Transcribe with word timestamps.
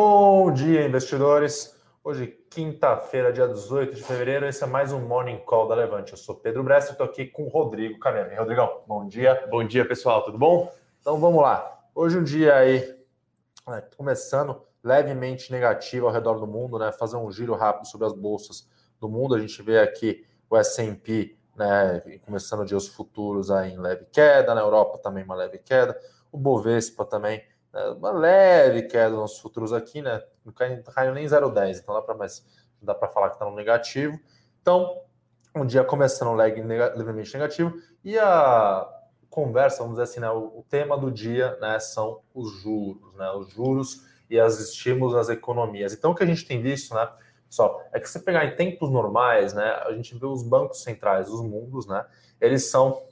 Bom 0.00 0.52
dia, 0.52 0.86
investidores. 0.86 1.76
Hoje, 2.04 2.28
quinta-feira, 2.48 3.32
dia 3.32 3.48
18 3.48 3.96
de 3.96 4.02
fevereiro, 4.04 4.46
esse 4.46 4.62
é 4.62 4.66
mais 4.68 4.92
um 4.92 5.00
Morning 5.00 5.38
Call 5.38 5.66
da 5.66 5.74
Levante. 5.74 6.12
Eu 6.12 6.16
sou 6.16 6.36
Pedro 6.36 6.62
Bressa 6.62 6.90
e 6.90 6.92
estou 6.92 7.04
aqui 7.04 7.26
com 7.26 7.46
o 7.46 7.48
Rodrigo 7.48 7.98
Canema. 7.98 8.32
Rodrigão, 8.38 8.84
bom 8.86 9.08
dia. 9.08 9.44
Bom 9.50 9.64
dia, 9.64 9.84
pessoal, 9.84 10.22
tudo 10.22 10.38
bom? 10.38 10.72
Então 11.00 11.18
vamos 11.18 11.42
lá. 11.42 11.80
Hoje 11.96 12.16
um 12.16 12.22
dia 12.22 12.54
aí, 12.54 12.96
né, 13.66 13.82
começando 13.96 14.62
levemente 14.84 15.50
negativo 15.50 16.06
ao 16.06 16.12
redor 16.12 16.38
do 16.38 16.46
mundo, 16.46 16.78
né? 16.78 16.92
Fazer 16.92 17.16
um 17.16 17.28
giro 17.32 17.56
rápido 17.56 17.88
sobre 17.88 18.06
as 18.06 18.12
bolsas 18.12 18.70
do 19.00 19.08
mundo. 19.08 19.34
A 19.34 19.40
gente 19.40 19.60
vê 19.64 19.80
aqui 19.80 20.24
o 20.48 20.56
S&P, 20.56 21.36
né, 21.56 22.20
começando 22.24 22.60
o 22.60 22.64
dia 22.64 22.76
os 22.76 22.86
futuros 22.86 23.50
aí 23.50 23.72
em 23.72 23.78
leve 23.80 24.06
queda, 24.12 24.54
na 24.54 24.60
Europa 24.60 24.96
também 24.98 25.24
uma 25.24 25.34
leve 25.34 25.58
queda, 25.58 26.00
o 26.30 26.38
Bovespa 26.38 27.04
também 27.04 27.42
uma 27.96 28.10
leve 28.10 28.82
queda 28.82 29.14
nos 29.14 29.38
futuros 29.38 29.72
aqui, 29.72 30.00
né? 30.00 30.22
Não 30.44 30.52
caiu, 30.52 31.14
nem 31.14 31.26
0,10, 31.26 31.80
então 31.80 31.94
dá 31.94 32.02
para 32.02 32.14
mais 32.14 32.44
dá 32.80 32.94
para 32.94 33.08
falar 33.08 33.30
que 33.30 33.36
está 33.36 33.44
no 33.44 33.54
negativo. 33.54 34.18
Então, 34.60 35.02
um 35.54 35.66
dia 35.66 35.84
começando 35.84 36.34
leg 36.34 36.62
levemente 36.62 37.32
negativo 37.34 37.74
e 38.04 38.18
a 38.18 38.88
conversa, 39.28 39.78
vamos 39.78 39.94
dizer 39.94 40.04
assim, 40.04 40.20
né, 40.20 40.30
o, 40.30 40.58
o, 40.58 40.64
tema 40.68 40.96
do 40.96 41.10
dia, 41.10 41.56
né, 41.60 41.78
são 41.78 42.20
os 42.34 42.50
juros, 42.60 43.14
né, 43.14 43.30
os 43.32 43.50
juros 43.50 44.06
e 44.30 44.38
as 44.38 44.58
estímulos 44.58 45.14
nas 45.14 45.28
economias. 45.28 45.92
Então, 45.92 46.12
o 46.12 46.14
que 46.14 46.22
a 46.22 46.26
gente 46.26 46.46
tem 46.46 46.62
visto, 46.62 46.94
né, 46.94 47.08
pessoal, 47.46 47.82
é 47.92 48.00
que 48.00 48.08
se 48.08 48.20
pegar 48.20 48.44
em 48.44 48.56
tempos 48.56 48.90
normais, 48.90 49.52
né, 49.52 49.70
a 49.84 49.92
gente 49.92 50.16
vê 50.18 50.26
os 50.26 50.42
bancos 50.42 50.82
centrais 50.82 51.26
dos 51.28 51.40
mundos, 51.42 51.86
né, 51.86 52.04
eles 52.40 52.70
são, 52.70 53.02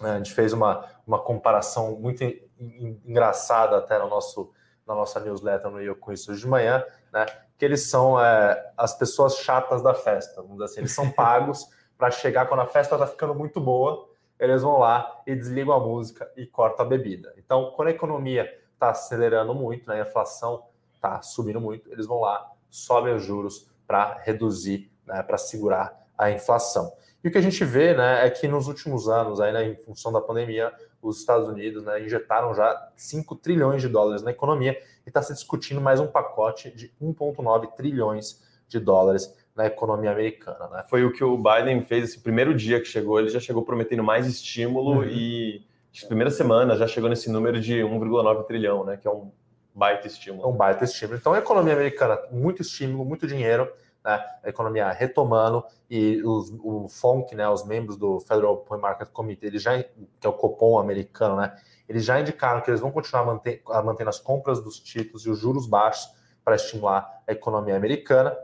né, 0.00 0.12
a 0.12 0.16
gente 0.16 0.32
fez 0.32 0.52
uma, 0.52 0.86
uma 1.06 1.18
comparação 1.18 1.98
muito 1.98 2.24
engraçada 2.60 3.78
até 3.78 3.98
no 3.98 4.08
nosso, 4.08 4.52
na 4.86 4.94
nossa 4.94 5.18
newsletter 5.20 5.70
no 5.70 5.80
Eu 5.80 5.96
Com 5.96 6.12
Isso 6.12 6.34
de 6.34 6.46
manhã, 6.46 6.84
né? 7.12 7.26
Que 7.58 7.64
eles 7.64 7.88
são 7.88 8.20
é, 8.20 8.72
as 8.76 8.96
pessoas 8.96 9.36
chatas 9.36 9.82
da 9.82 9.94
festa, 9.94 10.42
vamos 10.42 10.52
dizer 10.52 10.64
assim, 10.64 10.80
eles 10.80 10.92
são 10.92 11.10
pagos 11.10 11.68
para 11.96 12.10
chegar 12.10 12.46
quando 12.46 12.60
a 12.60 12.66
festa 12.66 12.94
está 12.94 13.06
ficando 13.06 13.34
muito 13.34 13.60
boa, 13.60 14.08
eles 14.38 14.62
vão 14.62 14.78
lá 14.78 15.22
e 15.26 15.34
desligam 15.34 15.74
a 15.74 15.80
música 15.80 16.30
e 16.36 16.46
cortam 16.46 16.86
a 16.86 16.88
bebida. 16.88 17.34
Então, 17.36 17.72
quando 17.76 17.88
a 17.88 17.90
economia 17.90 18.50
está 18.72 18.90
acelerando 18.90 19.54
muito, 19.54 19.86
né, 19.86 20.00
a 20.00 20.06
inflação 20.06 20.64
está 20.94 21.20
subindo 21.20 21.60
muito, 21.60 21.92
eles 21.92 22.06
vão 22.06 22.20
lá, 22.20 22.50
sobem 22.70 23.14
os 23.14 23.22
juros 23.22 23.70
para 23.86 24.18
reduzir, 24.22 24.90
né, 25.06 25.22
para 25.22 25.36
segurar 25.36 25.94
a 26.16 26.30
inflação. 26.30 26.90
E 27.22 27.28
o 27.28 27.30
que 27.30 27.38
a 27.38 27.42
gente 27.42 27.62
vê 27.64 27.94
né, 27.94 28.26
é 28.26 28.30
que 28.30 28.48
nos 28.48 28.66
últimos 28.66 29.08
anos, 29.08 29.40
aí, 29.40 29.52
né, 29.52 29.68
em 29.68 29.76
função 29.76 30.10
da 30.10 30.20
pandemia, 30.20 30.72
os 31.02 31.18
Estados 31.18 31.48
Unidos 31.48 31.84
né, 31.84 32.04
injetaram 32.04 32.54
já 32.54 32.90
5 32.96 33.36
trilhões 33.36 33.82
de 33.82 33.88
dólares 33.88 34.22
na 34.22 34.30
economia 34.30 34.78
e 35.04 35.08
está 35.08 35.20
se 35.22 35.32
discutindo 35.32 35.80
mais 35.80 36.00
um 36.00 36.06
pacote 36.06 36.70
de 36.70 36.92
1,9 37.00 37.74
trilhões 37.74 38.42
de 38.68 38.78
dólares 38.78 39.34
na 39.54 39.66
economia 39.66 40.10
americana. 40.10 40.68
Né? 40.68 40.84
Foi 40.88 41.04
o 41.04 41.12
que 41.12 41.22
o 41.22 41.36
Biden 41.36 41.82
fez 41.82 42.04
esse 42.04 42.20
primeiro 42.20 42.54
dia 42.54 42.80
que 42.80 42.86
chegou, 42.86 43.18
ele 43.18 43.28
já 43.28 43.40
chegou 43.40 43.62
prometendo 43.62 44.02
mais 44.02 44.26
estímulo 44.26 44.98
uhum. 44.98 45.04
e 45.04 45.62
na 46.02 46.06
primeira 46.06 46.30
semana 46.30 46.76
já 46.76 46.86
chegou 46.86 47.10
nesse 47.10 47.30
número 47.30 47.60
de 47.60 47.80
1,9 47.80 48.46
trilhão, 48.46 48.84
né, 48.84 48.96
que 48.96 49.06
é 49.06 49.10
um 49.10 49.30
baita 49.74 50.06
estímulo. 50.06 50.44
É 50.44 50.46
um 50.46 50.56
baita 50.56 50.84
estímulo. 50.84 51.18
Então 51.18 51.32
a 51.32 51.38
economia 51.38 51.74
americana, 51.74 52.18
muito 52.30 52.62
estímulo, 52.62 53.04
muito 53.04 53.26
dinheiro, 53.26 53.70
né, 54.04 54.24
a 54.42 54.48
economia 54.48 54.90
retomando 54.90 55.64
e 55.88 56.22
os, 56.22 56.50
o 56.60 56.88
FONC, 56.88 57.34
né, 57.34 57.48
os 57.48 57.64
membros 57.64 57.96
do 57.96 58.20
Federal 58.20 58.54
Open 58.54 58.78
Market 58.78 59.08
Committee, 59.10 59.46
ele 59.46 59.58
já, 59.58 59.82
que 59.82 60.26
é 60.26 60.28
o 60.28 60.32
Copom 60.32 60.78
americano, 60.78 61.36
né, 61.36 61.56
eles 61.88 62.04
já 62.04 62.20
indicaram 62.20 62.60
que 62.60 62.70
eles 62.70 62.80
vão 62.80 62.92
continuar 62.92 63.24
manter, 63.24 63.62
mantendo 63.84 64.10
as 64.10 64.20
compras 64.20 64.62
dos 64.62 64.78
títulos 64.78 65.26
e 65.26 65.30
os 65.30 65.38
juros 65.38 65.66
baixos 65.66 66.08
para 66.44 66.54
estimular 66.54 67.22
a 67.26 67.32
economia 67.32 67.76
americana. 67.76 68.36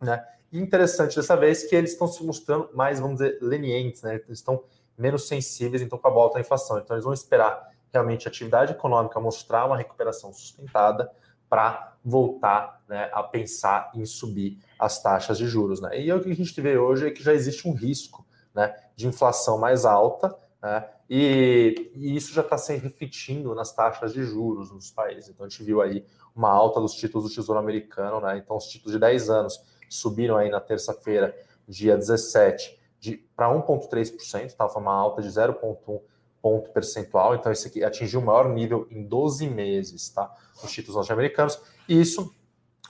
Né? 0.00 0.24
E 0.50 0.58
interessante 0.58 1.14
dessa 1.14 1.36
vez 1.36 1.62
que 1.62 1.76
eles 1.76 1.92
estão 1.92 2.08
se 2.08 2.24
mostrando 2.24 2.68
mais, 2.74 2.98
vamos 2.98 3.18
dizer, 3.18 3.38
lenientes, 3.40 4.02
né? 4.02 4.16
eles 4.16 4.38
estão 4.38 4.64
menos 4.98 5.28
sensíveis 5.28 5.80
então 5.82 5.98
com 5.98 6.08
a 6.08 6.10
volta 6.10 6.38
à 6.38 6.40
inflação. 6.40 6.78
Então 6.78 6.96
eles 6.96 7.04
vão 7.04 7.14
esperar 7.14 7.70
realmente 7.92 8.26
a 8.26 8.28
atividade 8.28 8.72
econômica 8.72 9.20
mostrar 9.20 9.66
uma 9.66 9.76
recuperação 9.76 10.32
sustentada 10.32 11.10
para 11.48 11.89
voltar 12.04 12.82
né, 12.88 13.10
a 13.12 13.22
pensar 13.22 13.90
em 13.94 14.04
subir 14.04 14.58
as 14.78 15.02
taxas 15.02 15.38
de 15.38 15.46
juros. 15.46 15.80
Né? 15.80 16.00
E 16.00 16.12
o 16.12 16.20
que 16.20 16.30
a 16.30 16.34
gente 16.34 16.60
vê 16.60 16.78
hoje 16.78 17.06
é 17.06 17.10
que 17.10 17.22
já 17.22 17.32
existe 17.32 17.68
um 17.68 17.72
risco 17.72 18.26
né, 18.54 18.74
de 18.96 19.06
inflação 19.06 19.58
mais 19.58 19.84
alta, 19.84 20.34
né, 20.62 20.88
e, 21.08 21.90
e, 21.94 22.14
isso 22.14 22.32
já 22.32 22.42
está 22.42 22.56
se 22.56 22.76
refletindo 22.76 23.54
nas 23.54 23.72
taxas 23.72 24.12
de 24.12 24.22
juros 24.22 24.70
nos 24.70 24.90
países. 24.90 25.28
Então 25.30 25.44
a 25.44 25.48
gente 25.48 25.62
viu 25.62 25.82
aí 25.82 26.04
uma 26.34 26.50
alta 26.50 26.80
dos 26.80 26.94
títulos 26.94 27.28
do 27.28 27.34
Tesouro 27.34 27.58
Americano, 27.58 28.20
né? 28.20 28.38
então 28.38 28.56
os 28.56 28.66
títulos 28.66 28.92
de 28.92 28.98
10 28.98 29.28
anos 29.28 29.60
subiram 29.88 30.36
aí 30.36 30.48
na 30.48 30.60
terça-feira, 30.60 31.36
dia 31.66 31.96
17, 31.96 32.78
para 33.34 33.48
1,3%, 33.48 34.46
estava 34.46 34.78
uma 34.78 34.94
alta 34.94 35.20
de 35.20 35.28
0,1 35.28 36.00
ponto 36.42 36.70
percentual, 36.70 37.34
então 37.34 37.52
esse 37.52 37.68
aqui 37.68 37.84
atingiu 37.84 38.20
o 38.20 38.24
maior 38.24 38.48
nível 38.48 38.86
em 38.90 39.02
12 39.02 39.48
meses, 39.48 40.08
tá? 40.08 40.34
Os 40.62 40.70
títulos 40.70 40.96
norte-americanos, 40.96 41.60
e 41.88 42.00
isso 42.00 42.34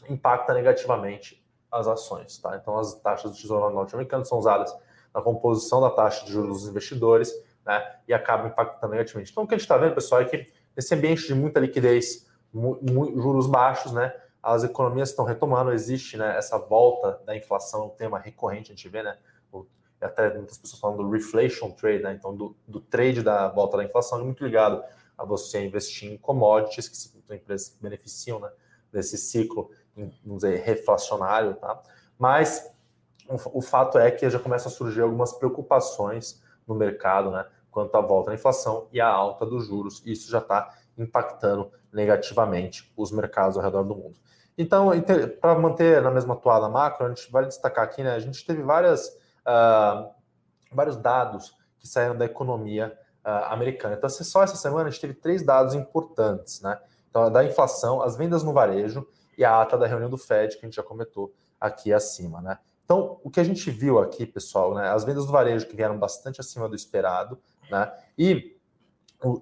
impacta 0.09 0.55
negativamente 0.55 1.45
as 1.71 1.87
ações, 1.87 2.39
tá? 2.39 2.57
Então 2.57 2.79
as 2.79 2.95
taxas 2.95 3.31
do 3.31 3.37
Tesouro 3.37 3.73
norte-americano 3.75 4.25
são 4.25 4.39
usadas 4.39 4.75
na 5.15 5.21
composição 5.21 5.81
da 5.81 5.91
taxa 5.91 6.25
de 6.25 6.33
juros 6.33 6.63
dos 6.63 6.69
investidores, 6.69 7.33
né? 7.65 7.97
E 8.07 8.15
acabam 8.15 8.49
impactando 8.49 8.93
negativamente. 8.93 9.31
Então 9.31 9.45
o 9.45 9.47
que 9.47 9.55
a 9.55 9.59
gente 9.59 9.65
está 9.65 9.77
vendo, 9.77 9.95
pessoal, 9.95 10.21
é 10.21 10.25
que 10.25 10.53
nesse 10.77 10.95
ambiente 10.95 11.27
de 11.27 11.35
muita 11.35 11.61
liquidez, 11.61 12.27
juros 12.53 13.47
baixos, 13.47 13.93
né? 13.93 14.13
As 14.43 14.65
economias 14.65 15.11
estão 15.11 15.25
retomando, 15.25 15.71
existe 15.71 16.17
né, 16.17 16.37
essa 16.39 16.57
volta 16.59 17.21
da 17.27 17.37
inflação, 17.37 17.87
um 17.87 17.91
tema 17.91 18.19
recorrente, 18.19 18.73
a 18.73 18.75
gente 18.75 18.89
vê, 18.89 19.03
né? 19.03 19.19
Até 20.05 20.33
muitas 20.35 20.59
pessoas 20.59 20.81
falam 20.81 20.97
do 20.97 21.11
reflation 21.11 21.71
trade, 21.71 22.03
né? 22.03 22.15
então 22.19 22.35
do, 22.35 22.57
do 22.67 22.81
trade 22.81 23.23
da 23.23 23.49
volta 23.49 23.77
da 23.77 23.85
inflação, 23.85 24.21
é 24.21 24.25
muito 24.25 24.45
ligado 24.45 24.83
a 25.17 25.25
você 25.25 25.63
investir 25.63 26.11
em 26.11 26.17
commodities, 26.17 26.89
que 26.89 26.97
são 26.97 27.13
empresas 27.31 27.69
que 27.69 27.83
beneficiam 27.83 28.41
né, 28.41 28.51
desse 28.91 29.19
ciclo, 29.19 29.71
vamos 30.25 30.43
dizer, 30.43 30.61
reflacionário, 30.61 31.55
tá? 31.55 31.83
Mas 32.19 32.71
o, 33.29 33.59
o, 33.59 33.61
fato 33.61 33.99
é 33.99 34.11
que 34.11 34.29
já 34.31 34.39
começam 34.39 34.73
a 34.73 34.75
surgir 34.75 35.03
algumas 35.03 35.33
preocupações 35.33 36.43
no 36.67 36.75
mercado, 36.75 37.31
né, 37.31 37.45
quanto 37.71 37.95
à 37.95 38.01
volta 38.01 38.31
da 38.31 38.35
inflação 38.35 38.89
e 38.91 39.01
a 39.01 39.09
alta 39.09 39.45
dos 39.45 39.67
juros, 39.67 40.03
e 40.07 40.13
isso 40.13 40.31
já 40.31 40.39
está 40.39 40.75
impactando 40.97 41.71
negativamente 41.93 42.91
os 42.97 43.13
mercados 43.13 43.57
ao 43.57 43.63
redor 43.63 43.83
do 43.83 43.95
mundo. 43.95 44.19
Então, 44.57 44.91
para 45.41 45.59
manter 45.59 46.03
na 46.03 46.11
mesma 46.11 46.35
toada 46.35 46.69
macro, 46.69 47.07
a 47.07 47.09
gente 47.09 47.31
vai 47.31 47.45
destacar 47.47 47.85
aqui, 47.85 48.03
né, 48.03 48.15
a 48.15 48.19
gente 48.19 48.45
teve 48.45 48.63
várias 48.63 49.20
uh, 49.47 50.11
vários 50.73 50.97
dados 50.97 51.57
que 51.79 51.89
saíram 51.89 52.17
da 52.17 52.25
economia 52.25 52.97
uh, 53.25 53.53
americana. 53.53 53.95
Então, 53.95 54.09
só 54.09 54.43
essa 54.43 54.57
semana 54.57 54.89
a 54.89 54.91
gente 54.91 55.01
teve 55.01 55.15
três 55.15 55.45
dados 55.45 55.75
importantes, 55.75 56.61
né? 56.61 56.79
Então, 57.09 57.31
da 57.31 57.45
inflação, 57.45 58.03
as 58.03 58.17
vendas 58.17 58.43
no 58.43 58.53
varejo 58.53 59.07
e 59.37 59.45
a 59.45 59.61
ata 59.61 59.77
da 59.77 59.87
reunião 59.87 60.09
do 60.09 60.19
Fed, 60.19 60.57
que 60.57 60.65
a 60.65 60.69
gente 60.69 60.77
já 60.77 60.83
comentou 60.83 61.33
aqui 61.61 61.93
acima, 61.93 62.41
né? 62.41 62.59
Então, 62.85 63.21
o 63.23 63.31
que 63.31 63.41
a 63.41 63.45
gente 63.45 63.71
viu 63.71 63.99
aqui, 63.99 64.27
pessoal, 64.27 64.75
né? 64.75 64.89
As 64.89 65.05
vendas 65.05 65.27
do 65.27 65.33
varejo 65.33 65.67
que 65.67 65.77
vieram 65.77 65.99
bastante 65.99 66.41
acima 66.41 66.69
do 66.69 66.75
esperado, 66.75 67.39
né? 67.71 67.93
E 68.19 68.57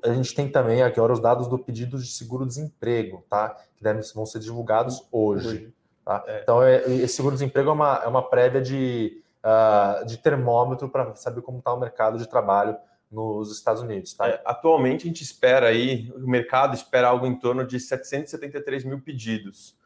a 0.04 0.12
gente 0.12 0.34
tem 0.34 0.50
também 0.50 0.82
aqui 0.82 0.98
agora 0.98 1.12
os 1.12 1.20
dados 1.20 1.47
do 1.47 1.58
pedido 1.58 1.98
de 1.98 2.08
seguro-desemprego, 2.08 3.25
tá? 3.28 3.56
Que 3.76 3.82
devem, 3.82 4.03
vão 4.14 4.26
ser 4.26 4.41
divulgados 4.41 5.06
hoje. 5.12 5.72
Tá? 6.04 6.25
É. 6.26 6.42
Então, 6.42 6.62
é, 6.62 6.84
esse 6.91 7.14
seguro-desemprego 7.14 7.70
é 7.70 7.72
uma, 7.72 8.02
é 8.05 8.06
uma 8.08 8.28
prévia 8.28 8.61
de 8.61 9.22
uh, 9.44 10.05
de 10.06 10.19
termômetro 10.19 10.88
para 10.88 11.14
saber 11.14 11.43
como 11.43 11.58
está 11.58 11.73
o 11.73 11.81
mercado 11.81 12.19
de 12.19 12.29
trabalho 12.29 12.76
nos 13.11 13.50
Estados 13.50 13.82
Unidos. 13.82 14.12
Tá? 14.14 14.29
É, 14.29 14.43
atualmente 14.44 15.05
a 15.05 15.06
gente 15.06 15.23
espera 15.23 15.69
aí, 15.69 16.12
o 16.14 16.29
mercado 16.29 16.75
espera 16.75 17.08
algo 17.08 17.26
em 17.26 17.38
torno 17.38 17.67
de 17.67 17.81
773 17.81 18.85
mil 18.85 19.00
pedidos, 19.00 19.76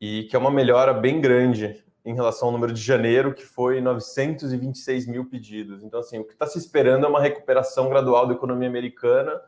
e 0.00 0.24
que 0.24 0.36
é 0.36 0.38
uma 0.38 0.50
melhora 0.50 0.92
bem 0.92 1.20
grande 1.20 1.84
em 2.04 2.14
relação 2.14 2.48
ao 2.48 2.52
número 2.52 2.72
de 2.72 2.80
janeiro, 2.80 3.32
que 3.32 3.44
foi 3.44 3.80
926 3.80 5.06
mil 5.06 5.24
pedidos. 5.24 5.82
Então, 5.82 6.00
assim, 6.00 6.18
o 6.18 6.24
que 6.24 6.34
está 6.34 6.46
se 6.46 6.58
esperando 6.58 7.06
é 7.06 7.08
uma 7.08 7.20
recuperação 7.20 7.88
gradual 7.88 8.26
da 8.26 8.34
economia 8.34 8.68
americana, 8.68 9.40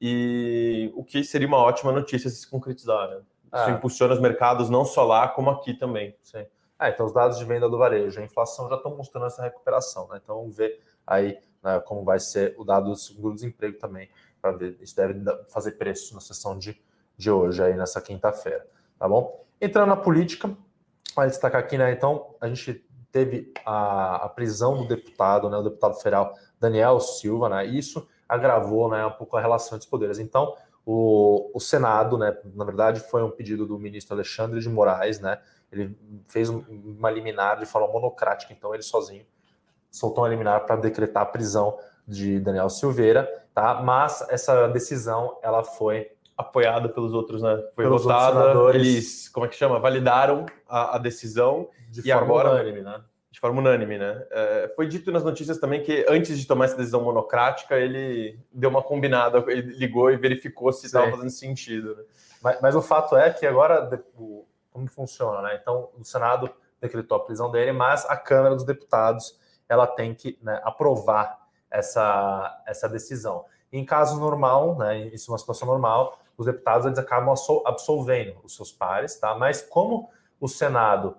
e 0.00 0.90
o 0.94 1.04
que 1.04 1.22
seria 1.22 1.48
uma 1.48 1.58
ótima 1.58 1.92
notícia 1.92 2.30
se 2.30 2.48
concretizar, 2.48 3.08
né? 3.08 3.16
Isso 3.52 3.64
ah. 3.64 3.70
impulsiona 3.70 4.14
os 4.14 4.20
mercados 4.20 4.70
não 4.70 4.84
só 4.84 5.04
lá, 5.04 5.28
como 5.28 5.50
aqui 5.50 5.74
também. 5.74 6.14
Sim. 6.22 6.46
Ah, 6.80 6.88
então 6.88 7.04
os 7.04 7.12
dados 7.12 7.36
de 7.36 7.44
venda 7.44 7.68
do 7.68 7.76
varejo, 7.76 8.18
a 8.18 8.24
inflação 8.24 8.66
já 8.66 8.76
estão 8.76 8.96
mostrando 8.96 9.26
essa 9.26 9.42
recuperação, 9.42 10.08
né? 10.08 10.18
Então 10.24 10.34
vamos 10.36 10.56
ver 10.56 10.80
aí 11.06 11.38
né, 11.62 11.78
como 11.80 12.02
vai 12.02 12.18
ser 12.18 12.54
o 12.56 12.64
dado 12.64 12.88
do 12.88 12.96
seguro-desemprego 12.96 13.78
também, 13.78 14.08
para 14.40 14.52
ver. 14.52 14.78
Isso 14.80 14.96
deve 14.96 15.22
fazer 15.50 15.72
preço 15.72 16.14
na 16.14 16.20
sessão 16.22 16.56
de, 16.56 16.82
de 17.18 17.30
hoje, 17.30 17.62
aí 17.62 17.76
nessa 17.76 18.00
quinta-feira, 18.00 18.66
tá 18.98 19.06
bom? 19.06 19.44
Entrando 19.60 19.88
na 19.90 19.96
política, 19.96 20.56
vai 21.14 21.28
destacar 21.28 21.60
aqui, 21.60 21.76
né? 21.76 21.92
Então, 21.92 22.34
a 22.40 22.48
gente 22.48 22.82
teve 23.12 23.52
a, 23.66 24.24
a 24.24 24.28
prisão 24.30 24.78
do 24.78 24.88
deputado, 24.88 25.50
né? 25.50 25.58
O 25.58 25.62
deputado 25.62 25.96
federal 25.96 26.32
Daniel 26.58 26.98
Silva, 26.98 27.50
né? 27.50 27.66
Isso 27.66 28.08
agravou 28.26 28.88
né, 28.88 29.04
um 29.04 29.10
pouco 29.10 29.36
a 29.36 29.40
relação 29.40 29.76
entre 29.76 29.84
os 29.84 29.90
poderes. 29.90 30.18
Então, 30.18 30.56
o, 30.86 31.50
o 31.54 31.60
Senado, 31.60 32.16
né, 32.16 32.34
na 32.54 32.64
verdade, 32.64 33.00
foi 33.00 33.22
um 33.22 33.30
pedido 33.30 33.66
do 33.66 33.78
ministro 33.78 34.14
Alexandre 34.14 34.60
de 34.60 34.68
Moraes, 34.68 35.20
né, 35.20 35.38
ele 35.72 35.96
fez 36.28 36.48
uma 36.48 37.10
liminar 37.10 37.58
de 37.58 37.66
forma 37.66 37.88
monocrática, 37.88 38.52
então 38.52 38.74
ele 38.74 38.82
sozinho 38.82 39.24
soltou 39.90 40.24
uma 40.24 40.30
liminar 40.30 40.64
para 40.64 40.76
decretar 40.76 41.24
a 41.24 41.26
prisão 41.26 41.76
de 42.06 42.38
Daniel 42.38 42.68
Silveira, 42.68 43.28
tá? 43.54 43.74
Mas 43.82 44.24
essa 44.28 44.68
decisão 44.68 45.38
ela 45.42 45.64
foi 45.64 46.10
apoiada 46.36 46.88
pelos 46.88 47.12
outros, 47.12 47.42
né? 47.42 47.56
Foi 47.74 47.84
pelos 47.84 48.02
votada, 48.02 48.74
eles, 48.74 49.28
como 49.28 49.46
é 49.46 49.48
que 49.48 49.56
chama? 49.56 49.78
Validaram 49.78 50.46
a, 50.68 50.96
a 50.96 50.98
decisão 50.98 51.68
de 51.90 52.00
e 52.00 52.12
forma 52.12 52.22
agora, 52.22 52.50
unânime, 52.50 52.80
né? 52.80 53.00
De 53.30 53.38
forma 53.38 53.60
unânime, 53.60 53.98
né? 53.98 54.24
É, 54.30 54.72
foi 54.74 54.88
dito 54.88 55.12
nas 55.12 55.22
notícias 55.22 55.58
também 55.58 55.82
que 55.82 56.04
antes 56.08 56.38
de 56.38 56.46
tomar 56.46 56.64
essa 56.64 56.76
decisão 56.76 57.02
monocrática, 57.02 57.76
ele 57.76 58.38
deu 58.52 58.70
uma 58.70 58.82
combinada, 58.82 59.44
ele 59.48 59.74
ligou 59.76 60.10
e 60.10 60.16
verificou 60.16 60.72
se 60.72 60.86
estava 60.86 61.10
fazendo 61.10 61.30
sentido. 61.30 61.94
Né? 61.94 62.02
Mas, 62.42 62.60
mas, 62.60 62.74
o 62.74 62.82
fato 62.82 63.16
é 63.16 63.30
que 63.30 63.46
agora, 63.46 64.02
como 64.80 64.88
funciona, 64.88 65.42
né? 65.42 65.58
Então, 65.60 65.90
o 65.98 66.04
Senado 66.04 66.50
decretou 66.80 67.16
a 67.16 67.24
prisão 67.24 67.50
dele, 67.50 67.72
mas 67.72 68.06
a 68.06 68.16
Câmara 68.16 68.54
dos 68.54 68.64
Deputados 68.64 69.38
ela 69.68 69.86
tem 69.86 70.14
que 70.14 70.38
né, 70.42 70.60
aprovar 70.64 71.38
essa, 71.70 72.62
essa 72.66 72.88
decisão. 72.88 73.44
Em 73.72 73.84
caso 73.84 74.18
normal, 74.18 74.76
né, 74.76 74.98
isso 75.08 75.30
é 75.30 75.32
uma 75.32 75.38
situação 75.38 75.68
normal, 75.68 76.18
os 76.36 76.46
deputados 76.46 76.86
eles 76.86 76.98
acabam 76.98 77.34
absolvendo 77.64 78.40
os 78.42 78.56
seus 78.56 78.72
pares, 78.72 79.14
tá? 79.16 79.36
Mas 79.36 79.62
como 79.62 80.10
o 80.40 80.48
Senado 80.48 81.18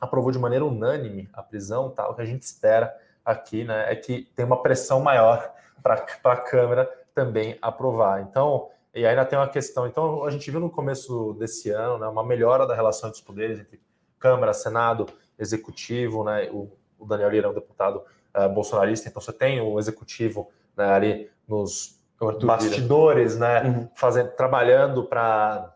aprovou 0.00 0.30
de 0.30 0.38
maneira 0.38 0.64
unânime 0.64 1.28
a 1.32 1.42
prisão, 1.42 1.90
tá? 1.90 2.08
O 2.08 2.14
que 2.14 2.22
a 2.22 2.26
gente 2.26 2.42
espera 2.42 2.94
aqui, 3.24 3.64
né, 3.64 3.90
é 3.90 3.96
que 3.96 4.30
tem 4.36 4.44
uma 4.44 4.62
pressão 4.62 5.00
maior 5.00 5.52
para 5.82 6.04
a 6.24 6.36
Câmara 6.36 6.88
também 7.14 7.58
aprovar. 7.60 8.20
Então, 8.20 8.68
e 8.94 9.06
ainda 9.06 9.24
tem 9.24 9.38
uma 9.38 9.48
questão. 9.48 9.86
Então, 9.86 10.24
a 10.24 10.30
gente 10.30 10.50
viu 10.50 10.60
no 10.60 10.70
começo 10.70 11.34
desse 11.38 11.70
ano, 11.70 11.98
né, 11.98 12.06
uma 12.06 12.24
melhora 12.24 12.66
da 12.66 12.74
relação 12.74 13.08
entre 13.08 13.20
os 13.20 13.26
poderes 13.26 13.58
entre 13.58 13.80
Câmara, 14.18 14.52
Senado, 14.52 15.06
Executivo, 15.38 16.24
né? 16.24 16.50
O, 16.50 16.70
o 16.98 17.06
Daniel 17.06 17.30
Lira 17.30 17.46
é 17.46 17.50
um 17.50 17.54
deputado 17.54 18.02
uh, 18.36 18.48
bolsonarista, 18.48 19.08
então 19.08 19.22
você 19.22 19.32
tem 19.32 19.60
o 19.60 19.78
Executivo 19.78 20.50
né, 20.76 20.92
ali 20.92 21.30
nos 21.46 21.96
bastidores, 22.44 23.38
né, 23.38 23.62
uhum. 23.62 23.88
fazendo, 23.94 24.30
trabalhando 24.32 25.04
para 25.04 25.72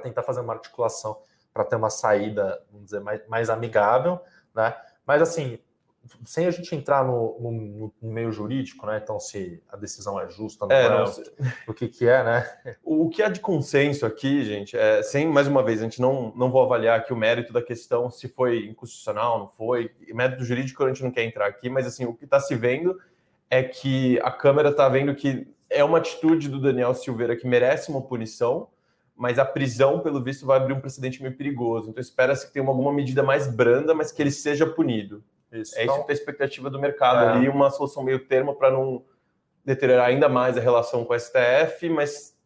tentar 0.00 0.22
fazer 0.22 0.40
uma 0.40 0.52
articulação 0.52 1.18
para 1.52 1.64
ter 1.64 1.74
uma 1.74 1.90
saída, 1.90 2.62
vamos 2.70 2.86
dizer, 2.86 3.00
mais, 3.00 3.26
mais 3.26 3.50
amigável, 3.50 4.20
né? 4.54 4.76
Mas 5.04 5.20
assim, 5.20 5.58
sem 6.24 6.46
a 6.46 6.50
gente 6.50 6.74
entrar 6.74 7.04
no, 7.04 7.38
no, 7.40 7.92
no, 8.00 8.12
meio 8.12 8.32
jurídico, 8.32 8.86
né? 8.86 9.00
Então, 9.02 9.20
se 9.20 9.62
a 9.68 9.76
decisão 9.76 10.18
é 10.18 10.28
justa, 10.28 10.66
não 10.66 10.74
é, 10.74 10.86
é 10.86 10.88
não, 10.88 11.04
o 11.68 11.74
que, 11.74 11.88
que 11.88 12.08
é, 12.08 12.24
né? 12.24 12.76
O, 12.82 13.08
que 13.08 13.22
há 13.22 13.28
de 13.28 13.40
consenso 13.40 14.06
aqui, 14.06 14.44
gente, 14.44 14.76
é, 14.76 15.02
sem 15.02 15.26
mais 15.26 15.46
uma 15.46 15.62
vez, 15.62 15.80
a 15.80 15.84
gente 15.84 16.00
não, 16.00 16.32
não 16.34 16.50
vou 16.50 16.62
avaliar 16.62 16.98
aqui 16.98 17.12
o 17.12 17.16
mérito 17.16 17.52
da 17.52 17.62
questão, 17.62 18.10
se 18.10 18.28
foi 18.28 18.66
inconstitucional, 18.66 19.38
não 19.38 19.48
foi. 19.48 19.90
Mérito 20.12 20.44
jurídico 20.44 20.82
a 20.84 20.88
gente 20.88 21.02
não 21.02 21.10
quer 21.10 21.24
entrar 21.24 21.46
aqui, 21.46 21.68
mas 21.68 21.86
assim, 21.86 22.04
o 22.04 22.14
que 22.14 22.24
está 22.24 22.40
se 22.40 22.54
vendo 22.54 22.98
é 23.48 23.62
que 23.62 24.18
a 24.22 24.30
Câmara 24.30 24.70
está 24.70 24.88
vendo 24.88 25.14
que 25.14 25.46
é 25.68 25.84
uma 25.84 25.98
atitude 25.98 26.48
do 26.48 26.60
Daniel 26.60 26.94
Silveira 26.94 27.36
que 27.36 27.46
merece 27.46 27.90
uma 27.90 28.02
punição, 28.02 28.68
mas 29.14 29.38
a 29.38 29.44
prisão, 29.44 30.00
pelo 30.00 30.22
visto, 30.22 30.46
vai 30.46 30.56
abrir 30.56 30.72
um 30.72 30.80
precedente 30.80 31.22
meio 31.22 31.36
perigoso. 31.36 31.90
Então, 31.90 32.00
espera-se 32.00 32.46
que 32.46 32.54
tenha 32.54 32.66
alguma 32.66 32.92
medida 32.92 33.22
mais 33.22 33.46
branda, 33.46 33.94
mas 33.94 34.10
que 34.10 34.22
ele 34.22 34.30
seja 34.30 34.66
punido. 34.66 35.22
Isso. 35.52 35.78
É 35.78 35.84
então, 35.84 35.96
isso 35.96 36.04
que 36.04 36.12
é 36.12 36.14
a 36.14 36.18
expectativa 36.18 36.70
do 36.70 36.78
mercado 36.78 37.24
é. 37.24 37.32
ali, 37.32 37.48
uma 37.48 37.70
solução 37.70 38.02
meio 38.02 38.24
termo 38.26 38.54
para 38.54 38.70
não 38.70 39.04
deteriorar 39.64 40.06
ainda 40.06 40.28
mais 40.28 40.56
a 40.56 40.60
relação 40.60 41.04
com 41.04 41.12
o 41.12 41.18
STF, 41.18 41.88
mas 41.90 42.36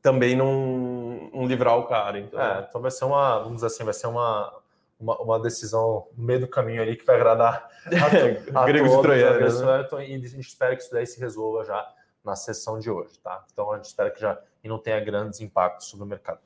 também 0.00 0.36
não, 0.36 1.30
não 1.32 1.46
livrar 1.46 1.78
o 1.78 1.86
cara. 1.86 2.18
Então... 2.18 2.40
É, 2.40 2.66
então 2.68 2.80
vai 2.80 2.90
ser 2.90 3.04
uma, 3.04 3.38
vamos 3.38 3.56
dizer 3.56 3.66
assim, 3.66 3.84
vai 3.84 3.94
ser 3.94 4.08
uma, 4.08 4.52
uma, 4.98 5.16
uma 5.20 5.40
decisão 5.40 6.08
no 6.16 6.24
meio 6.24 6.40
do 6.40 6.48
caminho 6.48 6.82
ali 6.82 6.96
que 6.96 7.04
vai 7.04 7.16
agradar 7.16 7.68
a, 8.54 8.62
a 8.62 8.66
gregos 8.66 8.90
todos, 8.90 9.02
troianos, 9.02 9.60
né? 9.60 9.86
e 10.08 10.14
a 10.14 10.28
gente 10.28 10.48
espera 10.48 10.76
que 10.76 10.82
isso 10.82 10.92
daí 10.92 11.06
se 11.06 11.20
resolva 11.20 11.64
já 11.64 11.88
na 12.24 12.36
sessão 12.36 12.78
de 12.78 12.90
hoje, 12.90 13.18
tá? 13.18 13.44
Então 13.52 13.72
a 13.72 13.76
gente 13.76 13.86
espera 13.86 14.10
que 14.10 14.20
já 14.20 14.40
e 14.62 14.68
não 14.68 14.78
tenha 14.78 15.00
grandes 15.00 15.40
impactos 15.40 15.88
sobre 15.88 16.04
o 16.04 16.08
mercado. 16.08 16.38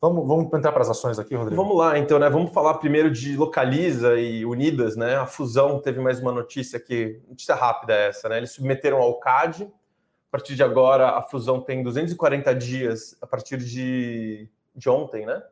Vamos, 0.00 0.26
vamos 0.26 0.52
entrar 0.54 0.72
para 0.72 0.80
as 0.80 0.88
ações 0.88 1.18
aqui, 1.18 1.34
Rodrigo? 1.34 1.60
Vamos 1.60 1.76
lá, 1.76 1.98
então, 1.98 2.18
né? 2.18 2.30
Vamos 2.30 2.54
falar 2.54 2.74
primeiro 2.78 3.10
de 3.10 3.36
Localiza 3.36 4.18
e 4.18 4.46
Unidas, 4.46 4.96
né? 4.96 5.16
A 5.16 5.26
fusão 5.26 5.78
teve 5.78 6.00
mais 6.00 6.20
uma 6.20 6.32
notícia 6.32 6.78
aqui, 6.78 7.22
notícia 7.28 7.54
rápida 7.54 7.92
essa, 7.92 8.26
né? 8.26 8.38
Eles 8.38 8.52
submeteram 8.52 8.96
ao 8.96 9.20
CAD. 9.20 9.64
A 9.64 10.30
partir 10.30 10.54
de 10.54 10.62
agora, 10.62 11.10
a 11.18 11.22
fusão 11.22 11.60
tem 11.60 11.82
240 11.82 12.54
dias 12.54 13.14
a 13.20 13.26
partir 13.26 13.58
de, 13.58 14.48
de 14.74 14.88
ontem, 14.88 15.26
né? 15.26 15.42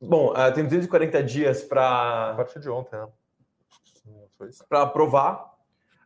Bom, 0.00 0.32
uh, 0.32 0.54
tem 0.54 0.62
240 0.62 1.20
dias 1.24 1.64
para. 1.64 2.30
A 2.30 2.34
partir 2.36 2.60
de 2.60 2.70
ontem, 2.70 2.96
né? 2.96 3.08
Para 4.68 4.82
aprovar 4.82 5.57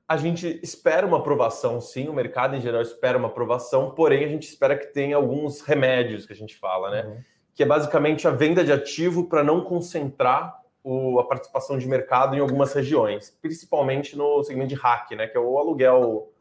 a 0.08 0.16
gente 0.16 0.60
espera 0.62 1.06
uma 1.06 1.19
aprovação, 1.19 1.81
sim, 1.81 2.08
o 2.08 2.12
mercado 2.12 2.56
em 2.56 2.60
geral 2.60 2.82
espera 2.82 3.16
uma 3.16 3.28
aprovação, 3.28 3.90
porém 3.90 4.25
a 4.25 4.28
gente 4.28 4.49
espera 4.49 4.76
que 4.76 4.87
tenha 4.87 5.16
alguns 5.16 5.60
remédios 5.60 6.26
que 6.26 6.32
a 6.32 6.37
gente 6.37 6.56
fala, 6.56 6.90
né? 6.90 7.02
Uhum. 7.04 7.20
Que 7.54 7.62
é 7.62 7.66
basicamente 7.66 8.26
a 8.26 8.31
venda 8.31 8.64
de 8.64 8.72
ativo 8.72 9.28
para 9.28 9.43
não 9.43 9.62
concentrar 9.62 10.60
o, 10.84 11.19
a 11.20 11.25
participação 11.25 11.78
de 11.78 11.87
mercado 11.87 12.34
em 12.34 12.40
algumas 12.40 12.72
regiões, 12.72 13.37
principalmente 13.40 14.16
no 14.16 14.43
segmento 14.43 14.70
de 14.70 14.75
hack, 14.75 15.12
né? 15.12 15.26
Que 15.26 15.37
é 15.37 15.40
o 15.40 15.58
aluguel, 15.58 16.32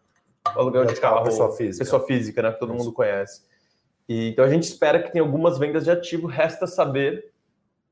o 0.56 0.60
aluguel 0.60 0.86
de 0.86 1.00
carro, 1.00 1.24
pessoa 1.24 1.56
física, 1.56 1.86
pessoa 1.86 2.06
física, 2.06 2.42
né? 2.42 2.52
Que 2.52 2.60
todo 2.60 2.74
Isso. 2.74 2.84
mundo 2.84 2.94
conhece. 2.94 3.44
E, 4.10 4.30
então 4.30 4.44
a 4.44 4.50
gente 4.50 4.64
espera 4.64 5.02
que 5.02 5.12
tenha 5.12 5.24
algumas 5.24 5.58
vendas 5.58 5.84
de 5.84 5.92
ativo, 5.92 6.28
resta 6.28 6.66
saber 6.66 7.32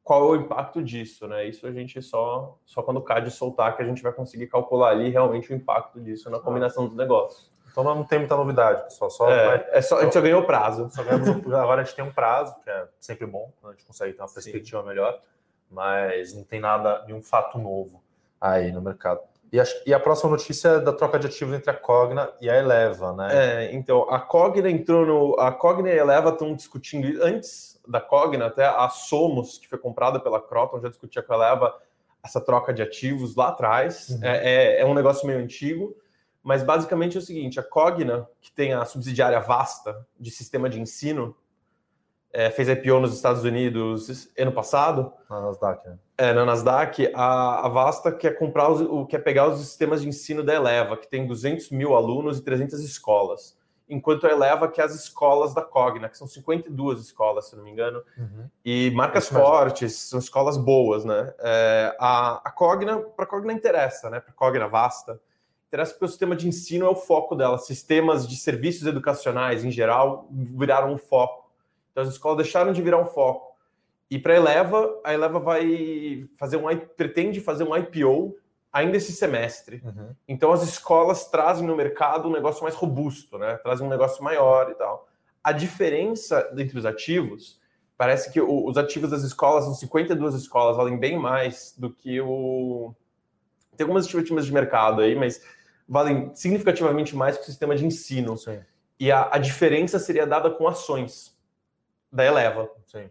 qual 0.10 0.34
é 0.34 0.38
o 0.40 0.42
impacto 0.42 0.82
disso, 0.82 1.28
né? 1.28 1.46
Isso 1.46 1.68
a 1.68 1.72
gente 1.72 2.02
só 2.02 2.58
só 2.66 2.82
quando 2.82 2.98
o 2.98 3.04
CAD 3.04 3.30
soltar 3.30 3.78
que 3.78 3.84
a 3.84 3.86
gente 3.86 4.02
vai 4.02 4.12
conseguir 4.12 4.48
calcular 4.48 4.90
ali 4.90 5.12
realmente 5.12 5.54
o 5.54 5.56
impacto 5.56 6.02
disso 6.02 6.32
na 6.32 6.40
combinação 6.40 6.88
dos 6.88 6.98
negócios. 6.98 7.52
Então 7.72 7.84
não 7.84 8.04
tem 8.04 8.18
muita 8.18 8.36
novidade, 8.36 8.86
pessoal. 8.86 9.12
Só 9.12 9.30
é, 9.30 9.46
vai... 9.46 9.68
é 9.70 9.82
só, 9.84 10.00
a 10.00 10.02
gente 10.02 10.14
só 10.14 10.20
ganhou 10.20 10.42
prazo. 10.42 10.90
Só 10.90 11.04
ganhamos, 11.04 11.30
agora 11.54 11.82
a 11.82 11.84
gente 11.84 11.96
tem 11.96 12.04
um 12.04 12.12
prazo, 12.12 12.60
que 12.64 12.72
é 12.72 12.88
sempre 13.00 13.28
bom, 13.28 13.54
a 13.64 13.70
gente 13.70 13.86
consegue 13.86 14.14
ter 14.14 14.22
uma 14.24 14.34
perspectiva 14.34 14.82
Sim. 14.82 14.88
melhor, 14.88 15.22
mas 15.70 16.34
não 16.34 16.44
tem 16.44 16.60
nada, 16.60 17.04
nenhum 17.06 17.22
fato 17.22 17.60
novo 17.60 18.01
aí 18.42 18.72
no 18.72 18.82
mercado. 18.82 19.20
E 19.54 19.60
a, 19.60 19.63
e 19.86 19.94
a, 19.94 20.00
próxima 20.00 20.32
notícia 20.32 20.70
é 20.70 20.80
da 20.80 20.92
troca 20.92 21.20
de 21.20 21.28
ativos 21.28 21.54
entre 21.54 21.70
a 21.70 21.74
Cogna 21.75 22.32
e 22.42 22.50
a 22.50 22.58
Eleva, 22.58 23.13
né? 23.13 23.28
É, 23.32 23.75
então, 23.75 24.10
a 24.10 24.20
Cogna 24.20 24.72
entrou 24.72 25.06
no. 25.06 25.39
A 25.39 25.51
Cogna 25.51 25.89
e 25.89 25.92
a 25.92 25.98
Eleva 25.98 26.30
estão 26.30 26.56
discutindo 26.56 27.24
antes 27.24 27.78
da 27.89 28.00
Cogna, 28.00 28.46
até 28.46 28.65
a 28.65 28.88
Somos, 28.88 29.58
que 29.58 29.67
foi 29.67 29.79
comprada 29.79 30.19
pela 30.19 30.39
Croton, 30.39 30.79
já 30.79 30.89
discutia 30.89 31.24
com 31.24 31.34
a 31.34 31.36
Eleva 31.36 31.75
essa 32.24 32.39
troca 32.39 32.74
de 32.74 32.81
ativos 32.81 33.36
lá 33.36 33.50
atrás. 33.50 34.10
Uhum. 34.10 34.19
É, 34.24 34.38
é, 34.38 34.81
é, 34.81 34.86
um 34.86 34.93
negócio 34.93 35.25
meio 35.25 35.39
antigo, 35.39 35.96
mas 36.43 36.62
basicamente 36.62 37.17
é 37.17 37.19
o 37.19 37.24
seguinte: 37.24 37.60
a 37.60 37.63
Cogna, 37.63 38.27
que 38.39 38.51
tem 38.51 38.74
a 38.74 38.86
subsidiária 38.86 39.39
vasta 39.39 40.05
de 40.19 40.29
sistema 40.29 40.69
de 40.69 40.79
ensino, 40.79 41.36
é, 42.31 42.51
fez 42.51 42.69
IPO 42.69 43.00
nos 43.00 43.15
Estados 43.15 43.43
Unidos 43.43 44.29
ano 44.38 44.51
passado. 44.51 45.12
Na 45.27 45.41
Nasdaq, 45.41 45.88
né? 45.88 45.98
É, 46.15 46.34
na 46.34 46.46
Nasdaq, 46.46 47.12
a, 47.15 47.65
a 47.65 47.69
Vasta 47.69 48.12
quer 48.12 48.38
comprar 48.38 48.69
os, 48.69 49.08
quer 49.08 49.19
pegar 49.19 49.48
os 49.48 49.60
sistemas 49.60 50.01
de 50.01 50.10
ensino 50.10 50.43
da 50.43 50.53
Eleva, 50.53 50.98
que 50.98 51.08
tem 51.08 51.25
200 51.25 51.72
mil 51.72 51.96
alunos 51.96 52.38
e 52.38 52.43
300 52.43 52.81
escolas 52.81 53.58
enquanto 53.89 54.27
eleva 54.27 54.67
que 54.67 54.79
as 54.79 54.93
escolas 54.93 55.53
da 55.53 55.62
Cogna, 55.62 56.08
que 56.08 56.17
são 56.17 56.27
52 56.27 57.01
escolas, 57.01 57.50
se 57.50 57.55
não 57.55 57.63
me 57.63 57.72
engano, 57.72 58.03
uhum. 58.17 58.48
e 58.63 58.91
marcas 58.91 59.27
fortes, 59.27 59.96
são 59.96 60.19
escolas 60.19 60.58
boas, 60.58 61.03
né? 61.03 61.34
É, 61.39 61.96
a, 62.00 62.41
a 62.48 62.51
Cogna, 62.51 63.00
para 63.00 63.25
a 63.25 63.27
Cogna 63.27 63.51
interessa, 63.51 64.10
né? 64.10 64.19
Para 64.19 64.31
a 64.31 64.36
Cogna 64.36 64.67
vasta, 64.67 65.19
interessa 65.67 65.93
porque 65.93 66.05
o 66.05 66.10
sistema 66.10 66.36
de 66.36 66.48
ensino 66.48 66.86
é 66.86 66.89
o 66.89 66.96
foco 66.96 67.36
dela. 67.36 67.58
Sistemas 67.58 68.27
de 68.27 68.38
serviços 68.38 68.86
educacionais, 68.86 69.65
em 69.65 69.72
geral, 69.72 70.27
viraram 70.31 70.93
um 70.93 70.98
foco. 70.98 71.50
Então 71.91 72.03
as 72.03 72.10
escolas 72.10 72.38
deixaram 72.38 72.72
de 72.72 72.81
virar 72.81 73.01
um 73.01 73.05
foco. 73.05 73.50
E 74.10 74.17
para 74.17 74.34
a 74.34 74.38
Eleva, 74.38 75.00
a 75.03 75.13
Eleva 75.13 75.39
vai 75.39 76.27
fazer 76.36 76.58
um 76.58 76.65
pretende 76.96 77.39
fazer 77.39 77.63
um 77.63 77.75
IPO 77.75 78.36
ainda 78.72 78.98
esse 78.98 79.12
semestre. 79.12 79.82
Uhum. 79.84 80.16
Então 80.28 80.52
as 80.52 80.64
escolas 80.64 81.26
trazem 81.26 81.66
no 81.66 81.76
mercado 81.76 82.28
um 82.28 82.32
negócio 82.32 82.64
mais 82.64 82.76
robusto, 82.76 83.38
né? 83.38 83.58
Trazem 83.58 83.86
um 83.86 83.90
negócio 83.90 84.24
maior 84.24 84.70
e 84.72 84.76
tal. 84.76 85.08
A 85.44 85.52
diferença 85.52 86.52
entre 86.58 86.78
os 86.78 86.86
ativos, 86.86 87.60
parece 87.98 88.32
que 88.32 88.40
os 88.42 88.78
ativos 88.78 89.10
das 89.10 89.24
escolas, 89.24 89.66
são 89.66 89.74
52 89.74 90.36
escolas, 90.36 90.78
valem 90.78 90.98
bem 90.98 91.18
mais 91.18 91.74
do 91.78 91.90
que 91.90 92.22
o. 92.22 92.94
Tem 93.76 93.86
algumas 93.86 94.06
estimativas 94.06 94.46
de 94.46 94.54
mercado 94.54 95.02
aí, 95.02 95.16
mas 95.16 95.42
valem 95.88 96.34
significativamente 96.36 97.16
mais 97.16 97.38
que 97.38 97.44
o 97.44 97.46
sistema 97.46 97.76
de 97.76 97.86
ensino. 97.86 98.38
Sim. 98.38 98.60
E 99.00 99.12
a, 99.12 99.30
a 99.32 99.38
diferença 99.38 99.98
seria 99.98 100.28
dada 100.28 100.52
com 100.52 100.68
ações 100.68 101.38
da 102.12 102.26
Eleva. 102.26 102.70
Sim 102.86 103.10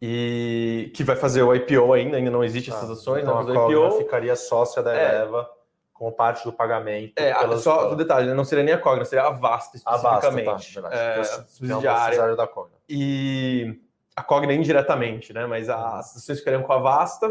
e 0.00 0.90
que 0.94 1.02
vai 1.02 1.16
fazer 1.16 1.42
o 1.42 1.54
IPO 1.54 1.92
ainda, 1.92 2.16
ainda 2.16 2.30
não 2.30 2.44
existe 2.44 2.70
ah, 2.70 2.74
essas 2.74 2.90
ações, 2.90 3.22
então 3.22 3.42
né? 3.42 3.50
a 3.50 3.70
IPO 3.70 3.98
ficaria 3.98 4.36
sócia 4.36 4.82
da 4.82 4.94
é. 4.94 5.22
Eleva. 5.22 5.48
como 5.92 6.12
parte 6.12 6.44
do 6.44 6.52
pagamento. 6.52 7.14
É, 7.16 7.32
pelas... 7.32 7.62
só 7.62 7.90
o 7.90 7.96
detalhe, 7.96 8.26
né? 8.28 8.34
não 8.34 8.44
seria 8.44 8.64
nem 8.64 8.74
a 8.74 8.78
Cogna, 8.78 9.04
seria 9.04 9.24
a 9.24 9.30
Vasta 9.30 9.76
especificamente. 9.76 10.48
A 10.48 10.52
Vasta, 10.52 10.82
tá, 10.82 10.94
é, 10.94 11.24
subsidiária. 11.24 12.36
da 12.36 12.46
Cogna. 12.46 12.76
E 12.88 13.80
a 14.14 14.22
Cogna 14.22 14.52
indiretamente, 14.52 15.32
né? 15.32 15.46
Mas 15.46 15.68
as 15.68 16.16
ações 16.16 16.38
ficariam 16.38 16.62
com 16.62 16.72
a 16.72 16.78
Vasta. 16.78 17.30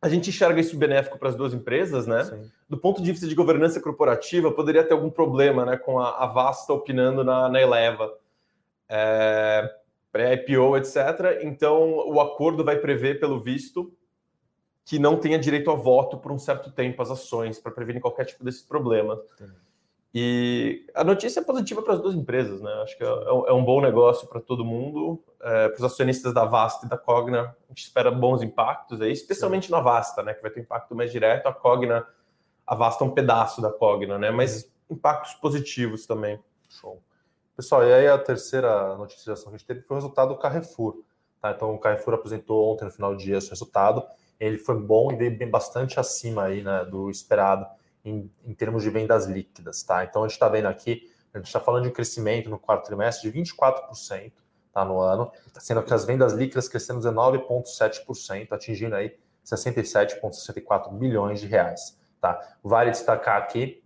A 0.00 0.08
gente 0.08 0.30
enxerga 0.30 0.60
isso 0.60 0.76
benéfico 0.76 1.18
para 1.18 1.28
as 1.28 1.34
duas 1.34 1.54
empresas, 1.54 2.06
né? 2.06 2.24
Sim. 2.24 2.50
Do 2.68 2.76
ponto 2.76 3.02
de 3.02 3.10
vista 3.10 3.26
de 3.26 3.34
governança 3.34 3.80
corporativa, 3.80 4.52
poderia 4.52 4.84
ter 4.84 4.92
algum 4.92 5.10
problema, 5.10 5.64
né? 5.64 5.76
Com 5.76 5.98
a, 5.98 6.22
a 6.22 6.26
Vasta 6.26 6.72
opinando 6.72 7.24
na, 7.24 7.48
na 7.48 7.60
Eleva. 7.60 8.12
É, 8.88 9.68
pré-IPO, 10.16 10.78
etc. 10.78 11.40
Então, 11.42 12.08
o 12.08 12.18
acordo 12.20 12.64
vai 12.64 12.76
prever, 12.78 13.20
pelo 13.20 13.38
visto, 13.38 13.92
que 14.82 14.98
não 14.98 15.18
tenha 15.18 15.38
direito 15.38 15.70
a 15.70 15.74
voto 15.74 16.16
por 16.16 16.32
um 16.32 16.38
certo 16.38 16.70
tempo 16.72 17.02
as 17.02 17.10
ações, 17.10 17.58
para 17.58 17.70
prevenir 17.70 18.00
qualquer 18.00 18.24
tipo 18.24 18.42
desses 18.42 18.62
problemas. 18.62 19.18
E 20.14 20.86
a 20.94 21.04
notícia 21.04 21.40
é 21.40 21.44
positiva 21.44 21.82
para 21.82 21.92
as 21.92 22.00
duas 22.00 22.14
empresas, 22.14 22.62
né? 22.62 22.72
Acho 22.82 22.96
que 22.96 23.04
é, 23.04 23.06
é 23.06 23.52
um 23.52 23.62
bom 23.62 23.82
negócio 23.82 24.26
para 24.26 24.40
todo 24.40 24.64
mundo. 24.64 25.22
É, 25.42 25.68
para 25.68 25.76
os 25.76 25.84
acionistas 25.84 26.32
da 26.32 26.46
Vasta 26.46 26.86
e 26.86 26.88
da 26.88 26.96
Cogna, 26.96 27.54
a 27.66 27.68
gente 27.68 27.82
espera 27.82 28.10
bons 28.10 28.42
impactos 28.42 29.02
aí, 29.02 29.12
especialmente 29.12 29.66
Sim. 29.66 29.72
na 29.72 29.80
Vasta, 29.80 30.22
né? 30.22 30.32
Que 30.32 30.40
vai 30.40 30.50
ter 30.50 30.60
impacto 30.60 30.94
mais 30.94 31.12
direto. 31.12 31.46
A 31.46 31.52
Cogna, 31.52 32.06
a 32.66 32.74
Vasta 32.74 33.04
é 33.04 33.06
um 33.06 33.10
pedaço 33.10 33.60
da 33.60 33.70
Cogna, 33.70 34.18
né? 34.18 34.30
Mas 34.30 34.72
impactos 34.88 35.34
positivos 35.34 36.06
também. 36.06 36.40
Show. 36.70 37.02
Pessoal, 37.56 37.84
e 37.84 37.92
aí 37.92 38.06
a 38.06 38.18
terceira 38.18 38.96
notícia 38.96 39.34
que 39.34 39.48
a 39.48 39.50
gente 39.50 39.64
teve 39.64 39.80
foi 39.80 39.96
o 39.96 40.00
resultado 40.00 40.28
do 40.28 40.38
Carrefour. 40.38 41.02
Tá? 41.40 41.52
Então 41.52 41.74
o 41.74 41.78
Carrefour 41.78 42.14
apresentou 42.14 42.72
ontem, 42.72 42.84
no 42.84 42.90
final 42.90 43.14
do 43.14 43.18
dia, 43.18 43.40
seu 43.40 43.50
resultado 43.50 44.06
ele 44.38 44.58
foi 44.58 44.78
bom 44.78 45.10
e 45.12 45.16
veio 45.16 45.36
bem 45.36 45.48
bastante 45.48 45.98
acima 45.98 46.44
aí, 46.44 46.62
né, 46.62 46.84
do 46.84 47.10
esperado 47.10 47.66
em, 48.04 48.30
em 48.44 48.54
termos 48.54 48.82
de 48.82 48.90
vendas 48.90 49.26
líquidas, 49.26 49.82
tá? 49.82 50.04
Então 50.04 50.22
a 50.22 50.28
gente 50.28 50.34
está 50.34 50.48
vendo 50.48 50.66
aqui, 50.66 51.10
a 51.32 51.38
gente 51.38 51.46
está 51.46 51.60
falando 51.60 51.84
de 51.84 51.88
um 51.88 51.92
crescimento 51.92 52.48
no 52.48 52.58
quarto 52.58 52.86
trimestre 52.86 53.30
de 53.30 53.38
24%, 53.38 54.32
tá, 54.72 54.84
no 54.84 55.00
ano, 55.00 55.32
sendo 55.58 55.82
que 55.82 55.92
as 55.92 56.04
vendas 56.04 56.32
líquidas 56.32 56.68
crescendo 56.68 57.00
19,7%, 57.00 58.52
atingindo 58.52 58.94
aí 58.94 59.16
67,64 59.44 60.92
bilhões 60.92 61.40
de 61.40 61.46
reais, 61.46 61.98
tá? 62.20 62.40
Vale 62.62 62.90
destacar 62.90 63.40
aqui 63.40 63.82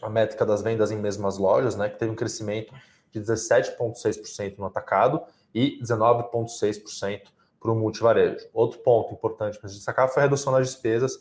a 0.00 0.08
métrica 0.08 0.46
das 0.46 0.62
vendas 0.62 0.90
em 0.90 0.96
mesmas 0.96 1.38
lojas, 1.38 1.74
né, 1.74 1.88
que 1.88 1.98
teve 1.98 2.12
um 2.12 2.16
crescimento 2.16 2.72
de 3.10 3.20
17,6% 3.20 4.58
no 4.58 4.66
atacado 4.66 5.22
e 5.54 5.78
19,6% 5.82 7.22
para 7.60 7.72
o 7.72 7.74
multivarejo. 7.74 8.46
Outro 8.52 8.78
ponto 8.80 9.12
importante 9.12 9.58
para 9.58 9.68
destacar 9.68 10.08
foi 10.08 10.22
a 10.22 10.26
redução 10.26 10.52
das 10.52 10.68
despesas 10.68 11.18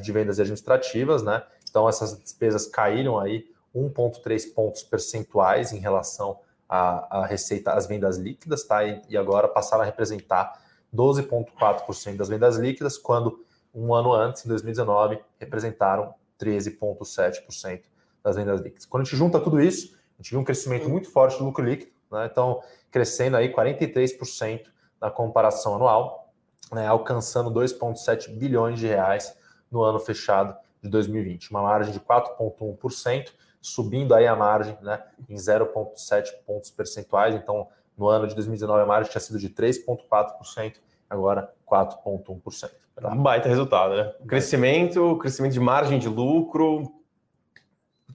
de 0.00 0.12
vendas 0.12 0.38
administrativas, 0.38 1.22
né? 1.22 1.42
Então 1.68 1.88
essas 1.88 2.18
despesas 2.18 2.66
caíram 2.66 3.18
aí 3.18 3.46
1,3 3.74 4.52
pontos 4.52 4.82
percentuais 4.82 5.72
em 5.72 5.78
relação 5.78 6.40
à, 6.68 7.20
à, 7.20 7.26
receita, 7.26 7.72
às 7.72 7.86
vendas 7.86 8.18
líquidas, 8.18 8.64
tá? 8.64 8.84
E, 8.84 9.02
e 9.08 9.16
agora 9.16 9.48
passaram 9.48 9.82
a 9.82 9.86
representar 9.86 10.60
12,4% 10.94 12.16
das 12.16 12.28
vendas 12.28 12.56
líquidas, 12.56 12.98
quando 12.98 13.44
um 13.72 13.94
ano 13.94 14.12
antes, 14.12 14.44
em 14.44 14.48
2019, 14.48 15.20
representaram 15.38 16.12
13,7% 16.40 17.82
das 18.22 18.36
vendas 18.36 18.60
líquidas. 18.60 18.84
Quando 18.86 19.02
a 19.02 19.04
gente 19.04 19.16
junta 19.16 19.38
tudo 19.38 19.60
isso, 19.60 19.96
gente 20.22 20.30
viu 20.30 20.40
um 20.40 20.44
crescimento 20.44 20.88
muito 20.88 21.10
forte 21.10 21.38
do 21.38 21.44
lucro 21.44 21.64
líquido, 21.64 21.90
né? 22.10 22.28
Então, 22.30 22.62
crescendo 22.90 23.36
aí 23.36 23.52
43% 23.52 24.66
na 25.00 25.10
comparação 25.10 25.76
anual, 25.76 26.32
né, 26.72 26.86
alcançando 26.86 27.50
2,7 27.50 28.30
bilhões 28.36 28.78
de 28.78 28.86
reais 28.86 29.36
no 29.70 29.82
ano 29.82 29.98
fechado 29.98 30.54
de 30.82 30.88
2020, 30.88 31.50
uma 31.50 31.62
margem 31.62 31.92
de 31.92 32.00
4,1%, 32.00 33.32
subindo 33.60 34.14
aí 34.14 34.26
a 34.26 34.34
margem 34.36 34.76
né, 34.82 35.02
em 35.28 35.34
0,7 35.34 36.32
pontos 36.46 36.70
percentuais. 36.70 37.34
Então, 37.34 37.68
no 37.96 38.08
ano 38.08 38.26
de 38.26 38.34
2019, 38.34 38.82
a 38.82 38.86
margem 38.86 39.10
tinha 39.10 39.20
sido 39.20 39.38
de 39.38 39.50
3,4%, 39.50 40.76
agora 41.08 41.52
4,1%. 41.70 42.70
Tá? 42.94 43.08
Um 43.08 43.22
baita 43.22 43.48
resultado, 43.48 43.94
né? 43.94 44.12
Crescimento, 44.26 45.16
crescimento 45.18 45.52
de 45.52 45.60
margem 45.60 45.98
de 45.98 46.08
lucro, 46.08 46.99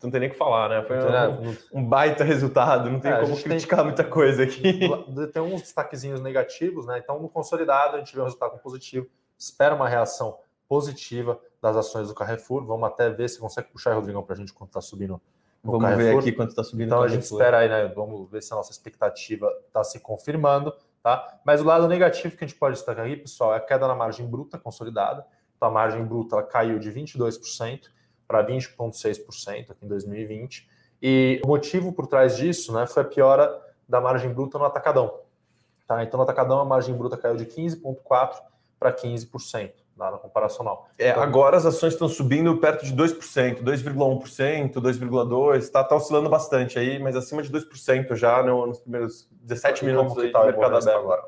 não 0.02 0.12
tem 0.12 0.20
nem 0.20 0.30
o 0.30 0.32
que 0.32 0.38
falar, 0.38 0.70
né? 0.70 0.84
Foi 0.84 0.98
um, 0.98 1.82
um 1.82 1.86
baita 1.86 2.24
resultado, 2.24 2.90
não 2.90 3.00
tem 3.00 3.12
é, 3.12 3.22
como 3.22 3.36
criticar 3.36 3.80
tem, 3.80 3.86
muita 3.86 4.04
coisa 4.04 4.44
aqui. 4.44 4.80
Tem 5.34 5.42
uns 5.42 5.62
destaquezinhos 5.62 6.22
negativos, 6.22 6.86
né? 6.86 7.00
Então, 7.04 7.20
no 7.22 7.30
consolidado, 7.30 7.96
a 7.96 8.00
gente 8.00 8.14
vê 8.14 8.22
um 8.22 8.26
resultado 8.26 8.58
positivo, 8.60 9.08
espera 9.38 9.76
uma 9.76 9.88
reação 9.88 10.38
positiva 10.68 11.40
das 11.62 11.76
ações 11.76 12.08
do 12.08 12.16
Carrefour. 12.16 12.66
Vamos 12.66 12.88
até 12.88 13.10
ver 13.10 13.30
se 13.30 13.40
consegue 13.40 13.70
puxar, 13.70 13.94
Rodrigão, 13.94 14.24
para 14.24 14.36
a 14.36 14.38
gente 14.38 14.54
quanto 14.54 14.70
está 14.70 14.82
subindo 14.82 15.22
no 15.64 15.72
Vamos 15.72 15.90
Carrefour. 15.90 16.14
ver 16.14 16.20
aqui 16.20 16.32
quanto 16.32 16.50
está 16.50 16.64
subindo 16.64 16.88
Então, 16.88 17.02
a 17.02 17.08
gente 17.08 17.24
espera 17.24 17.60
aí, 17.60 17.70
né? 17.70 17.88
Vamos 17.96 18.30
ver 18.30 18.42
se 18.42 18.54
a 18.54 18.56
nossa 18.56 18.72
expectativa 18.72 19.52
está 19.68 19.84
se 19.84 20.00
confirmando, 20.00 20.74
tá? 21.02 21.40
Mas 21.46 21.62
o 21.62 21.64
lado 21.66 21.88
negativo 21.88 22.36
que 22.36 22.44
a 22.44 22.48
gente 22.48 22.58
pode 22.58 22.76
destacar 22.76 23.06
aqui, 23.06 23.18
pessoal, 23.18 23.54
é 23.54 23.58
a 23.58 23.60
queda 23.60 23.88
na 23.88 23.96
margem 23.96 24.26
bruta 24.26 24.58
consolidada. 24.58 25.26
Então, 25.56 25.70
a 25.70 25.72
margem 25.72 26.04
bruta 26.04 26.36
ela 26.36 26.44
caiu 26.44 26.80
de 26.80 26.92
22% 26.92 27.95
para 28.28 28.46
20,6% 28.46 29.72
aqui 29.72 29.86
em 29.86 29.88
2020. 29.88 30.68
E 31.02 31.42
o 31.44 31.48
motivo 31.48 31.92
por 31.94 32.08
trás 32.08 32.38
disso 32.38 32.74
né, 32.74 32.88
foi 32.88 33.04
a 33.04 33.06
piora 33.06 33.62
da 33.88 34.02
margem 34.02 34.34
bruta 34.34 34.58
no 34.58 34.66
atacadão. 34.66 35.20
Tá? 35.88 36.04
Então, 36.04 36.18
no 36.18 36.24
atacadão, 36.24 36.60
a 36.60 36.66
margem 36.66 36.96
bruta 36.96 37.16
caiu 37.16 37.36
de 37.36 37.46
15,4% 37.46 38.36
para 38.80 38.92
15%, 38.92 39.72
tá? 39.98 40.12
na 40.12 40.18
comparacional. 40.18 40.90
É, 40.98 41.12
então, 41.12 41.22
agora 41.22 41.58
as 41.58 41.66
ações 41.66 41.94
estão 41.94 42.10
subindo 42.10 42.58
perto 42.58 42.86
de 42.86 42.96
2%, 42.96 43.62
2,1%, 43.64 44.74
2,2%, 44.74 45.58
está 45.58 45.84
tá 45.84 45.96
oscilando 45.96 46.30
bastante 46.30 46.80
aí, 46.80 46.98
mas 46.98 47.16
acima 47.16 47.44
de 47.44 47.52
2% 47.52 48.16
já 48.16 48.42
nos 48.42 48.80
primeiros 48.80 49.28
17 49.32 49.86
minutos 49.86 50.16
tá 50.16 50.40
de 50.40 50.46
mercado 50.48 50.78
aberto. 50.78 50.90
Agora? 50.98 51.24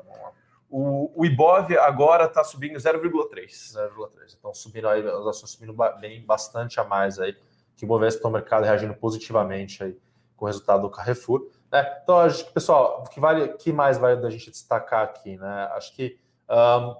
O, 0.70 1.10
o 1.14 1.24
Ibov 1.24 1.76
agora 1.78 2.24
está 2.24 2.44
subindo 2.44 2.76
0,3. 2.76 3.46
0,3. 3.48 4.36
Então, 4.38 4.52
subindo 4.52 4.88
aí, 4.88 5.06
as 5.06 5.26
ações 5.26 5.50
subindo 5.50 5.74
bem 6.00 6.24
bastante 6.24 6.78
a 6.78 6.84
mais 6.84 7.18
aí, 7.18 7.36
que 7.76 7.84
o 7.84 7.88
Bovespa 7.88 8.28
o 8.28 8.30
mercado 8.30 8.64
reagindo 8.64 8.94
positivamente 8.94 9.82
aí 9.82 9.96
com 10.36 10.44
o 10.44 10.46
resultado 10.46 10.82
do 10.82 10.90
Carrefour. 10.90 11.48
Né? 11.70 12.00
Então, 12.02 12.18
acho 12.18 12.46
que, 12.46 12.52
pessoal, 12.52 13.02
o 13.04 13.08
que, 13.08 13.18
vale, 13.18 13.48
que 13.54 13.72
mais 13.72 13.98
vale 13.98 14.20
da 14.20 14.30
gente 14.30 14.50
destacar 14.50 15.04
aqui? 15.04 15.36
Né? 15.36 15.68
Acho 15.72 15.94
que 15.94 16.18
um, 16.48 16.96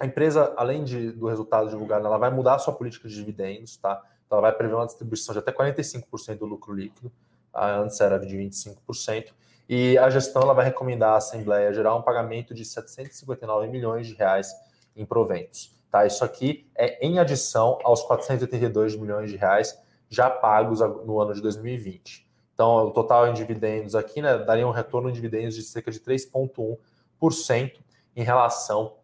a 0.00 0.06
empresa, 0.06 0.52
além 0.56 0.82
de, 0.82 1.12
do 1.12 1.26
resultado 1.28 1.68
divulgado, 1.68 2.06
ela 2.06 2.18
vai 2.18 2.30
mudar 2.30 2.54
a 2.54 2.58
sua 2.58 2.74
política 2.74 3.08
de 3.08 3.14
dividendos, 3.14 3.76
tá? 3.76 4.02
Então, 4.26 4.38
ela 4.38 4.48
vai 4.48 4.56
prever 4.56 4.74
uma 4.74 4.86
distribuição 4.86 5.32
de 5.32 5.38
até 5.38 5.52
45% 5.52 6.38
do 6.38 6.46
lucro 6.46 6.74
líquido, 6.74 7.12
tá? 7.52 7.78
antes 7.78 8.00
era 8.00 8.18
de 8.18 8.36
25%. 8.36 9.32
E 9.68 9.96
a 9.98 10.10
gestão 10.10 10.42
ela 10.42 10.52
vai 10.52 10.66
recomendar 10.66 11.14
à 11.14 11.16
Assembleia 11.16 11.72
gerar 11.72 11.94
um 11.94 12.02
pagamento 12.02 12.52
de 12.52 12.64
759 12.64 13.68
milhões 13.68 14.06
de 14.06 14.14
reais 14.14 14.54
em 14.94 15.06
proventos. 15.06 15.74
Tá? 15.90 16.04
Isso 16.04 16.24
aqui 16.24 16.70
é 16.76 17.04
em 17.06 17.18
adição 17.18 17.78
aos 17.82 18.02
482 18.02 18.96
milhões 18.96 19.30
de 19.30 19.36
reais 19.36 19.78
já 20.08 20.28
pagos 20.28 20.80
no 20.80 21.20
ano 21.20 21.32
de 21.34 21.40
2020. 21.40 22.28
Então, 22.52 22.86
o 22.86 22.90
total 22.92 23.26
em 23.28 23.32
dividendos 23.32 23.94
aqui 23.94 24.22
né, 24.22 24.38
daria 24.38 24.66
um 24.66 24.70
retorno 24.70 25.08
em 25.08 25.12
dividendos 25.12 25.56
de 25.56 25.62
cerca 25.62 25.90
de 25.90 25.98
3,1% 25.98 27.72
em 28.14 28.22
relação 28.22 28.94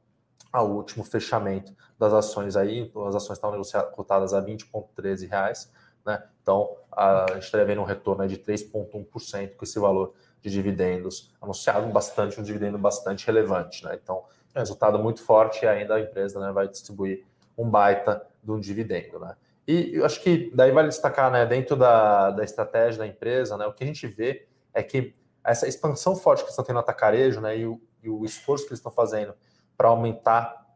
ao 0.53 0.71
último 0.71 1.03
fechamento 1.03 1.75
das 1.99 2.13
ações 2.13 2.57
aí. 2.57 2.91
As 3.09 3.17
ações 3.17 3.39
estavam 3.39 3.53
negociadas, 3.53 3.93
cotadas 3.95 4.33
a 4.33 4.41
20,13 4.41 5.29
reais. 5.29 5.73
Né? 6.05 6.23
Então, 6.43 6.77
a 6.93 7.27
gente 7.35 7.45
estaria 7.45 7.67
vendo 7.67 7.81
um 7.81 7.85
retorno 7.85 8.27
de 8.29 8.37
3,1% 8.37 9.57
com 9.57 9.65
esse 9.65 9.79
valor 9.79 10.15
de 10.43 10.51
dividendos 10.51 11.33
anunciado, 11.41 11.87
bastante 11.89 12.41
um 12.41 12.43
dividendo 12.43 12.79
bastante 12.79 13.27
relevante. 13.27 13.85
Né? 13.85 13.99
Então, 14.03 14.25
resultado 14.55 14.99
muito 14.99 15.23
forte 15.23 15.65
e 15.65 15.69
ainda 15.69 15.95
a 15.95 16.01
empresa 16.01 16.41
né, 16.41 16.53
vai 16.53 16.69
distribuir 16.69 17.25
um 17.57 17.69
baita 17.69 18.27
de 18.43 18.51
um 18.51 18.59
dividendo. 18.59 19.19
Né? 19.19 19.37
E 19.67 19.95
eu 19.95 20.05
acho 20.05 20.21
que 20.23 20.51
daí 20.55 20.73
vale 20.73 20.89
destacar, 20.89 21.31
né, 21.31 21.47
dentro 21.47 21.77
da, 21.77 22.31
da 22.31 22.43
estratégia 22.43 22.99
da 22.99 23.07
empresa, 23.07 23.57
né, 23.57 23.67
o 23.67 23.73
que 23.73 23.85
a 23.85 23.87
gente 23.87 24.07
vê 24.07 24.47
é 24.75 24.83
que 24.83 25.15
essa 25.45 25.69
expansão 25.69 26.17
forte 26.17 26.43
que 26.43 26.51
estão 26.51 26.65
tendo 26.65 26.75
no 26.75 26.81
atacarejo 26.81 27.41
né, 27.41 27.59
e, 27.59 27.67
o, 27.67 27.81
e 28.03 28.09
o 28.09 28.25
esforço 28.25 28.65
que 28.65 28.71
eles 28.71 28.79
estão 28.79 28.93
fazendo 28.93 29.35
para 29.77 29.89
aumentar 29.89 30.67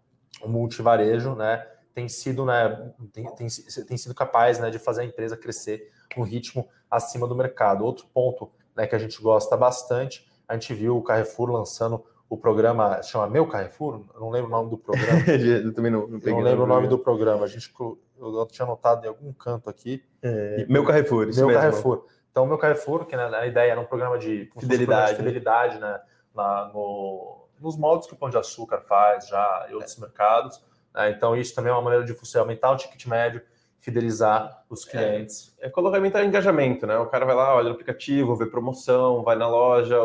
o 0.42 0.48
multivarejo, 0.48 1.34
né, 1.34 1.66
tem 1.94 2.08
sido, 2.08 2.44
né, 2.44 2.92
tem, 3.12 3.24
tem, 3.34 3.46
tem 3.86 3.96
sido 3.96 4.14
capaz 4.14 4.58
né, 4.58 4.70
de 4.70 4.78
fazer 4.78 5.02
a 5.02 5.04
empresa 5.04 5.36
crescer 5.36 5.90
um 6.16 6.22
ritmo 6.22 6.68
acima 6.90 7.26
do 7.26 7.34
mercado. 7.34 7.84
Outro 7.84 8.06
ponto 8.12 8.50
né, 8.76 8.86
que 8.86 8.94
a 8.94 8.98
gente 8.98 9.20
gosta 9.22 9.56
bastante. 9.56 10.26
A 10.48 10.54
gente 10.54 10.74
viu 10.74 10.96
o 10.96 11.02
Carrefour 11.02 11.50
lançando 11.50 12.04
o 12.28 12.36
programa, 12.36 13.02
chama 13.02 13.28
Meu 13.28 13.46
Carrefour? 13.46 14.04
Eu 14.14 14.20
não 14.20 14.30
lembro 14.30 14.48
o 14.48 14.50
nome 14.50 14.70
do 14.70 14.78
programa. 14.78 15.20
eu 15.30 15.72
também 15.72 15.90
não, 15.90 16.06
não, 16.06 16.18
não 16.18 16.40
lembro 16.40 16.64
o 16.64 16.66
nome 16.66 16.88
do 16.88 16.98
programa. 16.98 17.44
A 17.44 17.48
gente, 17.48 17.72
eu 18.18 18.46
tinha 18.50 18.64
anotado 18.64 19.04
em 19.04 19.08
algum 19.08 19.32
canto 19.32 19.70
aqui. 19.70 20.02
É, 20.22 20.66
meu 20.68 20.84
Carrefour, 20.84 21.28
isso 21.28 21.38
Meu 21.38 21.48
mesmo. 21.48 21.62
Carrefour. 21.62 22.06
Então, 22.30 22.46
Meu 22.46 22.58
Carrefour, 22.58 23.06
que 23.06 23.16
né, 23.16 23.24
a 23.32 23.46
ideia 23.46 23.72
era 23.72 23.80
um 23.80 23.84
programa 23.84 24.18
de 24.18 24.50
fidelidade, 24.58 25.10
de 25.12 25.16
fidelidade 25.18 25.78
né, 25.78 26.00
na, 26.34 26.70
no, 26.74 27.46
nos 27.60 27.76
moldes 27.76 28.08
que 28.08 28.14
o 28.14 28.16
Pão 28.16 28.28
de 28.28 28.36
Açúcar 28.36 28.80
faz 28.80 29.28
já 29.28 29.66
em 29.70 29.74
outros 29.74 29.96
é. 29.96 30.00
mercados. 30.00 30.60
Né, 30.92 31.10
então, 31.10 31.36
isso 31.36 31.54
também 31.54 31.70
é 31.70 31.74
uma 31.74 31.82
maneira 31.82 32.04
de 32.04 32.12
você 32.12 32.38
aumentar 32.38 32.72
o 32.72 32.76
ticket 32.76 33.06
médio, 33.06 33.40
fidelizar 33.84 34.64
os 34.70 34.82
clientes. 34.82 35.54
É, 35.60 35.66
é 35.66 35.70
colocar 35.70 35.98
engajamento, 36.24 36.86
né? 36.86 36.96
O 36.96 37.06
cara 37.06 37.26
vai 37.26 37.34
lá, 37.34 37.54
olha 37.54 37.68
no 37.68 37.74
aplicativo, 37.74 38.34
vê 38.34 38.46
promoção, 38.46 39.22
vai 39.22 39.36
na 39.36 39.46
loja, 39.46 39.98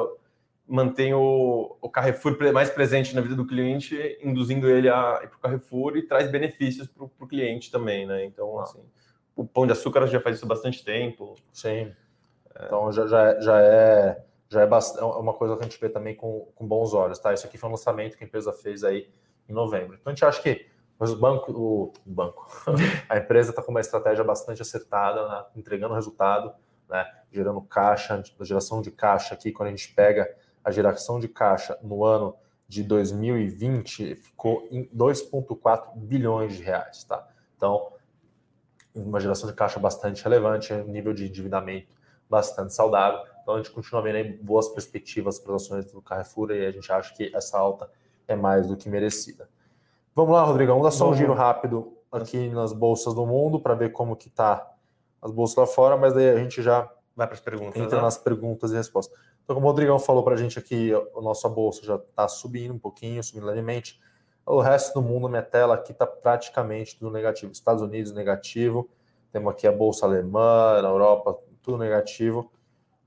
mantém 0.67 1.13
o, 1.13 1.77
o 1.81 1.89
Carrefour 1.89 2.37
mais 2.51 2.69
presente 2.69 3.15
na 3.15 3.21
vida 3.21 3.35
do 3.35 3.47
cliente, 3.47 4.17
induzindo 4.21 4.69
ele 4.69 4.89
a 4.89 5.21
ir 5.23 5.29
para 5.29 5.37
o 5.37 5.39
Carrefour 5.39 5.95
e 5.95 6.01
traz 6.01 6.29
benefícios 6.29 6.89
para 6.89 7.05
o 7.05 7.27
cliente 7.27 7.71
também, 7.71 8.05
né? 8.05 8.25
Então, 8.25 8.59
ah. 8.59 8.63
assim, 8.63 8.83
o 9.33 9.45
Pão 9.45 9.65
de 9.65 9.71
Açúcar 9.71 10.05
já 10.07 10.19
faz 10.19 10.35
isso 10.35 10.45
há 10.45 10.49
bastante 10.49 10.83
tempo. 10.83 11.35
Sim. 11.53 11.93
É. 12.55 12.65
Então, 12.65 12.91
já, 12.91 13.07
já, 13.07 13.39
já 13.39 13.61
é 13.61 14.25
já 14.51 14.61
é, 14.61 14.65
bastante, 14.65 15.03
é 15.03 15.05
uma 15.05 15.33
coisa 15.33 15.55
que 15.55 15.61
a 15.61 15.63
gente 15.63 15.79
vê 15.79 15.87
também 15.87 16.15
com, 16.15 16.47
com 16.55 16.67
bons 16.67 16.93
olhos, 16.93 17.19
tá? 17.19 17.31
Isso 17.33 17.45
aqui 17.45 17.57
foi 17.57 17.69
um 17.69 17.73
lançamento 17.73 18.17
que 18.17 18.23
a 18.23 18.27
empresa 18.27 18.51
fez 18.51 18.83
aí 18.83 19.07
em 19.47 19.53
novembro. 19.53 19.95
Então, 20.01 20.11
a 20.11 20.15
gente 20.15 20.25
acha 20.25 20.41
que 20.41 20.65
mas 20.99 21.11
o 21.11 21.15
banco, 21.15 21.51
o 21.51 21.93
banco, 22.05 22.45
a 23.07 23.17
empresa 23.17 23.51
está 23.51 23.63
com 23.63 23.71
uma 23.71 23.79
estratégia 23.79 24.23
bastante 24.23 24.61
acertada, 24.61 25.27
né? 25.27 25.45
entregando 25.55 25.93
resultado, 25.93 26.53
né? 26.89 27.09
gerando 27.31 27.61
caixa, 27.61 28.21
geração 28.41 28.81
de 28.81 28.91
caixa 28.91 29.33
aqui, 29.33 29.51
quando 29.51 29.67
a 29.67 29.71
gente 29.71 29.93
pega 29.93 30.29
a 30.63 30.71
geração 30.71 31.19
de 31.19 31.29
caixa 31.29 31.79
no 31.81 32.03
ano 32.03 32.35
de 32.67 32.83
2020 32.83 34.15
ficou 34.15 34.67
em 34.69 34.85
2,4 34.95 35.95
bilhões 35.95 36.55
de 36.55 36.61
reais, 36.61 37.03
tá? 37.03 37.27
Então, 37.57 37.93
uma 38.93 39.19
geração 39.19 39.49
de 39.49 39.55
caixa 39.55 39.79
bastante 39.79 40.23
relevante, 40.23 40.71
um 40.71 40.85
nível 40.85 41.11
de 41.11 41.27
endividamento 41.27 41.95
bastante 42.29 42.73
saudável. 42.73 43.21
Então, 43.41 43.55
a 43.55 43.57
gente 43.57 43.71
continua 43.71 44.03
vendo 44.03 44.43
boas 44.43 44.69
perspectivas 44.69 45.39
para 45.39 45.55
as 45.55 45.63
ações 45.63 45.91
do 45.91 45.99
Carrefour 45.99 46.51
e 46.51 46.67
a 46.67 46.71
gente 46.71 46.91
acha 46.91 47.11
que 47.15 47.35
essa 47.35 47.57
alta 47.57 47.89
é 48.27 48.35
mais 48.35 48.67
do 48.67 48.77
que 48.77 48.87
merecida. 48.87 49.49
Vamos 50.19 50.33
lá, 50.33 50.43
Rodrigão, 50.43 50.75
vamos 50.75 50.91
dar 50.91 50.97
só 50.97 51.09
um 51.09 51.15
giro 51.15 51.33
rápido 51.33 51.93
aqui 52.11 52.49
nas 52.49 52.73
bolsas 52.73 53.13
do 53.13 53.25
mundo 53.25 53.57
para 53.57 53.73
ver 53.73 53.93
como 53.93 54.17
que 54.17 54.29
tá 54.29 54.69
as 55.21 55.31
bolsas 55.31 55.55
lá 55.55 55.65
fora, 55.65 55.95
mas 55.95 56.13
daí 56.13 56.27
a 56.31 56.35
gente 56.35 56.61
já 56.61 56.91
vai 57.15 57.25
para 57.25 57.35
as 57.35 57.39
perguntas. 57.39 57.81
Entra 57.81 57.95
né? 57.95 58.01
nas 58.03 58.17
perguntas 58.17 58.73
e 58.73 58.75
respostas. 58.75 59.17
Então, 59.41 59.55
como 59.55 59.65
o 59.67 59.69
Rodrigão 59.69 59.97
falou 59.97 60.21
para 60.21 60.33
a 60.33 60.37
gente 60.37 60.59
aqui, 60.59 60.91
a 60.93 61.21
nossa 61.21 61.47
bolsa 61.47 61.85
já 61.85 61.95
está 61.95 62.27
subindo 62.27 62.73
um 62.73 62.77
pouquinho, 62.77 63.23
subindo 63.23 63.45
levemente. 63.45 63.97
O 64.45 64.59
resto 64.59 64.99
do 64.99 65.01
mundo, 65.01 65.29
minha 65.29 65.41
tela 65.41 65.75
aqui 65.75 65.93
está 65.93 66.05
praticamente 66.05 66.99
tudo 66.99 67.11
negativo. 67.11 67.53
Estados 67.53 67.81
Unidos 67.81 68.11
negativo, 68.11 68.89
temos 69.31 69.53
aqui 69.53 69.67
a 69.67 69.71
bolsa 69.71 70.05
alemã, 70.05 70.81
na 70.81 70.89
Europa, 70.89 71.39
tudo 71.61 71.77
negativo. 71.77 72.51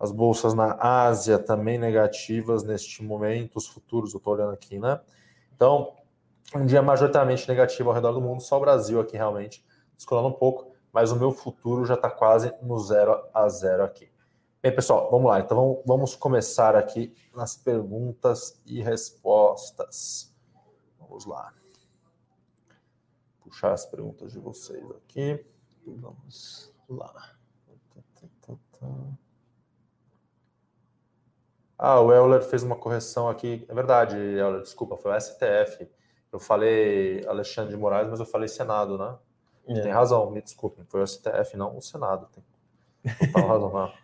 As 0.00 0.10
bolsas 0.10 0.54
na 0.54 0.78
Ásia 0.80 1.38
também 1.38 1.76
negativas 1.76 2.62
neste 2.62 3.02
momento, 3.04 3.56
os 3.56 3.66
futuros, 3.66 4.14
eu 4.14 4.16
estou 4.16 4.32
olhando 4.32 4.54
aqui, 4.54 4.78
né? 4.78 4.98
Então, 5.54 5.92
um 6.60 6.66
dia 6.66 6.82
majoritariamente 6.82 7.48
negativo 7.48 7.88
ao 7.88 7.94
redor 7.94 8.12
do 8.12 8.20
mundo, 8.20 8.42
só 8.42 8.56
o 8.56 8.60
Brasil 8.60 9.00
aqui 9.00 9.16
realmente 9.16 9.64
descolando 9.96 10.28
um 10.28 10.32
pouco, 10.32 10.72
mas 10.92 11.12
o 11.12 11.16
meu 11.16 11.32
futuro 11.32 11.84
já 11.86 11.94
está 11.94 12.10
quase 12.10 12.52
no 12.60 12.78
zero 12.78 13.24
a 13.32 13.48
zero 13.48 13.84
aqui. 13.84 14.10
Bem, 14.62 14.74
pessoal, 14.74 15.10
vamos 15.10 15.28
lá. 15.28 15.40
Então 15.40 15.82
vamos 15.86 16.14
começar 16.14 16.76
aqui 16.76 17.14
nas 17.34 17.56
perguntas 17.56 18.60
e 18.64 18.80
respostas. 18.80 20.32
Vamos 20.98 21.26
lá. 21.26 21.52
Puxar 23.40 23.72
as 23.72 23.84
perguntas 23.86 24.32
de 24.32 24.38
vocês 24.38 24.88
aqui. 24.92 25.44
Vamos 25.84 26.72
lá. 26.88 27.12
Ah, 31.76 32.00
o 32.00 32.12
Euler 32.12 32.42
fez 32.42 32.62
uma 32.62 32.76
correção 32.76 33.28
aqui. 33.28 33.66
É 33.68 33.74
verdade, 33.74 34.16
Euler, 34.16 34.62
desculpa, 34.62 34.96
foi 34.96 35.10
o 35.10 35.20
STF. 35.20 35.90
Eu 36.32 36.40
falei 36.40 37.24
Alexandre 37.26 37.74
de 37.74 37.76
Moraes, 37.76 38.08
mas 38.08 38.18
eu 38.18 38.26
falei 38.26 38.48
Senado, 38.48 38.96
né? 38.96 39.14
É. 39.68 39.80
Tem 39.80 39.92
razão, 39.92 40.30
me 40.30 40.40
desculpem. 40.40 40.84
Foi 40.88 41.02
o 41.02 41.06
STF, 41.06 41.56
não 41.56 41.76
o 41.76 41.82
Senado. 41.82 42.28
Tem 42.32 42.42
total 43.32 43.48
razão. 43.48 43.92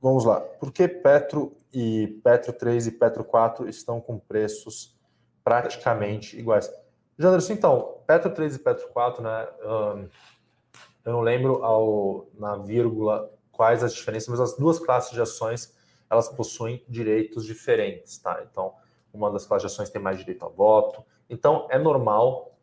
Vamos 0.00 0.24
lá. 0.24 0.40
Por 0.40 0.70
que 0.70 0.86
Petro 0.86 1.56
e 1.72 2.20
Petro 2.22 2.52
3 2.52 2.86
e 2.86 2.92
Petro 2.92 3.24
4 3.24 3.68
estão 3.68 4.00
com 4.00 4.18
preços 4.18 4.96
praticamente 5.42 6.38
iguais? 6.38 6.70
Janderson, 7.18 7.54
então, 7.54 7.98
Petro 8.06 8.30
3 8.32 8.56
e 8.56 8.58
Petro 8.60 8.88
4, 8.88 9.22
né? 9.22 9.48
Um, 9.64 10.08
eu 11.04 11.12
não 11.12 11.20
lembro 11.20 11.64
ao, 11.64 12.28
na 12.34 12.56
vírgula 12.56 13.32
quais 13.50 13.82
as 13.82 13.92
diferenças, 13.92 14.28
mas 14.28 14.40
as 14.40 14.56
duas 14.56 14.78
classes 14.78 15.10
de 15.10 15.20
ações 15.20 15.76
elas 16.08 16.28
possuem 16.28 16.84
direitos 16.88 17.44
diferentes, 17.44 18.18
tá? 18.18 18.46
Então, 18.48 18.72
uma 19.18 19.30
das 19.30 19.44
classes 19.44 19.68
de 19.68 19.74
ações 19.74 19.90
tem 19.90 20.00
mais 20.00 20.18
direito 20.18 20.44
a 20.44 20.48
voto. 20.48 21.04
Então, 21.28 21.66
é 21.70 21.78
normal 21.78 22.56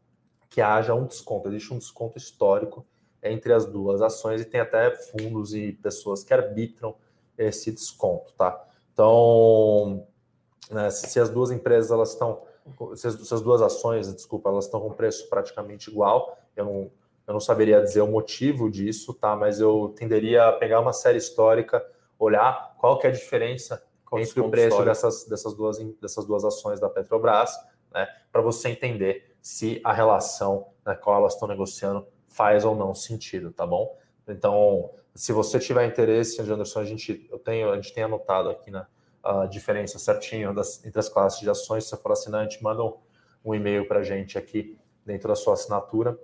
que 0.49 0.61
haja 0.61 0.93
um 0.93 1.05
desconto, 1.05 1.49
existe 1.49 1.73
um 1.73 1.77
desconto 1.77 2.17
histórico 2.17 2.85
entre 3.21 3.51
as 3.51 3.65
duas 3.65 4.01
ações 4.01 4.41
e 4.41 4.45
tem 4.45 4.61
até 4.61 4.95
fundos 4.95 5.53
e 5.53 5.73
pessoas 5.73 6.23
que 6.23 6.33
arbitram 6.33 6.95
esse 7.37 7.71
desconto, 7.71 8.31
tá? 8.33 8.63
Então, 8.93 10.07
né, 10.71 10.89
se 10.89 11.19
as 11.19 11.29
duas 11.29 11.51
empresas 11.51 11.91
elas 11.91 12.11
estão, 12.11 12.43
se 12.95 13.07
as, 13.07 13.15
se 13.15 13.33
as, 13.33 13.41
duas 13.41 13.61
ações, 13.61 14.13
desculpa, 14.13 14.49
elas 14.49 14.65
estão 14.65 14.79
com 14.79 14.91
preço 14.91 15.27
praticamente 15.27 15.89
igual, 15.89 16.37
eu 16.55 16.63
não, 16.63 16.91
eu 17.27 17.33
não 17.33 17.39
saberia 17.39 17.81
dizer 17.81 18.01
o 18.01 18.07
motivo 18.07 18.69
disso, 18.69 19.13
tá? 19.13 19.35
Mas 19.35 19.59
eu 19.59 19.93
tenderia 19.97 20.47
a 20.47 20.53
pegar 20.53 20.79
uma 20.79 20.93
série 20.93 21.17
histórica, 21.17 21.85
olhar 22.17 22.75
qual 22.79 22.97
que 22.97 23.07
é 23.07 23.09
a 23.09 23.13
diferença 23.13 23.83
entre 24.13 24.39
o 24.39 24.49
preço 24.49 24.83
dessas, 24.83 25.25
dessas, 25.25 25.53
duas, 25.53 25.77
dessas 26.01 26.25
duas 26.25 26.43
ações 26.43 26.79
da 26.79 26.89
Petrobras, 26.89 27.51
né? 27.93 28.07
Para 28.31 28.41
você 28.41 28.69
entender 28.69 29.35
se 29.41 29.81
a 29.83 29.93
relação 29.93 30.67
na 30.85 30.95
qual 30.95 31.19
elas 31.19 31.33
estão 31.33 31.47
negociando 31.47 32.07
faz 32.27 32.65
ou 32.65 32.75
não 32.75 32.93
sentido, 32.93 33.51
tá 33.51 33.65
bom? 33.65 33.97
Então, 34.27 34.91
se 35.13 35.31
você 35.31 35.59
tiver 35.59 35.85
interesse, 35.85 36.41
Anderson, 36.41 36.79
a 36.79 36.85
gente, 36.85 37.27
eu 37.31 37.39
tenho, 37.39 37.71
a 37.71 37.75
gente 37.75 37.93
tem 37.93 38.03
anotado 38.03 38.49
aqui 38.49 38.69
na 38.69 38.87
a 39.25 39.47
diferença 39.47 39.97
certinho 39.97 40.53
das, 40.53 40.85
entre 40.85 40.99
as 40.99 41.09
classes 41.09 41.39
de 41.39 41.49
ações. 41.49 41.85
Se 41.85 41.89
você 41.89 41.97
for 41.97 42.11
assinante, 42.11 42.63
manda 42.63 42.83
um, 42.83 42.95
um 43.43 43.55
e-mail 43.55 43.87
para 43.87 44.01
a 44.01 44.03
gente 44.03 44.37
aqui 44.37 44.77
dentro 45.03 45.27
da 45.27 45.35
sua 45.35 45.55
assinatura, 45.55 46.15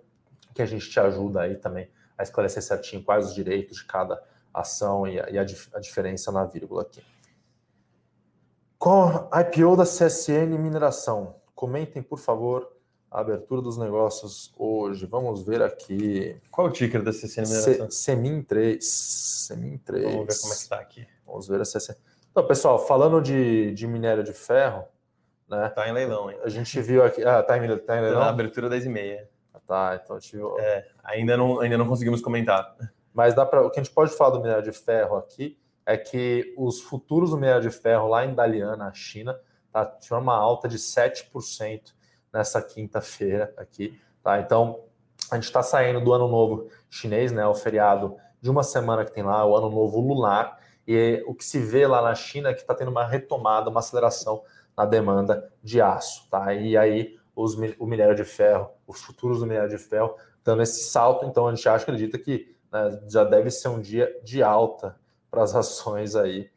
que 0.54 0.62
a 0.62 0.68
gente 0.68 0.88
te 0.88 1.00
ajuda 1.00 1.42
aí 1.42 1.56
também 1.56 1.90
a 2.16 2.22
esclarecer 2.22 2.62
certinho 2.62 3.04
quais 3.04 3.26
os 3.26 3.34
direitos 3.34 3.78
de 3.78 3.86
cada 3.86 4.24
ação 4.54 5.08
e 5.08 5.20
a, 5.20 5.30
e 5.32 5.40
a, 5.40 5.42
a 5.42 5.80
diferença 5.80 6.32
na 6.32 6.46
vírgula 6.46 6.84
aqui. 6.84 7.02
Com 8.82 9.28
a 9.30 9.42
IPO 9.42 9.76
da 9.76 9.84
CSN 9.84 10.58
Mineração, 10.58 11.36
comentem, 11.54 12.02
por 12.02 12.18
favor, 12.18 12.68
a 13.12 13.20
abertura 13.20 13.62
dos 13.62 13.78
negócios 13.78 14.52
hoje. 14.58 15.06
Vamos 15.06 15.44
ver 15.44 15.62
aqui. 15.62 16.36
Qual 16.50 16.66
o 16.66 16.72
ticker 16.72 17.04
da 17.04 17.14
CCN 17.14 17.48
Mineração? 17.48 17.92
Semin 17.92 18.42
3. 18.42 18.84
Semin 18.84 19.78
3. 19.78 20.04
Vamos 20.04 20.26
ver 20.26 20.42
como 20.42 20.54
é 20.54 20.56
que 20.56 20.62
está 20.64 20.80
aqui. 20.80 21.08
Vamos 21.28 21.48
ver 21.48 21.62
a 21.62 21.66
CCN. 21.66 22.00
Então, 22.32 22.48
pessoal, 22.48 22.80
falando 22.80 23.22
de, 23.22 23.72
de 23.76 23.86
minério 23.86 24.24
de 24.24 24.34
ferro, 24.34 24.86
né? 25.48 25.70
Tá 25.70 25.88
em 25.88 25.94
leilão, 25.94 26.32
hein? 26.32 26.40
A 26.44 26.50
gente 26.50 26.82
viu 26.82 27.04
aqui. 27.06 27.24
Ah, 27.24 27.44
tá 27.44 27.64
em, 27.64 27.78
tá 27.78 27.98
em 28.00 28.02
leilão? 28.02 28.22
Na 28.22 28.30
abertura 28.30 28.68
10 28.68 28.88
e 28.88 28.90
meia. 28.90 29.30
Ah, 29.54 29.60
tá, 29.60 30.02
então 30.04 30.16
a 30.16 30.20
gente 30.20 30.36
viu. 30.36 30.60
É, 30.60 30.88
ainda 31.04 31.38
não, 31.38 31.60
ainda 31.60 31.78
não 31.78 31.88
conseguimos 31.88 32.20
comentar. 32.20 32.76
Mas 33.14 33.36
dá 33.36 33.46
para. 33.46 33.62
O 33.62 33.70
que 33.70 33.80
a 33.80 33.84
gente 33.84 33.94
pode 33.94 34.12
falar 34.18 34.32
do 34.32 34.42
minério 34.42 34.64
de 34.64 34.72
ferro 34.72 35.18
aqui 35.18 35.61
é 35.92 35.98
que 35.98 36.54
os 36.58 36.82
futuros 36.82 37.32
do 37.32 37.38
minério 37.38 37.62
de 37.62 37.70
ferro 37.70 38.08
lá 38.08 38.26
em 38.26 38.34
Dalian, 38.34 38.76
na 38.76 38.94
China, 38.94 39.38
tá, 39.72 39.98
uma 40.12 40.36
alta 40.36 40.68
de 40.68 40.78
7% 40.78 41.94
nessa 42.32 42.62
quinta-feira 42.62 43.54
aqui, 43.58 44.00
tá? 44.24 44.40
Então, 44.40 44.84
a 45.30 45.36
gente 45.36 45.46
está 45.46 45.62
saindo 45.62 46.02
do 46.02 46.14
ano 46.14 46.28
novo 46.28 46.70
chinês, 46.90 47.32
né? 47.32 47.46
O 47.46 47.54
feriado 47.54 48.16
de 48.40 48.50
uma 48.50 48.64
semana 48.64 49.04
que 49.06 49.12
tem 49.12 49.24
lá, 49.24 49.46
o 49.46 49.56
ano 49.56 49.70
novo 49.70 50.00
lunar, 50.00 50.60
e 50.88 51.24
o 51.28 51.34
que 51.34 51.44
se 51.44 51.60
vê 51.60 51.86
lá 51.86 52.02
na 52.02 52.16
China 52.16 52.50
é 52.50 52.54
que 52.54 52.62
está 52.62 52.74
tendo 52.74 52.90
uma 52.90 53.06
retomada, 53.06 53.70
uma 53.70 53.80
aceleração 53.80 54.44
na 54.76 54.86
demanda 54.86 55.52
de 55.62 55.82
aço, 55.82 56.28
tá? 56.30 56.54
E 56.54 56.76
aí 56.78 57.18
os, 57.36 57.56
o 57.80 57.86
minério 57.86 58.16
de 58.16 58.24
ferro, 58.24 58.70
os 58.88 59.02
futuros 59.02 59.40
do 59.40 59.46
minério 59.46 59.70
de 59.70 59.78
ferro, 59.78 60.16
dando 60.44 60.64
esse 60.64 60.90
salto, 60.90 61.26
então 61.26 61.48
a 61.48 61.54
gente 61.54 61.68
acha, 61.68 61.84
acredita 61.84 62.18
que 62.18 62.56
né, 62.72 63.00
já 63.10 63.24
deve 63.24 63.52
ser 63.52 63.68
um 63.68 63.80
dia 63.80 64.12
de 64.24 64.42
alta 64.42 65.00
para 65.32 65.42
as 65.42 65.56
ações 65.56 66.16
aí 66.16 66.52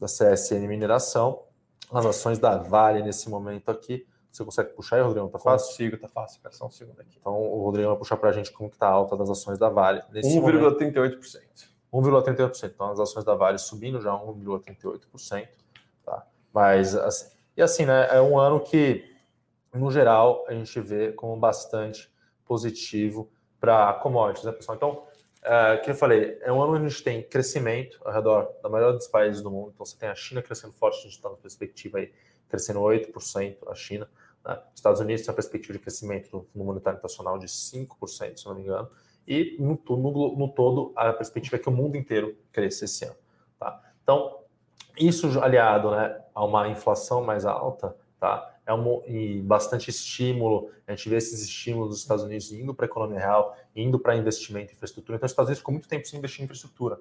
da 0.00 0.06
CSN 0.06 0.66
Mineração, 0.66 1.44
as 1.92 2.04
ações 2.04 2.38
da 2.38 2.56
Vale 2.56 3.02
nesse 3.02 3.28
momento 3.28 3.70
aqui 3.70 4.06
você 4.36 4.44
consegue 4.44 4.70
puxar 4.70 4.96
aí, 4.96 5.02
Rodrigo? 5.02 5.28
Tá 5.28 5.38
fácil? 5.38 5.68
Consigo, 5.68 5.96
tá 5.96 6.08
fácil. 6.08 6.36
Espera 6.36 6.52
só 6.52 6.66
um 6.66 6.70
segundo 6.70 7.00
aqui. 7.00 7.16
Então, 7.20 7.40
o 7.40 7.62
Rodrigo 7.62 7.88
vai 7.88 7.96
puxar 7.96 8.16
para 8.16 8.30
a 8.30 8.32
gente 8.32 8.50
como 8.50 8.68
que 8.68 8.76
tá 8.76 8.88
a 8.88 8.90
alta 8.90 9.16
das 9.16 9.30
ações 9.30 9.58
da 9.58 9.68
Vale. 9.68 10.02
1,38%. 10.12 11.68
1,38%. 11.92 12.72
Então, 12.74 12.90
as 12.90 12.98
ações 12.98 13.24
da 13.24 13.36
Vale 13.36 13.58
subindo 13.58 14.00
já 14.00 14.10
1,38%. 14.10 15.48
Tá? 16.04 16.26
Mas, 16.52 16.96
assim, 16.96 17.30
e 17.56 17.62
assim, 17.62 17.86
né, 17.86 18.08
é 18.10 18.20
um 18.20 18.36
ano 18.36 18.58
que, 18.58 19.04
no 19.72 19.88
geral, 19.88 20.44
a 20.48 20.52
gente 20.52 20.80
vê 20.80 21.12
como 21.12 21.36
bastante 21.36 22.12
positivo 22.44 23.30
para 23.60 23.92
commodities, 23.94 24.44
né, 24.44 24.50
pessoal? 24.50 24.76
Então, 24.76 25.04
é, 25.44 25.76
que 25.76 25.90
eu 25.90 25.94
falei, 25.94 26.38
é 26.40 26.50
um 26.50 26.62
ano 26.62 26.74
onde 26.74 26.86
a 26.86 26.88
gente 26.88 27.02
tem 27.02 27.22
crescimento 27.22 28.00
ao 28.04 28.12
redor 28.12 28.50
da 28.62 28.68
maioria 28.68 28.96
dos 28.96 29.06
países 29.06 29.42
do 29.42 29.50
mundo. 29.50 29.72
Então, 29.74 29.84
você 29.84 29.96
tem 29.96 30.08
a 30.08 30.14
China 30.14 30.42
crescendo 30.42 30.72
forte, 30.72 30.98
a 30.98 31.02
gente 31.02 31.12
está 31.12 31.28
na 31.28 31.36
perspectiva 31.36 31.98
aí, 31.98 32.12
crescendo 32.48 32.80
8%, 32.80 33.56
a 33.68 33.74
China. 33.74 34.08
Né? 34.44 34.58
Estados 34.74 35.00
Unidos 35.00 35.22
tem 35.22 35.32
a 35.32 35.34
perspectiva 35.34 35.74
de 35.74 35.78
crescimento 35.78 36.30
no 36.32 36.44
Fundo 36.44 36.64
Monetário 36.64 36.96
Internacional 36.96 37.38
de 37.38 37.46
5%, 37.46 38.36
se 38.36 38.46
não 38.46 38.54
me 38.54 38.62
engano. 38.62 38.90
e 39.26 39.56
no, 39.60 39.78
no, 39.96 40.36
no 40.36 40.48
todo 40.48 40.92
a 40.96 41.12
perspectiva 41.12 41.56
é 41.56 41.58
que 41.58 41.68
o 41.68 41.72
mundo 41.72 41.96
inteiro 41.96 42.36
cresça 42.50 42.86
esse 42.86 43.04
ano. 43.04 43.16
Tá? 43.58 43.82
Então, 44.02 44.40
isso 44.96 45.40
aliado 45.40 45.90
né, 45.90 46.22
a 46.34 46.44
uma 46.44 46.68
inflação 46.68 47.22
mais 47.22 47.44
alta, 47.44 47.96
tá? 48.18 48.53
É 48.66 48.72
um, 48.72 49.02
e 49.06 49.42
bastante 49.42 49.90
estímulo. 49.90 50.70
A 50.86 50.92
gente 50.92 51.08
vê 51.08 51.16
esses 51.16 51.42
estímulos 51.42 51.90
dos 51.90 51.98
Estados 51.98 52.24
Unidos 52.24 52.50
indo 52.52 52.74
para 52.74 52.86
a 52.86 52.88
economia 52.88 53.18
real, 53.18 53.56
indo 53.74 53.98
para 53.98 54.16
investimento 54.16 54.72
em 54.72 54.74
infraestrutura. 54.74 55.16
Então, 55.16 55.26
os 55.26 55.32
Estados 55.32 55.48
Unidos 55.48 55.60
ficou 55.60 55.72
muito 55.72 55.88
tempo 55.88 56.06
sem 56.06 56.18
investir 56.18 56.40
em 56.40 56.44
infraestrutura, 56.44 56.98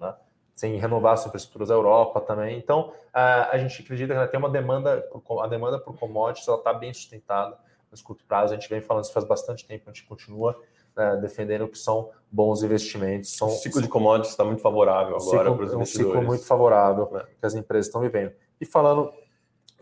né? 0.00 0.14
sem 0.54 0.76
renovar 0.76 1.14
as 1.14 1.26
infraestruturas 1.26 1.68
da 1.68 1.74
Europa 1.74 2.20
também. 2.20 2.58
Então, 2.58 2.92
a, 3.12 3.56
gente 3.58 3.82
acredita 3.82 4.14
que 4.14 4.30
tem 4.30 4.38
uma 4.38 4.50
demanda, 4.50 5.04
a 5.40 5.46
demanda 5.46 5.78
por 5.78 5.96
commodities 5.98 6.46
ela 6.48 6.58
está 6.58 6.72
bem 6.72 6.92
sustentada 6.92 7.56
no 7.90 8.02
curto 8.02 8.24
prazo. 8.24 8.52
A 8.52 8.56
gente 8.56 8.68
vem 8.68 8.80
falando 8.80 9.04
isso 9.04 9.12
faz 9.12 9.26
bastante 9.26 9.66
tempo, 9.66 9.84
a 9.86 9.92
gente 9.92 10.04
continua 10.04 10.60
né, 10.96 11.16
defendendo 11.16 11.68
que 11.68 11.78
são 11.78 12.10
bons 12.30 12.62
investimentos. 12.62 13.36
São, 13.36 13.48
o 13.48 13.50
ciclo 13.52 13.82
de 13.82 13.88
commodities 13.88 14.32
está 14.32 14.44
muito 14.44 14.62
favorável 14.62 15.16
agora 15.16 15.54
para 15.54 15.64
os 15.64 15.72
investidores. 15.72 15.74
É 15.74 15.78
um 15.78 15.84
ciclo 15.86 16.22
muito 16.22 16.44
favorável 16.44 17.18
é. 17.18 17.24
que 17.24 17.46
as 17.46 17.54
empresas 17.54 17.86
estão 17.86 18.00
vivendo. 18.00 18.32
E 18.60 18.66
falando 18.66 19.12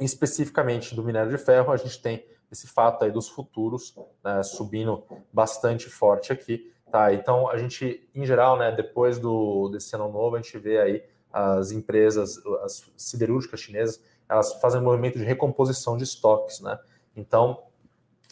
especificamente 0.05 0.95
do 0.95 1.03
minério 1.03 1.31
de 1.31 1.39
ferro, 1.39 1.73
a 1.73 1.77
gente 1.77 2.01
tem 2.01 2.25
esse 2.51 2.67
fato 2.67 3.05
aí 3.05 3.11
dos 3.11 3.29
futuros 3.29 3.97
né, 4.23 4.43
subindo 4.43 5.05
bastante 5.33 5.89
forte 5.89 6.33
aqui. 6.33 6.71
Tá, 6.91 7.13
então 7.15 7.49
a 7.49 7.57
gente, 7.57 8.07
em 8.15 8.27
geral, 8.27 8.59
né, 8.59 8.71
depois 8.71 9.19
do 9.19 9.71
desse 9.71 9.95
ano 9.95 10.13
novo, 10.13 10.37
a 10.37 10.41
gente 10.41 10.59
vê 10.59 10.79
aí 10.79 11.03
as 11.33 11.73
empresas, 11.73 12.37
as 12.63 12.93
siderúrgicas 12.97 13.61
chinesas, 13.61 14.03
elas 14.29 14.53
fazem 14.61 14.81
um 14.81 14.85
movimento 14.85 15.19
de 15.19 15.25
recomposição 15.25 15.97
de 15.97 16.05
estoques, 16.05 16.61
né? 16.61 16.79
Então, 17.17 17.63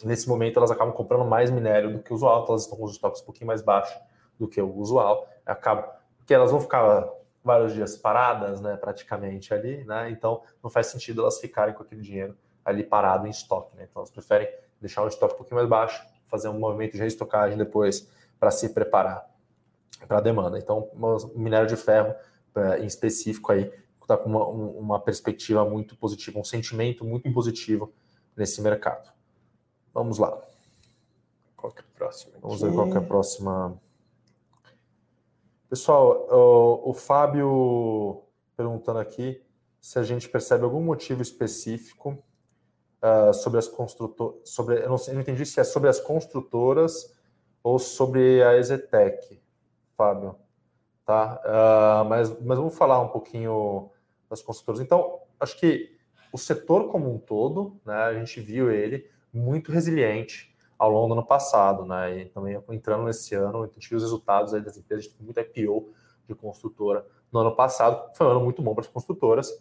nesse 0.03 0.29
momento, 0.29 0.57
elas 0.57 0.69
acabam 0.69 0.93
comprando 0.93 1.25
mais 1.25 1.49
minério 1.49 1.91
do 1.91 2.03
que 2.03 2.11
o 2.11 2.15
usual, 2.15 2.43
então 2.43 2.53
elas 2.53 2.63
estão 2.63 2.77
com 2.77 2.85
os 2.85 2.91
estoques 2.91 3.21
um 3.21 3.25
pouquinho 3.25 3.47
mais 3.47 3.63
baixos 3.63 3.99
do 4.39 4.47
que 4.47 4.61
o 4.61 4.75
usual. 4.75 5.27
Acaba, 5.43 5.99
porque 6.17 6.33
elas 6.33 6.51
vão 6.51 6.59
ficar 6.59 7.07
vários 7.43 7.73
dias 7.73 7.97
paradas, 7.97 8.61
né, 8.61 8.77
praticamente 8.77 9.53
ali, 9.53 9.83
né? 9.85 10.09
Então 10.11 10.43
não 10.63 10.69
faz 10.69 10.87
sentido 10.87 11.21
elas 11.21 11.39
ficarem 11.39 11.73
com 11.73 11.83
aquele 11.83 12.01
dinheiro 12.01 12.37
ali 12.63 12.83
parado 12.83 13.25
em 13.27 13.29
estoque, 13.29 13.75
né? 13.75 13.87
Então 13.89 14.01
elas 14.01 14.11
preferem 14.11 14.47
deixar 14.79 15.03
o 15.03 15.07
estoque 15.07 15.33
um 15.33 15.37
pouquinho 15.37 15.57
mais 15.57 15.69
baixo, 15.69 16.03
fazer 16.25 16.49
um 16.49 16.59
movimento 16.59 16.93
de 16.93 16.99
reestocagem 16.99 17.57
depois 17.57 18.07
para 18.39 18.51
se 18.51 18.69
preparar 18.69 19.29
para 20.07 20.17
a 20.17 20.21
demanda. 20.21 20.57
Então 20.57 20.89
o 20.93 21.39
minério 21.39 21.67
de 21.67 21.75
ferro 21.75 22.15
é, 22.55 22.79
em 22.79 22.85
específico 22.85 23.51
aí 23.51 23.71
está 24.01 24.17
com 24.17 24.29
uma, 24.29 24.45
uma 24.45 24.99
perspectiva 24.99 25.63
muito 25.63 25.95
positiva, 25.95 26.39
um 26.39 26.43
sentimento 26.43 27.05
muito 27.05 27.31
positivo 27.33 27.93
nesse 28.35 28.61
mercado. 28.61 29.11
Vamos 29.93 30.17
lá. 30.17 30.37
Qual 31.55 31.71
que 31.71 31.79
é 31.79 31.83
a 31.83 31.97
próxima? 31.97 32.33
Vamos 32.41 32.61
ver 32.61 32.73
qual 32.73 32.87
é 32.93 32.97
a 32.97 33.01
próxima 33.01 33.79
Pessoal, 35.71 36.27
o, 36.29 36.89
o 36.89 36.93
Fábio 36.93 38.23
perguntando 38.57 38.99
aqui 38.99 39.41
se 39.79 39.97
a 39.97 40.03
gente 40.03 40.27
percebe 40.27 40.65
algum 40.65 40.81
motivo 40.81 41.21
específico 41.21 42.21
uh, 43.01 43.33
sobre 43.33 43.57
as 43.57 43.69
construtoras. 43.69 44.49
Sobre, 44.49 44.83
eu, 44.83 44.89
não, 44.89 44.97
eu 45.07 45.13
não 45.13 45.21
entendi 45.21 45.45
se 45.45 45.61
é 45.61 45.63
sobre 45.63 45.87
as 45.87 45.97
construtoras 45.97 47.17
ou 47.63 47.79
sobre 47.79 48.43
a 48.43 48.57
Ezetec, 48.57 49.41
Fábio. 49.95 50.35
Tá? 51.05 51.41
Uh, 51.45 52.09
mas, 52.09 52.29
mas 52.41 52.57
vamos 52.57 52.77
falar 52.77 52.99
um 52.99 53.07
pouquinho 53.07 53.89
das 54.29 54.41
construtoras. 54.41 54.81
Então, 54.81 55.21
acho 55.39 55.57
que 55.57 55.97
o 56.33 56.37
setor 56.37 56.91
como 56.91 57.09
um 57.15 57.17
todo, 57.17 57.79
né, 57.85 57.95
a 57.95 58.13
gente 58.13 58.41
viu 58.41 58.69
ele 58.69 59.09
muito 59.33 59.71
resiliente 59.71 60.50
ao 60.81 60.89
longo 60.89 61.09
do 61.09 61.13
ano 61.13 61.23
passado, 61.23 61.85
né? 61.85 62.21
E 62.21 62.25
também 62.25 62.59
entrando 62.71 63.03
nesse 63.03 63.35
ano, 63.35 63.61
a 63.61 63.67
gente 63.67 63.87
viu 63.87 63.97
os 63.97 64.03
resultados 64.03 64.51
das 64.51 64.75
empresas, 64.75 65.05
de 65.05 65.13
muito 65.23 65.39
IPO 65.39 65.93
de 66.27 66.33
construtora 66.33 67.05
no 67.31 67.41
ano 67.41 67.55
passado, 67.55 68.11
foi 68.15 68.25
um 68.25 68.31
ano 68.31 68.39
muito 68.39 68.63
bom 68.63 68.73
para 68.73 68.81
as 68.81 68.87
construtoras, 68.87 69.51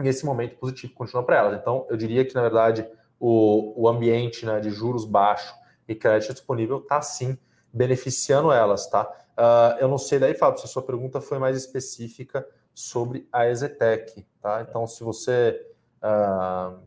e 0.00 0.06
esse 0.06 0.24
momento 0.24 0.56
positivo 0.56 0.94
continua 0.94 1.24
para 1.24 1.36
elas. 1.36 1.60
Então, 1.60 1.84
eu 1.90 1.96
diria 1.96 2.24
que, 2.24 2.32
na 2.32 2.42
verdade, 2.42 2.88
o, 3.18 3.74
o 3.76 3.88
ambiente 3.88 4.46
né, 4.46 4.60
de 4.60 4.70
juros 4.70 5.04
baixo 5.04 5.52
e 5.88 5.96
crédito 5.96 6.32
disponível 6.32 6.78
está 6.78 7.02
sim 7.02 7.36
beneficiando 7.72 8.52
elas, 8.52 8.88
tá? 8.88 9.02
Uh, 9.36 9.80
eu 9.80 9.88
não 9.88 9.98
sei 9.98 10.20
daí, 10.20 10.34
Fábio, 10.34 10.60
se 10.60 10.66
a 10.66 10.68
sua 10.68 10.82
pergunta 10.82 11.20
foi 11.20 11.40
mais 11.40 11.56
específica 11.56 12.46
sobre 12.72 13.28
a 13.32 13.48
Exetec, 13.48 14.24
tá? 14.40 14.64
Então, 14.68 14.86
se 14.86 15.02
você 15.02 15.60
uh, 16.04 16.78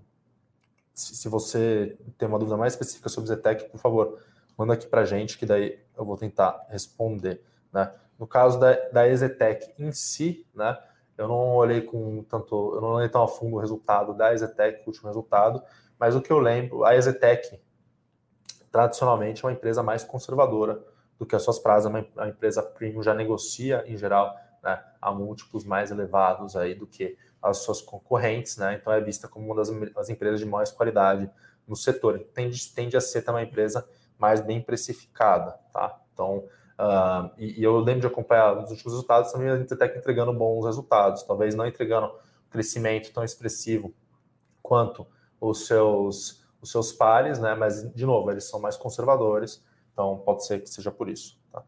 se, 1.00 1.30
você 1.30 1.98
tem 2.18 2.28
uma 2.28 2.40
dúvida 2.40 2.58
mais 2.58 2.74
específica 2.74 3.10
sobre 3.10 3.30
Zetec, 3.30 3.70
por 3.70 3.80
favor, 3.80 4.20
manda 4.58 4.74
aqui 4.74 4.88
para 4.88 5.02
a 5.02 5.06
gente, 5.06 5.38
que 5.38 5.46
daí 5.46 5.80
eu 5.98 6.06
vou 6.06 6.18
tentar 6.18 6.66
responder. 6.70 7.42
Né? 7.72 7.92
No 8.18 8.28
caso 8.28 8.60
da, 8.60 8.74
da 8.90 9.08
Exetec 9.08 9.74
em 9.80 9.92
si, 9.92 10.46
né, 10.54 10.78
eu 11.18 11.28
não 11.28 11.56
olhei 11.56 11.82
com 11.82 12.24
tanto, 12.24 12.76
eu 12.76 12.82
não 12.82 12.90
olhei 12.90 13.10
tão 13.10 13.24
a 13.24 13.28
fundo 13.28 13.56
o 13.56 13.60
resultado 13.60 14.14
da 14.14 14.34
Exetec, 14.34 14.84
o 14.84 14.88
último 14.88 15.08
resultado, 15.08 15.62
mas 15.98 16.16
o 16.16 16.22
que 16.22 16.32
eu 16.32 16.40
lembro, 16.40 16.84
a 16.84 16.96
Exetec 16.96 17.60
tradicionalmente 18.72 19.44
é 19.44 19.48
uma 19.48 19.54
empresa 19.54 19.82
mais 19.82 20.04
conservadora 20.04 20.84
do 21.18 21.26
que 21.26 21.36
as 21.36 21.42
suas 21.42 21.60
prazas, 21.60 21.92
a 22.18 22.28
empresa 22.28 22.62
premium 22.62 23.04
já 23.04 23.14
negocia 23.14 23.84
em 23.88 23.98
geral 23.98 24.36
né, 24.64 24.82
a 25.02 25.12
múltiplos 25.12 25.66
mais 25.66 25.92
elevados 25.92 26.56
aí 26.56 26.76
do 26.76 26.88
que 26.88 27.18
as 27.42 27.58
suas 27.60 27.82
concorrentes, 27.82 28.58
né? 28.58 28.76
Então 28.76 28.92
é 28.92 29.00
vista 29.02 29.28
como 29.28 29.46
uma 29.46 29.56
das, 29.56 30.10
empresas 30.10 30.40
de 30.40 30.46
mais 30.46 30.72
qualidade 30.72 31.30
no 31.68 31.76
setor. 31.76 32.20
Tende, 32.34 32.74
tende 32.74 32.98
a 32.98 33.02
ser 33.02 33.22
também 33.22 33.44
uma 33.44 33.48
empresa 33.48 33.88
mais 34.18 34.42
bem 34.42 34.62
precificada, 34.62 35.58
tá? 35.72 36.00
Então, 36.14 36.44
uh, 36.78 37.32
e, 37.38 37.62
e, 37.62 37.64
eu 37.64 37.80
lembro 37.80 38.02
de 38.02 38.08
acompanhar 38.08 38.58
os 38.58 38.70
últimos 38.70 38.94
resultados, 38.94 39.32
também 39.32 39.50
a 39.50 39.56
Intetec 39.56 39.98
entregando 39.98 40.34
bons 40.34 40.66
resultados, 40.66 41.24
talvez 41.24 41.56
não 41.56 41.66
entregando 41.66 42.12
crescimento 42.50 43.14
tão 43.14 43.24
expressivo 43.24 43.94
quanto 44.62 45.08
os 45.40 45.66
seus, 45.66 46.46
os 46.62 46.70
seus 46.70 46.92
pares, 46.92 47.40
né? 47.40 47.56
Mas, 47.56 47.90
de 47.94 48.06
novo, 48.06 48.30
eles 48.30 48.44
são 48.44 48.60
mais 48.60 48.76
conservadores, 48.76 49.64
então 49.94 50.18
pode 50.20 50.46
ser 50.46 50.60
que 50.60 50.70
seja 50.70 50.92
por 50.92 51.08
isso, 51.08 51.40
tá? 51.52 51.64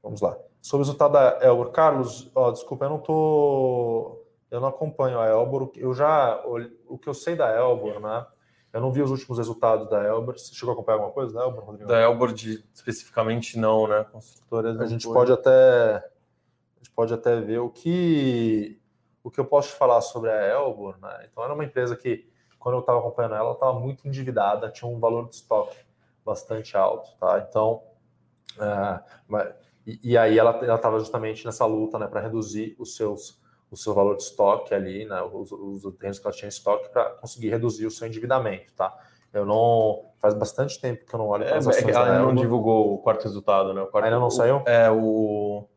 Vamos 0.00 0.20
lá. 0.20 0.38
Sobre 0.60 0.82
o 0.82 0.86
resultado 0.86 1.12
da 1.12 1.38
Elbor, 1.42 1.70
Carlos, 1.70 2.30
desculpa, 2.52 2.84
eu 2.84 2.90
não 2.90 2.98
tô 2.98 4.17
eu 4.50 4.60
não 4.60 4.68
acompanho 4.68 5.20
a 5.20 5.26
Elbor. 5.26 5.70
Eu 5.76 5.92
já. 5.94 6.42
O 6.86 6.98
que 6.98 7.08
eu 7.08 7.14
sei 7.14 7.36
da 7.36 7.50
Elbor, 7.50 8.00
né? 8.00 8.26
Eu 8.72 8.80
não 8.80 8.92
vi 8.92 9.02
os 9.02 9.10
últimos 9.10 9.38
resultados 9.38 9.88
da 9.88 10.02
Elbor. 10.02 10.38
Você 10.38 10.54
chegou 10.54 10.72
a 10.72 10.74
acompanhar 10.74 10.96
alguma 10.96 11.12
coisa 11.12 11.32
da 11.32 11.42
Elbor, 11.42 11.64
Rodrigo? 11.64 11.88
Da 11.88 12.00
Elbor 12.00 12.32
de, 12.32 12.64
especificamente 12.74 13.58
não, 13.58 13.86
né? 13.86 14.04
Construtoras. 14.04 14.80
A 14.80 14.86
gente 14.86 15.04
foi. 15.04 15.14
pode 15.14 15.32
até. 15.32 15.96
A 15.96 16.78
gente 16.78 16.90
pode 16.94 17.12
até 17.12 17.40
ver 17.40 17.58
o 17.58 17.70
que. 17.70 18.80
O 19.22 19.30
que 19.30 19.40
eu 19.40 19.44
posso 19.44 19.70
te 19.70 19.74
falar 19.74 20.00
sobre 20.00 20.30
a 20.30 20.46
Elbor, 20.46 20.96
né? 21.00 21.28
Então 21.30 21.44
era 21.44 21.52
uma 21.52 21.64
empresa 21.64 21.94
que, 21.94 22.30
quando 22.58 22.76
eu 22.76 22.80
estava 22.80 22.98
acompanhando 22.98 23.34
ela, 23.34 23.52
estava 23.52 23.78
muito 23.78 24.08
endividada, 24.08 24.70
tinha 24.70 24.90
um 24.90 24.98
valor 24.98 25.28
de 25.28 25.34
estoque 25.34 25.76
bastante 26.24 26.76
alto, 26.76 27.10
tá? 27.18 27.46
Então. 27.46 27.82
É, 28.58 29.54
e, 29.86 30.12
e, 30.12 30.18
aí 30.18 30.38
ela 30.38 30.74
estava 30.74 30.98
justamente 30.98 31.46
nessa 31.46 31.64
luta 31.64 31.98
né, 31.98 32.06
para 32.06 32.20
reduzir 32.20 32.74
os 32.78 32.96
seus 32.96 33.40
o 33.70 33.76
seu 33.76 33.94
valor 33.94 34.16
de 34.16 34.22
estoque 34.22 34.74
ali, 34.74 35.04
né, 35.04 35.20
os, 35.22 35.52
os 35.52 35.82
terrenos 35.96 36.18
que 36.18 36.26
ela 36.26 36.34
tinha 36.34 36.46
em 36.46 36.48
estoque 36.48 36.88
para 36.90 37.10
conseguir 37.10 37.50
reduzir 37.50 37.86
o 37.86 37.90
seu 37.90 38.06
endividamento, 38.06 38.72
tá? 38.74 38.96
Eu 39.32 39.44
não 39.44 40.06
faz 40.18 40.34
bastante 40.34 40.80
tempo 40.80 41.04
que 41.04 41.14
eu 41.14 41.18
não 41.18 41.28
olho 41.28 41.44
para 41.44 41.58
as 41.58 41.66
é, 41.66 41.70
ações. 41.70 41.94
Ela 41.94 42.18
não 42.18 42.34
divulgou 42.34 42.94
o 42.94 42.98
quarto 42.98 43.24
resultado, 43.24 43.74
né? 43.74 43.82
O 43.82 43.86
quarto, 43.86 44.06
Ainda 44.06 44.18
não 44.18 44.28
o, 44.28 44.30
saiu? 44.30 44.62
É 44.66 44.90
o 44.90 45.68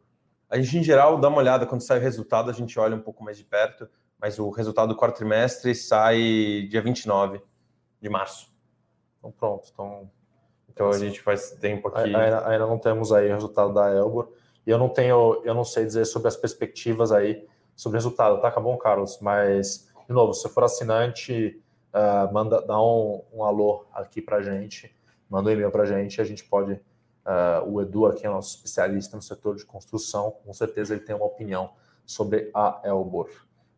a 0.50 0.58
gente 0.58 0.80
em 0.80 0.84
geral 0.84 1.18
dá 1.18 1.30
uma 1.30 1.38
olhada 1.38 1.66
quando 1.66 1.82
sai 1.82 1.98
o 1.98 2.02
resultado, 2.02 2.50
a 2.50 2.54
gente 2.54 2.78
olha 2.78 2.96
um 2.96 3.02
pouco 3.02 3.24
mais 3.24 3.38
de 3.38 3.44
perto, 3.46 3.88
mas 4.20 4.38
o 4.38 4.50
resultado 4.50 4.90
do 4.90 4.96
quarto 4.96 5.16
trimestre 5.16 5.74
sai 5.74 6.68
dia 6.70 6.82
29 6.82 7.42
de 8.02 8.10
março. 8.10 8.54
Então 9.18 9.32
pronto, 9.32 9.70
então 9.72 10.10
então 10.70 10.90
a 10.90 10.98
gente 10.98 11.22
faz 11.22 11.52
tempo 11.52 11.90
aqui. 11.90 12.16
Ainda, 12.16 12.48
ainda 12.48 12.66
não 12.66 12.78
temos 12.78 13.12
aí 13.12 13.30
o 13.30 13.34
resultado 13.34 13.74
da 13.74 13.94
Elbor. 13.94 14.30
E 14.66 14.70
eu 14.70 14.78
não 14.78 14.90
tenho, 14.90 15.42
eu 15.44 15.54
não 15.54 15.64
sei 15.64 15.86
dizer 15.86 16.06
sobre 16.06 16.28
as 16.28 16.36
perspectivas 16.36 17.12
aí 17.12 17.46
sobre 17.76 17.98
resultado, 17.98 18.40
tá? 18.40 18.48
Acabou, 18.48 18.78
Carlos. 18.78 19.20
Mas, 19.22 19.90
de 20.08 20.14
novo, 20.14 20.34
se 20.34 20.48
for 20.50 20.64
assinante, 20.64 21.62
uh, 21.94 22.34
manda, 22.34 22.62
dá 22.62 22.82
um, 22.82 23.22
um 23.34 23.44
alô 23.44 23.86
aqui 23.94 24.22
para 24.22 24.42
gente, 24.42 24.96
manda 25.30 25.50
um 25.50 25.54
e-mail 25.54 25.72
para 25.72 25.86
gente, 25.86 26.22
a 26.22 26.24
gente 26.24 26.44
pode. 26.44 26.74
Uh, 27.24 27.70
o 27.70 27.82
Edu 27.82 28.08
aqui 28.08 28.26
é 28.26 28.30
nosso 28.30 28.56
especialista 28.56 29.16
no 29.16 29.22
setor 29.22 29.56
de 29.56 29.64
construção, 29.64 30.32
com 30.44 30.52
certeza 30.54 30.96
ele 30.96 31.04
tem 31.04 31.16
uma 31.16 31.26
opinião 31.26 31.70
sobre 32.04 32.50
a 32.52 32.82
Elbor. 32.84 33.30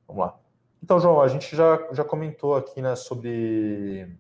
Vamos 0.07 0.25
lá. 0.25 0.39
Então, 0.81 0.99
João, 0.99 1.21
a 1.21 1.27
gente 1.27 1.55
já, 1.55 1.87
já 1.91 2.03
comentou 2.03 2.55
aqui 2.55 2.81
né, 2.81 2.95
sobre, 2.95 4.17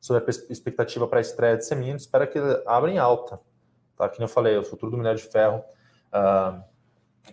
sobre 0.00 0.24
a 0.24 0.52
expectativa 0.52 1.06
para 1.06 1.18
a 1.18 1.20
estreia 1.20 1.56
de 1.56 1.64
Semino, 1.64 1.96
espera 1.96 2.26
que 2.26 2.38
abra 2.66 2.90
em 2.90 2.98
alta. 2.98 3.40
Tá? 3.96 4.08
Como 4.08 4.22
eu 4.22 4.28
falei, 4.28 4.56
o 4.56 4.62
futuro 4.62 4.92
do 4.92 4.96
minério 4.96 5.18
de 5.18 5.26
ferro 5.26 5.64
uh, 6.12 6.62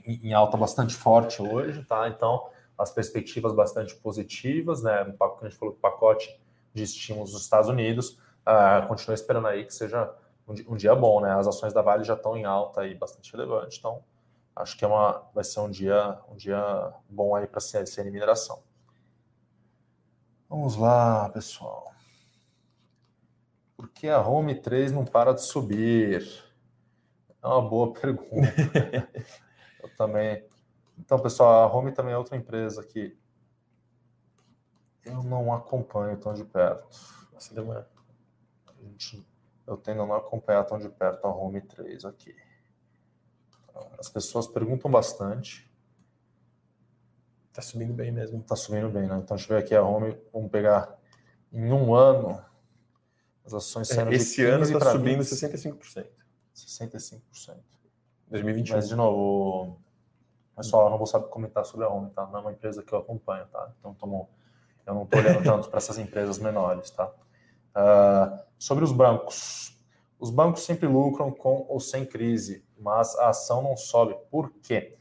em 0.05 0.33
alta 0.33 0.57
bastante 0.57 0.95
forte 0.95 1.41
hoje, 1.41 1.83
tá? 1.85 2.07
Então, 2.07 2.49
as 2.77 2.91
perspectivas 2.91 3.53
bastante 3.53 3.95
positivas, 3.95 4.83
né? 4.83 4.93
A 4.93 5.05
gente 5.45 5.57
falou 5.57 5.73
que 5.73 5.79
o 5.79 5.81
pacote 5.81 6.39
de 6.73 6.83
estímulos 6.83 7.31
dos 7.31 7.41
Estados 7.41 7.69
Unidos, 7.69 8.19
uh, 8.45 8.85
continua 8.87 9.15
esperando 9.15 9.47
aí 9.47 9.65
que 9.65 9.73
seja 9.73 10.13
um, 10.47 10.73
um, 10.73 10.75
dia 10.75 10.93
bom, 10.93 11.21
né? 11.21 11.33
As 11.33 11.47
ações 11.47 11.73
da 11.73 11.81
Vale 11.81 12.03
já 12.03 12.15
estão 12.15 12.35
em 12.35 12.43
alta 12.43 12.85
e 12.85 12.93
bastante 12.93 13.31
relevante, 13.31 13.79
então 13.79 14.03
acho 14.55 14.77
que 14.77 14.83
é 14.83 14.87
uma, 14.87 15.23
vai 15.33 15.43
ser 15.43 15.61
um 15.61 15.69
dia, 15.69 16.19
um 16.29 16.35
dia 16.35 16.93
bom 17.09 17.35
aí 17.35 17.47
para 17.47 17.59
a 17.59 17.61
CSN 17.61 18.11
Mineração. 18.11 18.61
Vamos 20.49 20.75
lá, 20.75 21.29
pessoal. 21.29 21.91
Por 23.75 23.89
que 23.89 24.07
a 24.07 24.21
Home 24.21 24.55
3 24.55 24.91
não 24.91 25.05
para 25.05 25.33
de 25.33 25.41
subir? 25.41 26.43
É 27.41 27.47
uma 27.47 27.61
boa 27.61 27.91
pergunta. 27.99 29.09
Também. 29.97 30.45
Então, 30.97 31.19
pessoal, 31.19 31.63
a 31.63 31.73
Home 31.73 31.91
também 31.91 32.13
é 32.13 32.17
outra 32.17 32.37
empresa 32.37 32.83
que 32.83 33.17
eu 35.03 35.21
não 35.23 35.53
acompanho 35.53 36.17
tão 36.17 36.33
de 36.33 36.43
perto. 36.43 36.87
Eu 39.67 39.77
tendo 39.77 40.01
a 40.01 40.05
não 40.05 40.15
acompanhar 40.15 40.63
tão 40.63 40.79
de 40.79 40.89
perto 40.89 41.25
a 41.25 41.33
Home 41.33 41.61
3 41.61 42.05
aqui. 42.05 42.35
As 43.99 44.09
pessoas 44.09 44.47
perguntam 44.47 44.89
bastante. 44.89 45.69
Tá 47.51 47.61
subindo 47.61 47.93
bem 47.93 48.11
mesmo. 48.11 48.41
Tá 48.43 48.55
subindo 48.55 48.89
bem, 48.89 49.07
né? 49.07 49.17
Então, 49.17 49.35
deixa 49.35 49.51
eu 49.51 49.57
ver 49.57 49.63
aqui 49.63 49.75
a 49.75 49.83
Home. 49.83 50.17
Vamos 50.33 50.51
pegar 50.51 50.97
em 51.51 51.71
um 51.71 51.93
ano 51.93 52.43
as 53.45 53.53
ações 53.53 53.87
saindo 53.87 54.11
é, 54.11 54.15
Esse 54.15 54.43
ano 54.43 54.63
está 54.63 54.91
subindo 54.91 55.23
20, 55.23 55.27
65%. 55.27 56.07
65%. 56.55 57.61
2021. 58.29 58.75
Mas, 58.75 58.87
de 58.87 58.95
novo, 58.95 59.79
pessoal, 60.55 60.85
eu 60.85 60.89
não 60.91 60.97
vou 60.97 61.07
saber 61.07 61.27
comentar 61.27 61.65
sobre 61.65 61.85
a 61.85 61.89
Home, 61.89 62.09
tá? 62.11 62.25
Não 62.27 62.39
é 62.39 62.41
uma 62.41 62.51
empresa 62.51 62.81
que 62.81 62.93
eu 62.93 62.99
acompanho, 62.99 63.45
tá? 63.51 63.71
Então, 63.79 63.93
tomo, 63.93 64.29
eu 64.85 64.93
não 64.93 65.03
estou 65.03 65.19
olhando 65.19 65.43
tanto 65.43 65.69
para 65.69 65.77
essas 65.77 65.97
empresas 65.97 66.39
menores, 66.39 66.89
tá? 66.91 67.11
Uh, 67.75 68.39
sobre 68.57 68.83
os 68.83 68.91
bancos. 68.91 69.77
Os 70.19 70.29
bancos 70.29 70.63
sempre 70.63 70.87
lucram 70.87 71.29
com 71.29 71.65
ou 71.67 71.79
sem 71.79 72.05
crise, 72.05 72.65
mas 72.79 73.15
a 73.17 73.29
ação 73.29 73.61
não 73.61 73.75
sobe. 73.75 74.15
Por 74.31 74.51
quê? 74.63 74.97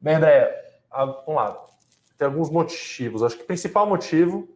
Bem, 0.00 0.14
André, 0.16 0.80
vamos 0.90 1.34
lá. 1.34 1.64
Tem 2.16 2.26
alguns 2.26 2.48
motivos. 2.48 3.22
Acho 3.22 3.36
que 3.36 3.42
o 3.42 3.46
principal 3.46 3.86
motivo, 3.86 4.48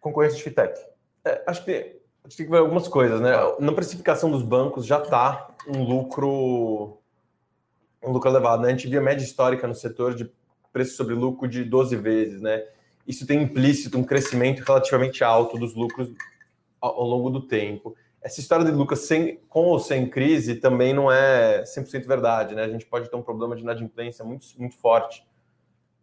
concorrência 0.00 0.38
de 0.38 0.42
fintech. 0.42 0.80
É, 1.24 1.42
acho 1.46 1.64
que 1.64 2.00
a 2.24 2.28
gente 2.28 2.36
tem 2.38 2.46
que 2.46 2.52
ver 2.52 2.58
algumas 2.58 2.88
coisas, 2.88 3.20
né? 3.20 3.32
Na 3.60 3.72
precificação 3.72 4.30
dos 4.30 4.42
bancos 4.42 4.86
já 4.86 4.98
está 4.98 5.48
um 5.68 5.82
lucro 5.82 6.98
um 8.06 8.12
lucro 8.12 8.30
elevado, 8.30 8.62
né? 8.62 8.68
A 8.68 8.70
gente 8.70 8.88
via 8.88 9.00
média 9.00 9.24
histórica 9.24 9.66
no 9.66 9.74
setor 9.74 10.14
de 10.14 10.30
preço 10.72 10.96
sobre 10.96 11.14
lucro 11.14 11.48
de 11.48 11.64
12 11.64 11.96
vezes, 11.96 12.40
né? 12.40 12.64
Isso 13.06 13.26
tem 13.26 13.42
implícito 13.42 13.98
um 13.98 14.04
crescimento 14.04 14.60
relativamente 14.60 15.22
alto 15.22 15.58
dos 15.58 15.74
lucros 15.74 16.10
ao, 16.80 17.00
ao 17.00 17.06
longo 17.06 17.30
do 17.30 17.46
tempo. 17.46 17.94
Essa 18.22 18.40
história 18.40 18.64
de 18.64 18.70
lucro 18.70 18.96
sem, 18.96 19.36
com 19.48 19.64
ou 19.66 19.78
sem 19.78 20.08
crise 20.08 20.54
também 20.56 20.94
não 20.94 21.12
é 21.12 21.62
100% 21.62 22.06
verdade, 22.06 22.54
né? 22.54 22.64
A 22.64 22.68
gente 22.68 22.86
pode 22.86 23.10
ter 23.10 23.16
um 23.16 23.22
problema 23.22 23.54
de 23.54 23.62
inadimplência 23.62 24.24
muito, 24.24 24.46
muito 24.58 24.76
forte 24.76 25.26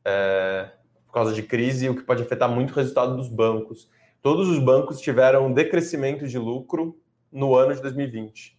é, 0.05 0.69
por 1.07 1.13
causa 1.13 1.33
de 1.33 1.43
crise, 1.43 1.89
o 1.89 1.95
que 1.95 2.03
pode 2.03 2.21
afetar 2.21 2.49
muito 2.49 2.71
o 2.71 2.75
resultado 2.75 3.15
dos 3.15 3.27
bancos 3.27 3.89
todos 4.21 4.47
os 4.47 4.59
bancos 4.59 5.01
tiveram 5.01 5.51
decrescimento 5.51 6.27
de 6.27 6.37
lucro 6.37 6.97
no 7.31 7.55
ano 7.55 7.73
de 7.73 7.81
2020. 7.81 8.57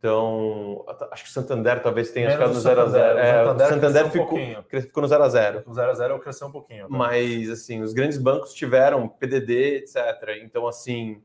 Então, 0.00 0.82
acho 1.12 1.24
que 1.24 1.28
o 1.28 1.32
Santander 1.32 1.82
talvez 1.82 2.10
tenha 2.10 2.30
ficado 2.30 2.54
no 2.54 2.58
0 2.60 2.80
a 2.80 2.86
0 2.86 3.18
é, 3.18 3.52
O 3.52 3.58
Santander, 3.58 4.10
ficou, 4.10 4.38
um 4.38 4.80
ficou 4.80 5.02
no 5.02 5.06
0 5.06 5.22
a 5.22 5.28
0 5.28 5.62
O 5.66 5.74
0 5.74 5.90
a 5.90 5.94
0 5.94 6.18
cresceu 6.20 6.48
um 6.48 6.50
pouquinho. 6.50 6.88
Tá? 6.88 6.96
Mas, 6.96 7.50
assim, 7.50 7.82
os 7.82 7.92
grandes 7.92 8.16
bancos 8.16 8.54
tiveram 8.54 9.06
PDD, 9.06 9.76
etc. 9.76 9.96
Então, 10.42 10.66
assim, 10.66 11.20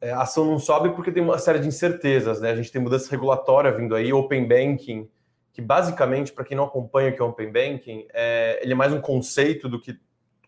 é, 0.00 0.10
a 0.10 0.22
ação 0.22 0.44
não 0.44 0.58
sobe 0.58 0.90
porque 0.96 1.12
tem 1.12 1.22
uma 1.22 1.38
série 1.38 1.60
de 1.60 1.68
incertezas, 1.68 2.40
né? 2.40 2.50
A 2.50 2.56
gente 2.56 2.72
tem 2.72 2.82
mudança 2.82 3.08
regulatória 3.08 3.70
vindo 3.70 3.94
aí, 3.94 4.12
Open 4.12 4.48
Banking, 4.48 5.08
que 5.52 5.62
basicamente, 5.62 6.32
para 6.32 6.44
quem 6.44 6.56
não 6.56 6.64
acompanha 6.64 7.10
o 7.10 7.14
que 7.14 7.22
é 7.22 7.24
Open 7.24 7.52
Banking, 7.52 8.08
é, 8.12 8.58
ele 8.64 8.72
é 8.72 8.76
mais 8.76 8.92
um 8.92 9.00
conceito 9.00 9.68
do 9.68 9.80
que 9.80 9.96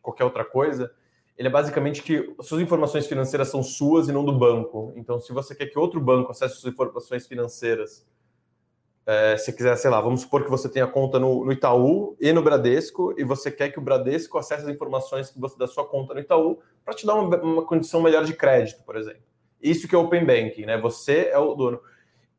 qualquer 0.02 0.24
outra 0.24 0.44
coisa 0.44 0.90
ele 1.38 1.46
é 1.46 1.50
basicamente 1.50 2.02
que 2.02 2.34
suas 2.40 2.60
informações 2.60 3.06
financeiras 3.06 3.48
são 3.48 3.62
suas 3.62 4.08
e 4.08 4.12
não 4.12 4.24
do 4.24 4.36
banco. 4.36 4.92
Então, 4.96 5.20
se 5.20 5.32
você 5.32 5.54
quer 5.54 5.66
que 5.66 5.78
outro 5.78 6.00
banco 6.00 6.32
acesse 6.32 6.56
suas 6.56 6.74
informações 6.74 7.28
financeiras, 7.28 8.04
é, 9.06 9.36
se 9.36 9.52
quiser, 9.52 9.76
sei 9.76 9.88
lá, 9.88 10.00
vamos 10.00 10.22
supor 10.22 10.42
que 10.42 10.50
você 10.50 10.68
tenha 10.68 10.86
conta 10.88 11.16
no, 11.20 11.44
no, 11.44 11.52
Itaú 11.52 12.16
e 12.20 12.32
no 12.32 12.42
Bradesco, 12.42 13.14
e 13.16 13.22
você 13.22 13.52
quer 13.52 13.70
que 13.70 13.78
o 13.78 13.82
Bradesco 13.82 14.36
acesse 14.36 14.64
as 14.64 14.68
informações 14.68 15.30
que 15.30 15.38
você 15.38 15.56
da 15.56 15.68
sua 15.68 15.86
conta 15.86 16.12
no 16.12 16.18
Itaú 16.18 16.58
para 16.84 16.92
te 16.92 17.06
dar 17.06 17.14
uma, 17.14 17.36
uma, 17.40 17.64
condição 17.64 18.02
melhor 18.02 18.24
de 18.24 18.34
crédito, 18.34 18.82
por 18.82 18.96
exemplo. 18.96 19.22
Isso 19.62 19.86
que 19.86 19.94
é 19.94 19.98
Open 19.98 20.26
Banking, 20.26 20.66
né? 20.66 20.76
Você 20.78 21.30
é 21.32 21.38
o 21.38 21.54
dono. 21.54 21.80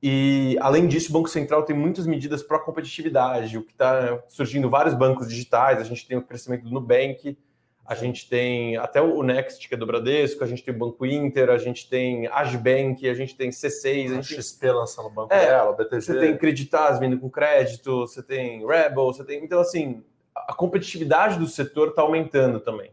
E, 0.03 0.57
além 0.59 0.88
disso, 0.88 1.09
o 1.09 1.13
Banco 1.13 1.29
Central 1.29 1.63
tem 1.63 1.75
muitas 1.75 2.05
medidas 2.05 2.43
para 2.43 2.59
competitividade, 2.59 3.57
o 3.57 3.63
que 3.63 3.71
está 3.71 4.21
surgindo 4.27 4.69
vários 4.69 4.93
bancos 4.93 5.29
digitais, 5.29 5.79
a 5.79 5.83
gente 5.85 6.05
tem 6.05 6.17
o 6.17 6.21
crescimento 6.21 6.65
do 6.65 6.69
Nubank, 6.69 7.38
a 7.89 7.95
gente 7.95 8.30
tem 8.30 8.78
até 8.78 9.02
o 9.02 9.23
Next, 9.23 9.67
que 9.67 9.73
é 9.73 9.78
do 9.78 9.84
Bradesco, 9.84 10.43
a 10.43 10.47
gente 10.47 10.63
tem 10.63 10.71
o 10.71 10.78
Banco 10.78 11.08
Inter, 11.08 11.49
a 11.49 11.58
gente 11.58 11.89
tem 11.89 12.28
Agibank, 12.28 13.10
a 13.10 13.15
gente 13.15 13.36
tem 13.36 13.49
C6. 13.49 14.12
A, 14.12 14.21
gente 14.21 14.36
XP 14.36 14.71
lançando 14.71 15.08
o 15.08 15.10
banco 15.10 15.34
é, 15.34 15.47
dela, 15.47 15.73
BTG. 15.73 15.99
Você 15.99 16.19
tem 16.19 16.38
Creditas 16.38 16.99
vindo 16.99 17.17
com 17.17 17.28
crédito, 17.32 18.02
você 18.02 18.21
tem 18.21 18.63
Rebel, 18.63 19.06
você 19.06 19.23
tem. 19.23 19.43
Então, 19.43 19.60
assim, 19.60 20.04
a 20.36 20.54
competitividade 20.54 21.39
do 21.39 21.47
setor 21.47 21.88
está 21.88 22.04
aumentando 22.04 22.60
também. 22.60 22.91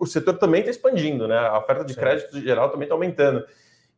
O 0.00 0.04
setor 0.04 0.36
também 0.36 0.62
está 0.62 0.72
expandindo, 0.72 1.28
né? 1.28 1.38
A 1.38 1.56
oferta 1.56 1.84
de 1.84 1.94
Sim. 1.94 2.00
crédito 2.00 2.40
geral 2.40 2.70
também 2.70 2.86
está 2.86 2.96
aumentando. 2.96 3.46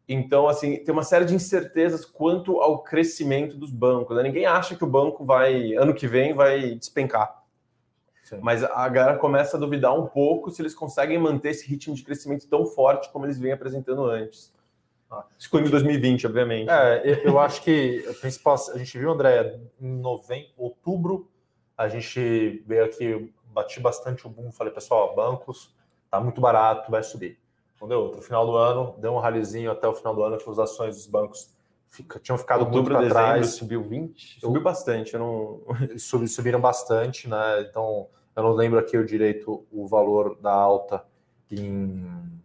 Então, 0.06 0.46
assim, 0.46 0.76
tem 0.84 0.92
uma 0.92 1.02
série 1.02 1.24
de 1.24 1.34
incertezas 1.34 2.04
quanto 2.04 2.60
ao 2.60 2.82
crescimento 2.82 3.56
dos 3.56 3.70
bancos. 3.70 4.14
Né? 4.14 4.24
Ninguém 4.24 4.44
acha 4.44 4.76
que 4.76 4.84
o 4.84 4.86
banco 4.86 5.24
vai, 5.24 5.72
ano 5.72 5.94
que 5.94 6.06
vem, 6.06 6.34
vai 6.34 6.74
despencar. 6.74 7.39
Sim. 8.30 8.38
Mas 8.40 8.62
a 8.62 8.88
galera 8.88 9.18
começa 9.18 9.56
a 9.56 9.60
duvidar 9.60 9.92
um 9.92 10.06
pouco 10.06 10.52
se 10.52 10.62
eles 10.62 10.72
conseguem 10.72 11.18
manter 11.18 11.50
esse 11.50 11.66
ritmo 11.66 11.96
de 11.96 12.04
crescimento 12.04 12.46
tão 12.46 12.64
forte 12.64 13.10
como 13.10 13.26
eles 13.26 13.40
vêm 13.40 13.50
apresentando 13.50 14.04
antes. 14.04 14.54
Ah, 15.10 15.24
Excluindo 15.36 15.68
2020, 15.68 16.28
obviamente. 16.28 16.70
É, 16.70 17.26
eu 17.26 17.40
acho 17.40 17.60
que 17.62 18.06
a 18.08 18.14
principal. 18.14 18.56
A 18.72 18.78
gente 18.78 18.96
viu, 18.96 19.10
André, 19.10 19.58
em 19.80 19.98
novembro, 19.98 20.48
outubro, 20.56 21.28
a 21.76 21.88
gente 21.88 22.62
veio 22.64 22.84
aqui, 22.84 23.34
bati 23.46 23.80
bastante 23.80 24.24
o 24.28 24.30
boom, 24.30 24.52
falei, 24.52 24.72
pessoal, 24.72 25.12
bancos, 25.16 25.74
tá 26.08 26.20
muito 26.20 26.40
barato, 26.40 26.88
vai 26.88 27.02
subir. 27.02 27.36
Entendeu? 27.74 28.12
No 28.14 28.22
final 28.22 28.46
do 28.46 28.54
ano, 28.54 28.94
deu 28.98 29.12
um 29.12 29.18
ralizinho 29.18 29.72
até 29.72 29.88
o 29.88 29.94
final 29.94 30.14
do 30.14 30.22
ano, 30.22 30.38
que 30.38 30.48
as 30.48 30.58
ações 30.60 30.94
dos 30.94 31.06
bancos 31.08 31.52
fica, 31.88 32.20
tinham 32.20 32.38
ficado 32.38 32.60
Outubro, 32.60 32.94
muito 32.94 33.12
para 33.12 33.24
trás. 33.24 33.54
Subiu 33.54 33.82
20? 33.82 34.38
Subiu 34.38 34.62
bastante, 34.62 35.14
eu 35.14 35.18
não. 35.18 35.98
Subiram 35.98 36.60
bastante, 36.60 37.28
né? 37.28 37.66
Então 37.68 38.06
eu 38.36 38.42
não 38.42 38.52
lembro 38.52 38.78
aqui 38.78 38.96
o 38.96 39.04
direito 39.04 39.66
o 39.70 39.86
valor 39.86 40.36
da 40.40 40.52
alta 40.52 41.04
em. 41.50 42.40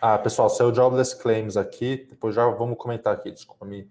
Ah, 0.00 0.18
pessoal, 0.18 0.48
saiu 0.48 0.74
jobless 0.74 1.20
claims 1.20 1.56
aqui, 1.56 2.06
depois 2.08 2.34
já 2.34 2.46
vamos 2.48 2.76
comentar 2.78 3.14
aqui, 3.14 3.30
desculpa 3.30 3.64
me, 3.64 3.90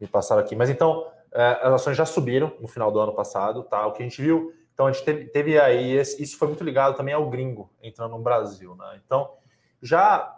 me 0.00 0.06
passar 0.06 0.38
aqui. 0.38 0.54
Mas 0.56 0.70
então, 0.70 1.06
é, 1.32 1.58
as 1.62 1.74
ações 1.74 1.96
já 1.96 2.06
subiram 2.06 2.52
no 2.60 2.68
final 2.68 2.90
do 2.90 2.98
ano 2.98 3.12
passado, 3.14 3.62
tá? 3.64 3.86
O 3.86 3.92
que 3.92 4.02
a 4.02 4.06
gente 4.06 4.22
viu, 4.22 4.54
então 4.72 4.86
a 4.86 4.92
gente 4.92 5.04
teve, 5.04 5.24
teve 5.26 5.58
aí, 5.58 6.00
isso 6.00 6.38
foi 6.38 6.48
muito 6.48 6.64
ligado 6.64 6.96
também 6.96 7.12
ao 7.12 7.28
gringo 7.28 7.70
entrando 7.82 8.12
no 8.12 8.22
Brasil, 8.22 8.74
né? 8.76 9.00
Então, 9.04 9.30
já 9.82 10.36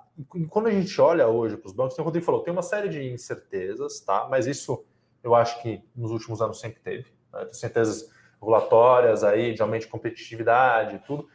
quando 0.51 0.67
a 0.67 0.71
gente 0.71 1.01
olha 1.01 1.27
hoje 1.29 1.57
para 1.57 1.69
os 1.69 1.73
bancos, 1.73 1.95
tem 1.95 2.03
o 2.03 2.05
Rodrigo 2.05 2.27
falou, 2.27 2.43
tem 2.43 2.53
uma 2.53 2.63
série 2.63 2.89
de 2.89 3.03
incertezas, 3.13 4.01
tá? 4.01 4.27
Mas 4.31 4.47
isso 4.47 4.85
eu 5.23 5.35
acho 5.35 5.63
que 5.63 5.83
nos 5.95 6.11
últimos 6.11 6.43
anos 6.43 6.61
sempre 6.61 6.81
teve, 6.81 7.07
né? 7.33 7.45
Tem 7.45 7.55
certezas 7.55 8.11
regulatórias 8.43 9.23
aí, 9.23 9.55
de 9.55 9.63
aumento 9.63 9.83
de 9.83 9.89
competitividade 9.89 10.97
e 10.97 10.99
tudo. 10.99 11.29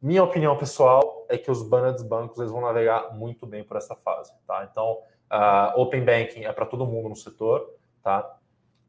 Minha 0.00 0.22
opinião 0.22 0.56
pessoal 0.58 1.26
é 1.30 1.38
que 1.38 1.50
os 1.50 1.66
grandes 1.66 2.02
bancos 2.02 2.38
eles 2.38 2.52
vão 2.52 2.60
navegar 2.60 3.14
muito 3.14 3.46
bem 3.46 3.64
por 3.64 3.78
essa 3.78 3.96
fase, 3.96 4.30
tá? 4.46 4.68
Então, 4.70 4.98
uh, 5.32 5.80
Open 5.80 6.04
Banking 6.04 6.44
é 6.44 6.52
para 6.52 6.66
todo 6.66 6.86
mundo 6.86 7.08
no 7.08 7.16
setor, 7.16 7.74
tá? 8.02 8.38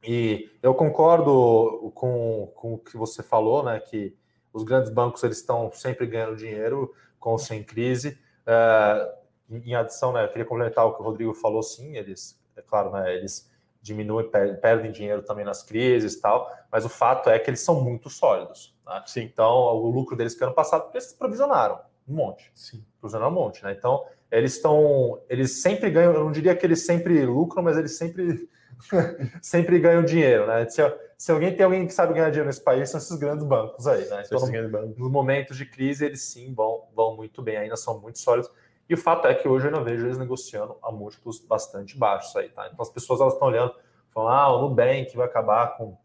E 0.04 0.52
eu 0.62 0.76
concordo 0.76 1.92
com, 1.96 2.52
com 2.54 2.74
o 2.74 2.78
que 2.78 2.98
você 2.98 3.24
falou, 3.24 3.64
né? 3.64 3.80
Que 3.80 4.16
os 4.52 4.64
grandes 4.64 4.92
bancos 4.92 5.24
eles 5.24 5.38
estão 5.38 5.72
sempre 5.72 6.06
ganhando 6.06 6.36
dinheiro 6.36 6.94
com 7.18 7.32
ou 7.32 7.40
sem 7.40 7.64
crise. 7.64 8.20
Uh, 8.46 9.26
em 9.50 9.76
adição, 9.76 10.12
né? 10.12 10.26
Eu 10.26 10.30
queria 10.30 10.46
complementar 10.46 10.86
o 10.86 10.94
que 10.94 11.02
o 11.02 11.06
Rodrigo 11.06 11.34
falou, 11.34 11.64
sim, 11.64 11.96
eles, 11.96 12.40
é 12.58 12.62
claro, 12.62 12.92
né? 12.92 13.16
Eles 13.16 13.50
diminuem, 13.86 14.28
perdem 14.60 14.92
dinheiro 14.92 15.22
também 15.22 15.46
nas 15.46 15.62
crises 15.62 16.16
e 16.16 16.22
tal, 16.22 16.52
mas 16.72 16.84
o 16.84 16.90
fato 16.90 17.30
é 17.30 17.38
que 17.38 17.50
eles 17.52 17.60
são 17.60 17.82
muito 17.84 18.10
sólidos. 18.10 18.76
Né? 18.84 19.04
Então, 19.18 19.48
o 19.48 19.92
lucro 19.92 20.16
deles 20.16 20.34
que 20.34 20.44
ano 20.44 20.56
passado, 20.56 20.90
eles 20.92 21.14
provisionaram 21.14 21.80
um 22.08 22.16
monte. 22.16 22.52
Sim. 22.56 22.84
Provisionaram 23.00 23.32
um 23.32 23.36
monte, 23.36 23.64
né? 23.64 23.76
Então, 23.78 24.04
eles 24.32 24.56
estão. 24.56 25.22
Eles 25.30 25.62
sempre 25.62 25.92
ganham, 25.92 26.14
eu 26.14 26.24
não 26.24 26.32
diria 26.32 26.56
que 26.56 26.66
eles 26.66 26.84
sempre 26.84 27.24
lucram, 27.26 27.64
mas 27.64 27.78
eles 27.78 27.96
sempre, 27.96 28.50
sempre 29.40 29.80
ganham 29.80 30.04
dinheiro, 30.04 30.48
né? 30.48 30.68
Se, 30.68 30.82
se, 31.16 31.32
alguém 31.32 31.56
tem 31.56 31.64
alguém 31.64 31.86
que 31.86 31.94
sabe 31.94 32.14
ganhar 32.14 32.30
dinheiro 32.30 32.48
nesse 32.48 32.64
país, 32.64 32.90
são 32.90 33.00
esses 33.00 33.16
grandes 33.18 33.46
bancos 33.46 33.86
aí, 33.86 34.08
né? 34.10 34.24
Então, 34.26 34.48
no, 34.48 34.88
nos 34.98 35.12
momentos 35.12 35.58
de 35.58 35.66
crise, 35.66 36.06
eles 36.06 36.24
sim 36.24 36.56
vão, 36.56 36.88
vão 36.96 37.16
muito 37.16 37.40
bem, 37.44 37.58
ainda 37.58 37.78
são 37.78 38.02
muito 38.02 38.18
sólidos. 38.18 38.50
E 38.88 38.94
o 38.94 38.98
fato 38.98 39.28
é 39.28 39.34
que 39.34 39.48
hoje 39.48 39.66
eu 39.68 39.74
ainda 39.74 39.84
vejo 39.84 40.06
eles 40.06 40.18
negociando 40.18 40.78
a 40.82 40.92
múltiplos 40.92 41.40
bastante 41.40 41.98
baixos 41.98 42.36
aí, 42.36 42.50
tá? 42.50 42.68
Então 42.68 42.82
as 42.82 42.90
pessoas 42.90 43.20
elas 43.20 43.34
estão 43.34 43.48
olhando, 43.48 43.74
falando, 44.14 44.34
ah, 44.34 44.56
o 44.56 44.62
Nubank 44.62 45.16
vai 45.16 45.26
acabar 45.26 45.76
com 45.76 45.98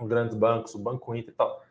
os 0.00 0.08
grandes 0.08 0.36
bancos, 0.36 0.74
o 0.74 0.78
Banco 0.78 1.14
Inter 1.14 1.32
e 1.32 1.36
tal. 1.36 1.62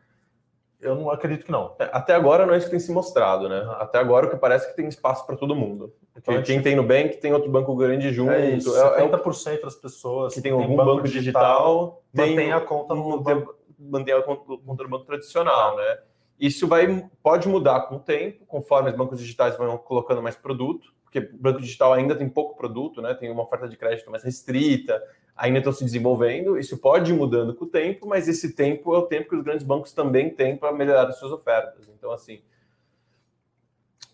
Eu 0.80 0.94
não 0.94 1.10
acredito 1.10 1.44
que 1.44 1.50
não. 1.50 1.74
É, 1.78 1.88
até 1.92 2.14
agora 2.14 2.46
não 2.46 2.54
é 2.54 2.58
isso 2.58 2.66
que 2.66 2.70
tem 2.70 2.80
se 2.80 2.92
mostrado, 2.92 3.48
né? 3.48 3.66
Até 3.78 3.98
agora 3.98 4.26
o 4.26 4.30
que 4.30 4.36
parece 4.36 4.66
é 4.66 4.70
que 4.70 4.76
tem 4.76 4.86
espaço 4.86 5.26
para 5.26 5.36
todo 5.36 5.54
mundo. 5.54 5.92
Então, 6.16 6.34
gente... 6.34 6.46
quem 6.46 6.62
tem 6.62 6.76
Nubank 6.76 7.16
tem 7.16 7.32
outro 7.32 7.50
banco 7.50 7.74
grande 7.74 8.12
junto. 8.12 8.32
É 8.32 8.50
isso, 8.50 8.76
é, 8.76 9.00
70% 9.00 9.58
é 9.58 9.60
das 9.60 9.74
pessoas 9.74 10.34
que 10.34 10.40
tem 10.40 10.52
algum 10.52 10.76
banco, 10.76 10.96
banco 10.96 11.08
digital, 11.08 12.02
digital 12.12 12.28
mantém 12.28 12.52
a 12.52 12.60
conta 12.60 12.94
no 12.94 13.20
banco. 13.20 13.54
Mantém 13.78 14.14
a 14.14 14.22
conta 14.22 14.42
no 14.48 14.88
banco 14.88 15.04
tradicional, 15.04 15.76
né? 15.76 15.98
Isso 16.38 16.68
vai, 16.68 17.08
pode 17.22 17.48
mudar 17.48 17.80
com 17.82 17.96
o 17.96 18.00
tempo, 18.00 18.46
conforme 18.46 18.90
os 18.90 18.96
bancos 18.96 19.18
digitais 19.18 19.56
vão 19.56 19.76
colocando 19.76 20.22
mais 20.22 20.36
produto, 20.36 20.92
porque 21.02 21.18
o 21.18 21.38
banco 21.38 21.60
digital 21.60 21.92
ainda 21.92 22.14
tem 22.14 22.28
pouco 22.28 22.56
produto, 22.56 23.02
né? 23.02 23.14
Tem 23.14 23.30
uma 23.30 23.42
oferta 23.42 23.68
de 23.68 23.76
crédito 23.76 24.10
mais 24.10 24.22
restrita, 24.22 25.02
ainda 25.34 25.58
estão 25.58 25.72
se 25.72 25.84
desenvolvendo. 25.84 26.58
Isso 26.58 26.78
pode 26.78 27.12
ir 27.12 27.14
mudando 27.14 27.54
com 27.54 27.64
o 27.64 27.68
tempo, 27.68 28.06
mas 28.06 28.28
esse 28.28 28.54
tempo 28.54 28.94
é 28.94 28.98
o 28.98 29.06
tempo 29.06 29.30
que 29.30 29.36
os 29.36 29.42
grandes 29.42 29.66
bancos 29.66 29.92
também 29.92 30.30
têm 30.30 30.56
para 30.56 30.72
melhorar 30.72 31.08
as 31.08 31.18
suas 31.18 31.32
ofertas. 31.32 31.88
Então, 31.88 32.12
assim, 32.12 32.40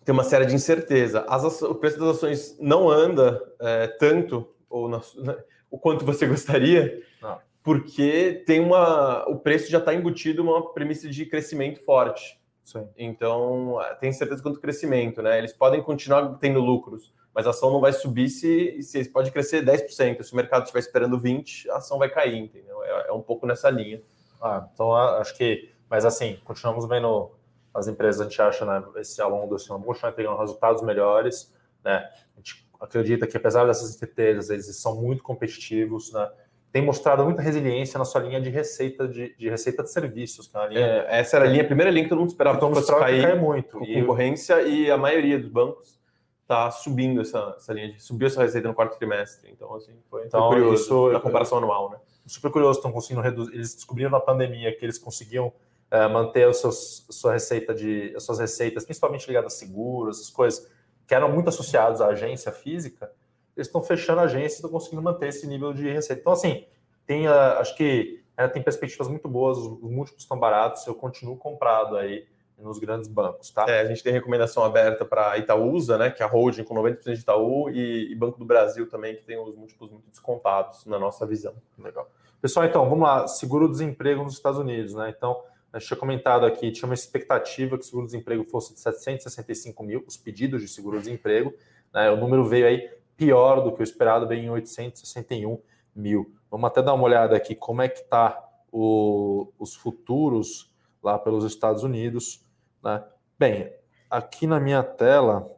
tem 0.04 0.12
uma 0.12 0.24
série 0.24 0.46
de 0.46 0.54
incerteza. 0.54 1.26
As, 1.28 1.60
o 1.62 1.74
preço 1.74 1.98
das 1.98 2.16
ações 2.16 2.56
não 2.58 2.88
anda 2.88 3.42
é, 3.60 3.88
tanto 3.88 4.48
ou 4.70 4.88
na, 4.88 5.00
na, 5.16 5.36
o 5.70 5.78
quanto 5.78 6.04
você 6.04 6.24
gostaria. 6.28 7.02
Não 7.20 7.38
porque 7.64 8.44
tem 8.46 8.60
uma, 8.60 9.26
o 9.26 9.38
preço 9.38 9.70
já 9.70 9.78
está 9.78 9.94
embutido 9.94 10.42
uma 10.42 10.72
premissa 10.74 11.08
de 11.08 11.24
crescimento 11.24 11.82
forte. 11.82 12.38
Sim. 12.62 12.86
Então, 12.94 13.78
tem 13.98 14.12
certeza 14.12 14.42
quanto 14.42 14.60
crescimento, 14.60 15.22
né? 15.22 15.38
Eles 15.38 15.54
podem 15.54 15.82
continuar 15.82 16.34
tendo 16.34 16.60
lucros, 16.60 17.10
mas 17.34 17.46
a 17.46 17.50
ação 17.50 17.72
não 17.72 17.80
vai 17.80 17.94
subir 17.94 18.28
se, 18.28 18.82
se 18.82 19.08
pode 19.08 19.30
crescer 19.30 19.64
10%. 19.64 20.22
Se 20.22 20.32
o 20.34 20.36
mercado 20.36 20.64
estiver 20.64 20.80
esperando 20.80 21.18
20%, 21.18 21.70
a 21.70 21.78
ação 21.78 21.98
vai 21.98 22.10
cair, 22.10 22.36
entendeu? 22.36 22.84
É, 22.84 23.08
é 23.08 23.12
um 23.12 23.22
pouco 23.22 23.46
nessa 23.46 23.70
linha. 23.70 24.02
Ah, 24.42 24.68
então, 24.72 24.94
acho 24.94 25.34
que... 25.34 25.70
Mas, 25.88 26.04
assim, 26.04 26.38
continuamos 26.44 26.86
vendo 26.86 27.32
as 27.72 27.88
empresas, 27.88 28.20
a 28.20 28.24
gente 28.24 28.42
acha, 28.42 28.66
né, 28.66 28.84
esse, 28.96 29.22
ao 29.22 29.30
longo 29.30 29.54
desse 29.54 29.72
ano, 29.72 29.82
continuar 29.82 30.12
entregando 30.12 30.38
resultados 30.38 30.82
melhores, 30.82 31.50
né? 31.82 32.10
A 32.34 32.36
gente 32.36 32.68
acredita 32.78 33.26
que, 33.26 33.38
apesar 33.38 33.66
dessas 33.66 33.94
incertezas, 33.94 34.50
eles 34.50 34.76
são 34.76 35.00
muito 35.00 35.22
competitivos, 35.22 36.12
né? 36.12 36.30
Tem 36.74 36.82
mostrado 36.82 37.22
muita 37.22 37.40
resiliência 37.40 37.96
na 37.96 38.04
sua 38.04 38.20
linha 38.20 38.40
de 38.40 38.50
receita 38.50 39.06
de, 39.06 39.32
de 39.36 39.48
receita 39.48 39.84
de 39.84 39.92
serviços. 39.92 40.50
É 40.52 40.66
linha, 40.66 40.80
é, 40.80 41.20
essa 41.20 41.36
era 41.36 41.44
a 41.44 41.48
linha, 41.48 41.62
a 41.62 41.66
primeira 41.66 41.88
linha 41.88 42.02
que 42.02 42.08
todo 42.08 42.18
mundo 42.18 42.30
esperava 42.30 42.58
que 42.58 42.74
fosse 42.74 42.92
cair, 42.98 43.22
cair 43.22 43.40
muito. 43.40 43.78
Com 43.78 43.84
e 43.84 44.00
concorrência 44.00 44.60
e 44.62 44.90
a 44.90 44.98
maioria 44.98 45.38
dos 45.38 45.48
bancos 45.48 46.00
está 46.42 46.72
subindo 46.72 47.20
essa, 47.20 47.54
essa 47.56 47.72
linha, 47.72 47.92
de, 47.92 48.02
subiu 48.02 48.26
essa 48.26 48.42
receita 48.42 48.66
no 48.66 48.74
quarto 48.74 48.98
trimestre. 48.98 49.52
Então, 49.52 49.72
assim, 49.72 49.92
foi, 50.10 50.26
então, 50.26 50.48
foi 50.48 50.56
curioso 50.56 50.82
isso, 50.82 51.12
na 51.12 51.20
comparação 51.20 51.58
anual, 51.58 51.90
né? 51.90 51.98
Super 52.26 52.50
curioso, 52.50 52.80
estão 52.80 52.90
conseguindo 52.90 53.20
reduzir. 53.20 53.54
Eles 53.54 53.72
descobriram 53.76 54.10
na 54.10 54.18
pandemia 54.18 54.76
que 54.76 54.84
eles 54.84 54.98
conseguiam 54.98 55.52
é, 55.92 56.08
manter 56.08 56.48
os 56.48 56.56
seus, 56.56 57.06
sua 57.08 57.34
receita 57.34 57.72
de, 57.72 58.12
as 58.16 58.24
suas 58.24 58.40
receitas, 58.40 58.84
principalmente 58.84 59.28
ligadas 59.28 59.54
a 59.54 59.56
seguros, 59.56 60.18
essas 60.18 60.30
coisas, 60.30 60.68
que 61.06 61.14
eram 61.14 61.30
muito 61.30 61.48
associados 61.48 62.00
à 62.00 62.08
agência 62.08 62.50
física, 62.50 63.12
eles 63.56 63.68
estão 63.68 63.82
fechando 63.82 64.20
a 64.20 64.24
agência 64.24 64.54
e 64.54 64.56
estão 64.56 64.70
conseguindo 64.70 65.02
manter 65.02 65.28
esse 65.28 65.46
nível 65.46 65.72
de 65.72 65.88
receita. 65.90 66.20
Então, 66.20 66.32
assim, 66.32 66.66
tem, 67.06 67.26
acho 67.26 67.76
que 67.76 68.22
ela 68.36 68.48
tem 68.48 68.62
perspectivas 68.62 69.08
muito 69.08 69.28
boas, 69.28 69.58
os 69.58 69.90
múltiplos 69.90 70.22
estão 70.24 70.38
baratos, 70.38 70.86
eu 70.86 70.94
continuo 70.94 71.36
comprado 71.36 71.96
aí 71.96 72.26
nos 72.58 72.78
grandes 72.78 73.08
bancos, 73.08 73.50
tá? 73.50 73.66
É, 73.68 73.80
a 73.80 73.84
gente 73.84 74.02
tem 74.02 74.12
recomendação 74.12 74.64
aberta 74.64 75.04
para 75.04 75.36
Itaúsa, 75.38 75.98
né, 75.98 76.10
que 76.10 76.22
é 76.22 76.26
a 76.26 76.28
holding 76.28 76.64
com 76.64 76.74
90% 76.74 77.14
de 77.14 77.20
Itaú, 77.20 77.68
e, 77.70 78.12
e, 78.12 78.14
Banco 78.14 78.38
do 78.38 78.44
Brasil 78.44 78.88
também, 78.88 79.16
que 79.16 79.22
tem 79.22 79.38
os 79.38 79.56
múltiplos 79.56 79.90
muito 79.90 80.08
descontados 80.08 80.86
na 80.86 80.98
nossa 80.98 81.26
visão. 81.26 81.54
Legal. 81.78 82.08
Pessoal, 82.40 82.64
então, 82.64 82.88
vamos 82.88 83.02
lá, 83.02 83.26
seguro-desemprego 83.26 84.22
nos 84.22 84.34
Estados 84.34 84.58
Unidos, 84.58 84.94
né? 84.94 85.12
Então, 85.16 85.42
a 85.72 85.78
gente 85.78 85.88
tinha 85.88 85.98
comentado 85.98 86.46
aqui, 86.46 86.70
tinha 86.70 86.86
uma 86.86 86.94
expectativa 86.94 87.76
que 87.76 87.82
o 87.82 87.86
seguro-desemprego 87.86 88.44
fosse 88.44 88.72
de 88.72 88.80
765 88.80 89.82
mil, 89.82 90.04
os 90.06 90.16
pedidos 90.16 90.62
de 90.62 90.68
seguro-desemprego, 90.68 91.52
né? 91.92 92.10
O 92.10 92.16
número 92.16 92.44
veio 92.44 92.66
aí 92.66 92.88
pior 93.16 93.62
do 93.62 93.72
que 93.72 93.80
o 93.80 93.84
esperado, 93.84 94.26
veio 94.26 94.42
em 94.42 94.50
861 94.50 95.58
mil. 95.94 96.34
Vamos 96.50 96.66
até 96.66 96.82
dar 96.82 96.94
uma 96.94 97.04
olhada 97.04 97.36
aqui 97.36 97.54
como 97.54 97.82
é 97.82 97.88
que 97.88 98.00
está 98.00 98.42
os 98.72 99.76
futuros 99.76 100.72
lá 101.02 101.18
pelos 101.18 101.44
Estados 101.44 101.82
Unidos. 101.82 102.44
Né? 102.82 103.04
Bem, 103.38 103.72
aqui 104.10 104.46
na 104.46 104.58
minha 104.58 104.82
tela 104.82 105.48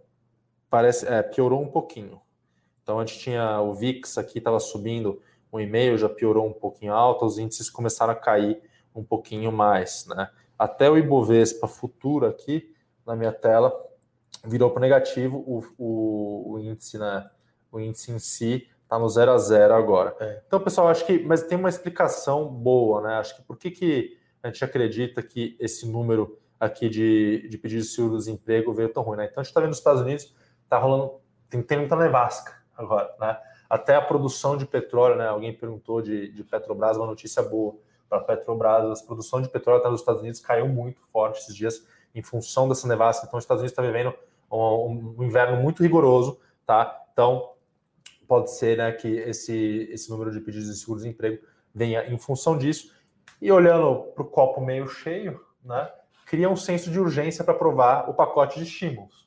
parece 0.69 1.07
é, 1.09 1.23
piorou 1.23 1.63
um 1.63 1.69
pouquinho. 1.69 2.21
Então 2.83 3.01
a 3.01 3.07
gente 3.07 3.19
tinha 3.19 3.61
o 3.61 3.75
VIX 3.75 4.19
aqui 4.19 4.39
estava 4.39 4.61
subindo 4.61 5.21
o 5.51 5.61
e-mail 5.61 5.97
já 5.97 6.09
piorou 6.09 6.47
um 6.47 6.53
pouquinho 6.53 6.93
alto, 6.93 7.25
os 7.25 7.39
índices 7.39 7.71
começaram 7.71 8.13
a 8.13 8.17
cair 8.17 8.61
um 8.95 9.03
pouquinho 9.03 9.51
mais, 9.51 10.07
né? 10.07 10.31
Até 10.59 10.91
o 10.91 10.97
Ibovespa 10.97 11.67
futuro 11.67 12.27
aqui 12.27 12.75
na 13.07 13.15
minha 13.15 13.33
tela 13.33 13.73
virou 14.45 14.71
para 14.71 14.81
negativo 14.81 15.39
o, 15.47 15.63
o, 15.79 16.53
o 16.53 16.59
índice, 16.59 16.99
né? 16.99 17.29
O 17.77 17.81
índice 17.81 18.13
em 18.13 18.19
si 18.19 18.69
Está 18.87 19.01
no 19.01 19.09
0 19.09 19.33
a 19.33 19.39
0 19.39 19.75
agora. 19.75 20.15
É. 20.21 20.43
Então, 20.47 20.61
pessoal, 20.61 20.87
acho 20.87 21.05
que. 21.05 21.19
Mas 21.19 21.43
tem 21.43 21.59
uma 21.59 21.69
explicação 21.69 22.47
boa, 22.47 23.01
né? 23.03 23.15
Acho 23.15 23.35
que 23.35 23.43
por 23.43 23.59
que, 23.59 23.73
que 23.73 24.17
a 24.41 24.47
gente 24.47 24.65
acredita 24.65 25.21
que 25.25 25.57
esse 25.59 25.89
número 25.89 26.39
aqui 26.59 26.89
de, 26.89 27.49
de 27.49 27.59
pedidos 27.59 27.87
de 27.87 27.93
seguro-desemprego 27.93 28.73
veio 28.73 28.89
tão 28.89 29.03
ruim, 29.03 29.17
né? 29.17 29.25
Então 29.25 29.41
a 29.41 29.43
gente 29.43 29.51
está 29.51 29.61
vendo 29.61 29.71
nos 29.71 29.79
Estados 29.79 30.01
Unidos, 30.03 30.33
está 30.63 30.79
rolando. 30.79 31.15
Tem, 31.51 31.61
tem 31.63 31.79
muita 31.79 31.97
nevasca 31.97 32.55
agora, 32.77 33.13
né? 33.19 33.37
Até 33.69 33.97
a 33.97 34.01
produção 34.01 34.57
de 34.57 34.65
petróleo, 34.65 35.17
né? 35.17 35.27
Alguém 35.27 35.53
perguntou 35.53 36.01
de, 36.01 36.31
de 36.31 36.45
Petrobras, 36.45 36.97
uma 36.97 37.07
notícia 37.07 37.43
boa 37.43 37.75
para 38.09 38.19
a 38.19 38.23
Petrobras. 38.23 39.03
A 39.03 39.05
produção 39.05 39.43
de 39.43 39.49
petróleo 39.49 39.81
até 39.81 39.91
nos 39.91 39.99
Estados 39.99 40.21
Unidos 40.21 40.39
caiu 40.39 40.69
muito 40.69 41.03
forte 41.13 41.41
esses 41.41 41.57
dias 41.57 41.85
em 42.15 42.23
função 42.23 42.69
dessa 42.69 42.87
nevasca. 42.87 43.27
Então, 43.27 43.37
os 43.37 43.43
Estados 43.43 43.63
Unidos 43.63 43.73
está 43.73 43.83
vivendo 43.83 44.15
um, 44.49 45.17
um, 45.19 45.25
inverno 45.25 45.61
muito 45.61 45.83
rigoroso, 45.83 46.39
tá? 46.65 47.05
Então, 47.13 47.56
pode 48.27 48.53
ser 48.53 48.79
né, 48.79 48.93
que 48.93 49.09
esse, 49.09 49.89
esse 49.91 50.11
número 50.11 50.31
de 50.31 50.41
pedidos 50.41 50.69
de 50.69 50.77
seguro-desemprego 50.77 51.45
venha 51.75 52.07
em 52.07 52.19
função 52.19 52.57
disso. 52.57 52.95
E 53.41 53.53
olhando 53.53 54.13
para 54.15 54.23
o 54.23 54.27
copo 54.27 54.61
meio 54.61 54.89
cheio, 54.89 55.41
né, 55.65 55.91
cria 56.27 56.49
um 56.49 56.57
senso 56.57 56.91
de 56.91 56.99
urgência 56.99 57.45
para 57.45 57.55
aprovar 57.55 58.09
o 58.09 58.15
pacote 58.15 58.59
de 58.59 58.65
estímulos. 58.65 59.27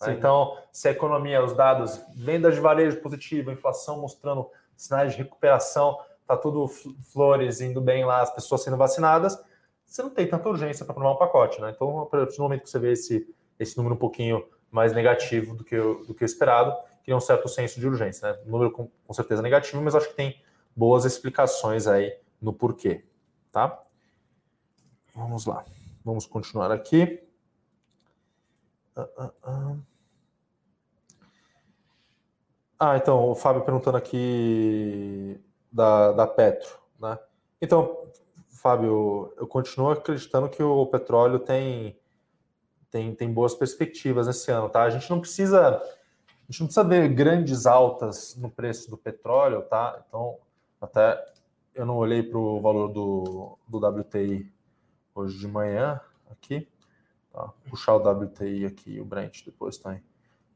Né? 0.00 0.14
Então, 0.14 0.56
se 0.72 0.88
a 0.88 0.92
economia, 0.92 1.44
os 1.44 1.52
dados, 1.52 2.00
vendas 2.16 2.54
de 2.54 2.60
varejo 2.60 3.00
positiva, 3.00 3.52
inflação 3.52 4.00
mostrando 4.00 4.48
sinais 4.76 5.12
de 5.12 5.18
recuperação, 5.18 5.98
tá 6.26 6.36
tudo 6.36 6.66
flores 7.12 7.60
indo 7.60 7.80
bem 7.80 8.04
lá, 8.04 8.22
as 8.22 8.32
pessoas 8.32 8.62
sendo 8.62 8.76
vacinadas, 8.76 9.38
você 9.84 10.02
não 10.02 10.10
tem 10.10 10.26
tanta 10.26 10.48
urgência 10.48 10.84
para 10.84 10.92
aprovar 10.92 11.12
um 11.12 11.18
pacote. 11.18 11.60
Né? 11.60 11.72
Então, 11.74 12.00
a 12.00 12.06
partir 12.06 12.36
do 12.36 12.42
momento 12.44 12.62
que 12.62 12.70
você 12.70 12.78
vê 12.78 12.92
esse, 12.92 13.34
esse 13.58 13.76
número 13.76 13.96
um 13.96 13.98
pouquinho 13.98 14.46
mais 14.70 14.92
negativo 14.92 15.54
do 15.54 15.64
que 15.64 15.76
o, 15.76 16.04
do 16.04 16.14
que 16.14 16.22
o 16.22 16.24
esperado, 16.24 16.72
cria 17.10 17.16
um 17.16 17.20
certo 17.20 17.48
senso 17.48 17.80
de 17.80 17.88
urgência. 17.88 18.30
Né? 18.30 18.38
Número 18.46 18.70
com, 18.70 18.88
com 19.04 19.12
certeza 19.12 19.42
negativo, 19.42 19.82
mas 19.82 19.96
acho 19.96 20.08
que 20.08 20.14
tem 20.14 20.40
boas 20.76 21.04
explicações 21.04 21.88
aí 21.88 22.16
no 22.40 22.52
porquê. 22.52 23.04
Tá? 23.50 23.82
Vamos 25.12 25.44
lá. 25.44 25.64
Vamos 26.04 26.24
continuar 26.24 26.70
aqui. 26.70 27.20
Ah, 28.94 29.08
ah, 29.18 29.30
ah. 29.42 29.76
ah, 32.78 32.96
então, 32.96 33.28
o 33.28 33.34
Fábio 33.34 33.64
perguntando 33.64 33.96
aqui 33.96 35.40
da, 35.72 36.12
da 36.12 36.26
Petro. 36.28 36.78
Né? 37.00 37.18
Então, 37.60 38.06
Fábio, 38.50 39.34
eu 39.36 39.48
continuo 39.48 39.90
acreditando 39.90 40.48
que 40.48 40.62
o 40.62 40.86
petróleo 40.86 41.40
tem, 41.40 41.98
tem, 42.88 43.12
tem 43.16 43.32
boas 43.32 43.52
perspectivas 43.52 44.28
esse 44.28 44.48
ano. 44.52 44.68
Tá? 44.68 44.84
A 44.84 44.90
gente 44.90 45.10
não 45.10 45.20
precisa 45.20 45.82
a 46.50 46.52
gente 46.52 46.62
não 46.62 46.66
precisa 46.66 46.84
ver 46.84 47.08
grandes 47.10 47.64
altas 47.64 48.34
no 48.34 48.50
preço 48.50 48.90
do 48.90 48.96
petróleo, 48.96 49.62
tá? 49.62 50.02
Então, 50.08 50.36
até 50.80 51.24
eu 51.72 51.86
não 51.86 51.96
olhei 51.96 52.24
para 52.24 52.38
o 52.40 52.60
valor 52.60 52.88
do, 52.88 53.56
do 53.68 53.78
WTI 53.78 54.52
hoje 55.14 55.38
de 55.38 55.46
manhã 55.46 56.00
aqui. 56.28 56.68
Tá? 57.32 57.52
Puxar 57.68 57.94
o 57.94 57.98
WTI 57.98 58.66
aqui 58.66 58.98
o 58.98 59.04
Brent 59.04 59.44
depois 59.44 59.78
também, 59.78 60.02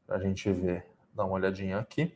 para 0.05 0.17
a 0.17 0.19
gente 0.19 0.51
ver, 0.51 0.85
dar 1.13 1.23
uma 1.23 1.35
olhadinha 1.35 1.79
aqui. 1.79 2.13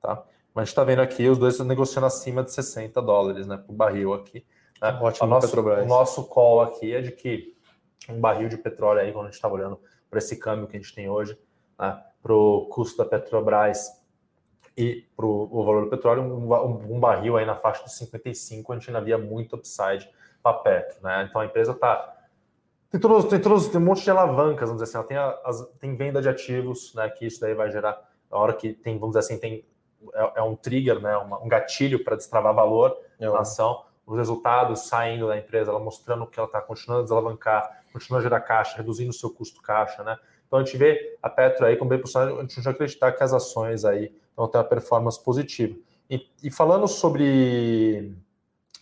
Tá? 0.00 0.22
Mas 0.54 0.62
a 0.62 0.64
gente 0.64 0.68
está 0.68 0.84
vendo 0.84 1.02
aqui 1.02 1.28
os 1.28 1.38
dois 1.38 1.58
negociando 1.58 2.06
acima 2.06 2.44
de 2.44 2.52
60 2.52 3.02
dólares 3.02 3.48
né, 3.48 3.56
por 3.56 3.72
barril 3.72 4.14
aqui. 4.14 4.46
Né? 4.80 4.96
Ótimo, 5.02 5.26
o 5.26 5.28
nosso, 5.28 5.60
o 5.60 5.86
nosso 5.86 6.24
call 6.28 6.60
aqui 6.60 6.94
é 6.94 7.00
de 7.00 7.10
que 7.10 7.52
um 8.08 8.20
barril 8.20 8.48
de 8.48 8.56
petróleo 8.56 9.00
aí, 9.00 9.12
quando 9.12 9.24
a 9.24 9.28
gente 9.28 9.34
estava 9.34 9.54
olhando 9.54 9.80
para 10.08 10.20
esse 10.20 10.36
câmbio 10.36 10.68
que 10.68 10.76
a 10.76 10.80
gente 10.80 10.94
tem 10.94 11.08
hoje, 11.08 11.36
né, 11.76 12.00
para 12.22 12.32
o 12.32 12.66
custo 12.66 12.98
da 12.98 13.04
Petrobras 13.04 13.98
e 14.76 15.04
para 15.16 15.26
o 15.26 15.64
valor 15.64 15.84
do 15.84 15.90
petróleo, 15.90 16.22
um, 16.22 16.94
um, 16.94 17.00
barril 17.00 17.36
aí 17.36 17.44
na 17.44 17.56
faixa 17.56 17.82
de 17.82 17.92
55, 17.92 18.72
a 18.72 18.76
gente 18.76 18.88
ainda 18.88 19.00
via 19.00 19.18
muito 19.18 19.56
upside 19.56 20.08
para 20.40 20.52
Petro. 20.58 21.02
Né? 21.02 21.26
Então 21.28 21.40
a 21.40 21.46
empresa 21.46 21.72
está 21.72 22.16
Tem, 22.88 23.00
todos, 23.00 23.24
tem, 23.24 23.40
todos, 23.40 23.66
tem 23.66 23.80
um 23.80 23.84
monte 23.84 24.04
de 24.04 24.10
alavancas, 24.10 24.68
vamos 24.68 24.80
dizer 24.80 24.96
assim. 24.96 25.14
Ela 25.16 25.28
tem, 25.28 25.40
as, 25.44 25.68
tem 25.80 25.96
venda 25.96 26.22
de 26.22 26.28
ativos, 26.28 26.94
né? 26.94 27.08
Que 27.10 27.26
isso 27.26 27.40
daí 27.40 27.54
vai 27.54 27.70
gerar. 27.72 28.00
A 28.30 28.38
hora 28.38 28.52
que 28.52 28.72
tem, 28.72 28.98
vamos 28.98 29.16
dizer 29.16 29.32
assim, 29.32 29.40
tem 29.40 29.66
é, 30.14 30.32
é 30.36 30.42
um 30.42 30.54
trigger, 30.54 31.00
né? 31.00 31.16
Uma, 31.16 31.42
um 31.42 31.48
gatilho 31.48 32.04
para 32.04 32.16
destravar 32.16 32.54
valor 32.54 32.96
é 33.18 33.28
na 33.28 33.40
ação. 33.40 33.84
Os 34.06 34.16
resultados 34.16 34.86
saindo 34.86 35.26
da 35.26 35.36
empresa, 35.36 35.70
ela 35.70 35.80
mostrando 35.80 36.26
que 36.26 36.38
ela 36.38 36.46
está 36.46 36.60
continuando 36.60 37.00
a 37.00 37.04
desalavancar, 37.04 37.82
continuando 37.92 38.20
a 38.20 38.28
gerar 38.28 38.40
caixa, 38.40 38.76
reduzindo 38.76 39.10
o 39.10 39.12
seu 39.12 39.30
custo 39.30 39.60
caixa, 39.60 40.04
né? 40.04 40.16
Então 40.48 40.58
a 40.58 40.64
gente 40.64 40.76
vê 40.76 41.16
a 41.22 41.30
Petro 41.30 41.64
aí 41.64 41.76
com 41.76 41.86
bem 41.86 42.00
posicionado, 42.00 42.38
a 42.38 42.42
gente 42.42 42.60
já 42.60 42.70
acreditar 42.70 43.12
que 43.12 43.22
as 43.22 43.32
ações 43.32 43.84
aí 43.84 44.12
vão 44.34 44.48
ter 44.48 44.58
uma 44.58 44.64
performance 44.64 45.22
positiva. 45.22 45.78
E, 46.10 46.26
e 46.42 46.50
falando 46.50 46.88
sobre, 46.88 48.16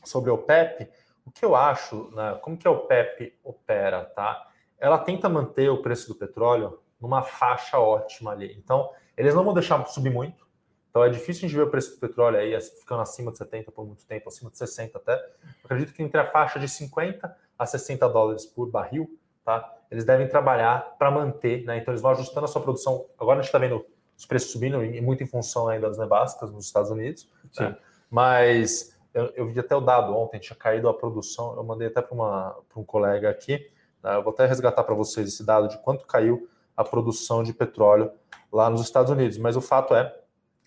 sobre 0.04 0.30
o 0.30 0.38
PEP, 0.38 0.88
o 1.26 1.30
que 1.30 1.44
eu 1.44 1.56
acho, 1.56 2.08
né, 2.14 2.38
como 2.40 2.56
que 2.56 2.68
a 2.68 2.70
OPEP 2.70 3.36
opera, 3.42 4.04
tá? 4.04 4.48
Ela 4.78 4.96
tenta 4.96 5.28
manter 5.28 5.68
o 5.68 5.82
preço 5.82 6.08
do 6.08 6.14
petróleo 6.14 6.78
numa 7.00 7.22
faixa 7.22 7.78
ótima 7.78 8.30
ali. 8.30 8.54
Então, 8.56 8.88
eles 9.16 9.34
não 9.34 9.44
vão 9.44 9.52
deixar 9.52 9.84
subir 9.86 10.10
muito. 10.10 10.46
Então, 10.88 11.04
é 11.04 11.10
difícil 11.10 11.44
a 11.44 11.48
gente 11.48 11.56
ver 11.56 11.64
o 11.64 11.70
preço 11.70 11.94
do 11.94 11.98
petróleo 11.98 12.38
aí 12.38 12.58
ficando 12.60 13.02
acima 13.02 13.32
de 13.32 13.38
70 13.38 13.72
por 13.72 13.84
muito 13.84 14.06
tempo, 14.06 14.28
acima 14.28 14.50
de 14.50 14.56
60 14.56 14.96
até. 14.96 15.14
Eu 15.14 15.64
acredito 15.64 15.92
que 15.92 16.02
entre 16.02 16.20
a 16.20 16.26
faixa 16.26 16.60
de 16.60 16.68
50 16.68 17.36
a 17.58 17.66
60 17.66 18.08
dólares 18.08 18.46
por 18.46 18.70
barril, 18.70 19.18
tá? 19.46 19.72
Eles 19.88 20.04
devem 20.04 20.28
trabalhar 20.28 20.96
para 20.98 21.08
manter, 21.08 21.64
né? 21.64 21.78
Então, 21.78 21.92
eles 21.92 22.02
vão 22.02 22.10
ajustando 22.10 22.44
a 22.44 22.48
sua 22.48 22.60
produção. 22.60 23.06
Agora 23.16 23.38
a 23.38 23.42
gente 23.42 23.48
está 23.48 23.58
vendo 23.58 23.86
os 24.18 24.26
preços 24.26 24.50
subindo, 24.50 24.84
e 24.84 25.00
muito 25.00 25.22
em 25.22 25.26
função 25.26 25.68
ainda 25.68 25.88
das 25.88 25.96
nevascas 25.96 26.50
nos 26.50 26.66
Estados 26.66 26.90
Unidos. 26.90 27.30
Né? 27.58 27.76
Mas 28.10 28.98
eu, 29.14 29.26
eu, 29.36 29.46
vi 29.46 29.60
até 29.60 29.76
o 29.76 29.80
dado 29.80 30.16
ontem, 30.16 30.40
tinha 30.40 30.56
caído 30.56 30.88
a 30.88 30.94
produção. 30.94 31.54
Eu 31.54 31.62
mandei 31.62 31.86
até 31.86 32.02
para 32.02 32.56
um 32.74 32.84
colega 32.84 33.30
aqui. 33.30 33.70
Né? 34.02 34.16
Eu 34.16 34.22
vou 34.22 34.32
até 34.32 34.46
resgatar 34.46 34.82
para 34.82 34.94
vocês 34.94 35.28
esse 35.28 35.44
dado 35.44 35.68
de 35.68 35.78
quanto 35.78 36.06
caiu 36.06 36.48
a 36.76 36.82
produção 36.82 37.42
de 37.42 37.52
petróleo 37.52 38.10
lá 38.50 38.68
nos 38.68 38.80
Estados 38.80 39.10
Unidos. 39.10 39.38
Mas 39.38 39.54
o 39.54 39.60
fato 39.60 39.94
é, 39.94 40.18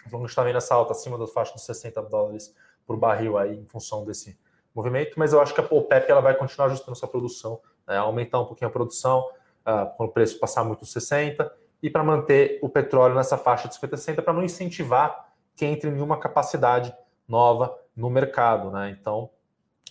a 0.06 0.10
gente 0.10 0.26
está 0.26 0.44
vendo 0.44 0.58
essa 0.58 0.74
alta 0.74 0.94
acima 0.94 1.18
da 1.18 1.28
faixa 1.28 1.54
dos 1.54 1.64
60 1.64 2.02
dólares 2.04 2.56
por 2.86 2.98
barril 2.98 3.38
aí 3.38 3.58
em 3.58 3.66
função 3.66 4.06
desse 4.06 4.40
movimento. 4.74 5.18
Mas 5.18 5.34
eu 5.34 5.42
acho 5.42 5.54
que 5.54 5.60
a 5.60 5.68
OPEP 5.70 6.10
ela 6.10 6.22
vai 6.22 6.36
continuar 6.36 6.68
ajustando 6.68 6.96
sua 6.96 7.10
produção, 7.10 7.60
né? 7.90 7.98
aumentar 7.98 8.40
um 8.40 8.46
pouquinho 8.46 8.70
a 8.70 8.72
produção 8.72 9.28
uh, 9.66 9.94
quando 9.98 10.10
o 10.10 10.14
preço 10.14 10.40
passar 10.40 10.64
muito 10.64 10.82
dos 10.82 10.92
60 10.92 11.52
e 11.82 11.90
para 11.90 12.04
manter 12.04 12.60
o 12.62 12.70
petróleo 12.70 13.16
nessa 13.16 13.38
faixa 13.38 13.68
de 13.68 13.74
50 13.74 13.98
60 13.98 14.22
para 14.22 14.34
não 14.34 14.44
incentivar 14.44 15.34
que 15.56 15.66
entre 15.66 15.90
nenhuma 15.90 16.18
capacidade 16.18 16.96
nova 17.28 17.78
no 17.96 18.10
mercado, 18.10 18.72
né? 18.72 18.90
Então, 18.90 19.30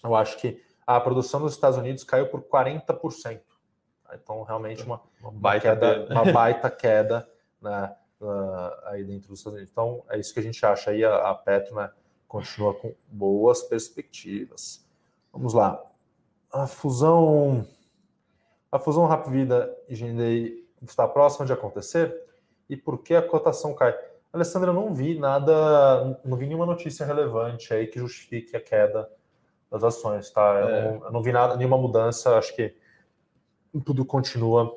eu 0.03 0.15
acho 0.15 0.39
que 0.39 0.63
a 0.87 0.99
produção 0.99 1.41
dos 1.41 1.53
Estados 1.53 1.77
Unidos 1.77 2.05
caiu 2.05 2.29
por 2.29 2.43
40%. 2.43 3.41
Então, 4.15 4.43
realmente 4.43 4.83
uma, 4.83 5.03
uma 5.21 5.31
baita, 5.31 5.69
queda, 5.69 6.07
uma 6.11 6.33
baita 6.33 6.71
queda 6.71 7.29
né, 7.61 7.95
uh, 8.21 8.87
aí 8.87 9.05
dentro 9.05 9.29
dos 9.29 9.41
Estados 9.41 9.59
Unidos. 9.59 9.71
Então, 9.71 10.03
é 10.09 10.19
isso 10.19 10.33
que 10.33 10.41
a 10.41 10.43
gente 10.43 10.65
acha 10.65 10.91
aí. 10.91 11.05
A, 11.05 11.31
a 11.31 11.35
Petro 11.35 11.75
né, 11.75 11.91
continua 12.27 12.73
com 12.73 12.95
boas 13.07 13.63
perspectivas. 13.63 14.87
Vamos 15.31 15.53
lá. 15.53 15.83
A 16.51 16.67
fusão, 16.67 17.67
a 18.71 18.79
fusão 18.79 19.07
Rapvida 19.07 19.75
e 19.89 19.95
Gendei 19.95 20.67
está 20.83 21.07
próxima 21.09 21.47
de 21.47 21.53
acontecer? 21.53 22.15
E 22.69 22.77
por 22.77 23.03
que 23.03 23.15
a 23.15 23.23
cotação 23.23 23.75
cai? 23.75 23.97
Alessandra, 24.33 24.71
eu 24.71 24.75
não 24.75 24.93
vi 24.93 25.19
nada, 25.19 26.21
não 26.25 26.37
vi 26.37 26.47
nenhuma 26.47 26.67
notícia 26.67 27.07
relevante 27.07 27.73
aí 27.73 27.87
que 27.87 27.99
justifique 27.99 28.55
a 28.55 28.61
queda 28.61 29.09
das 29.71 29.83
ações, 29.83 30.31
tá? 30.31 30.61
Eu, 30.61 30.69
é. 30.69 30.85
não, 30.85 31.05
eu 31.07 31.13
não 31.13 31.23
vi 31.23 31.33
nada, 31.33 31.57
nenhuma 31.57 31.79
mudança, 31.79 32.37
acho 32.37 32.55
que 32.55 32.75
tudo 33.85 34.05
continua. 34.05 34.75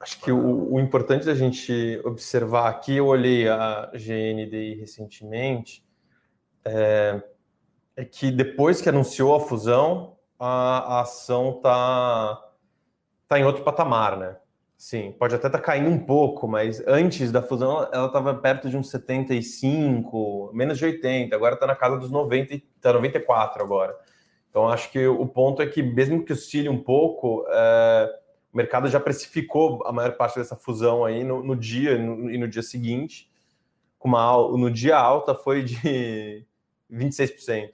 Acho 0.00 0.20
que 0.20 0.32
o, 0.32 0.72
o, 0.72 0.80
importante 0.80 1.24
da 1.24 1.34
gente 1.34 2.00
observar 2.04 2.68
aqui, 2.68 2.96
eu 2.96 3.06
olhei 3.06 3.48
a 3.48 3.90
GNDI 3.92 4.74
recentemente, 4.74 5.84
é, 6.64 7.22
é 7.96 8.04
que 8.04 8.30
depois 8.30 8.80
que 8.80 8.88
anunciou 8.88 9.34
a 9.34 9.40
fusão, 9.40 10.16
a, 10.38 10.96
a 10.96 11.00
ação 11.02 11.60
tá, 11.62 12.43
tá 13.28 13.38
em 13.38 13.44
outro 13.44 13.62
patamar, 13.62 14.16
né? 14.16 14.36
Sim, 14.76 15.12
pode 15.18 15.34
até 15.34 15.46
estar 15.46 15.58
tá 15.58 15.64
caindo 15.64 15.88
um 15.88 15.98
pouco, 15.98 16.48
mas 16.48 16.82
antes 16.86 17.30
da 17.30 17.40
fusão 17.40 17.88
ela 17.92 18.06
estava 18.06 18.34
perto 18.34 18.68
de 18.68 18.76
uns 18.76 18.90
75, 18.90 20.50
menos 20.52 20.78
de 20.78 20.84
80, 20.84 21.34
agora 21.34 21.54
está 21.54 21.66
na 21.66 21.76
casa 21.76 21.96
dos 21.96 22.10
90, 22.10 22.54
está 22.54 22.92
94 22.92 23.62
agora. 23.62 23.96
Então 24.50 24.68
acho 24.68 24.90
que 24.90 25.06
o 25.06 25.26
ponto 25.26 25.62
é 25.62 25.66
que, 25.66 25.82
mesmo 25.82 26.24
que 26.24 26.32
oscile 26.32 26.68
um 26.68 26.82
pouco, 26.82 27.44
é, 27.48 28.20
o 28.52 28.56
mercado 28.56 28.88
já 28.88 29.00
precificou 29.00 29.82
a 29.86 29.92
maior 29.92 30.12
parte 30.16 30.38
dessa 30.38 30.54
fusão 30.54 31.04
aí 31.04 31.24
no, 31.24 31.42
no 31.42 31.56
dia 31.56 31.94
e 31.94 32.38
no 32.38 32.46
dia 32.46 32.62
seguinte. 32.62 33.28
Uma, 34.00 34.36
no 34.56 34.70
dia 34.70 34.96
alta 34.96 35.34
foi 35.34 35.64
de 35.64 36.46
26%. 36.92 37.72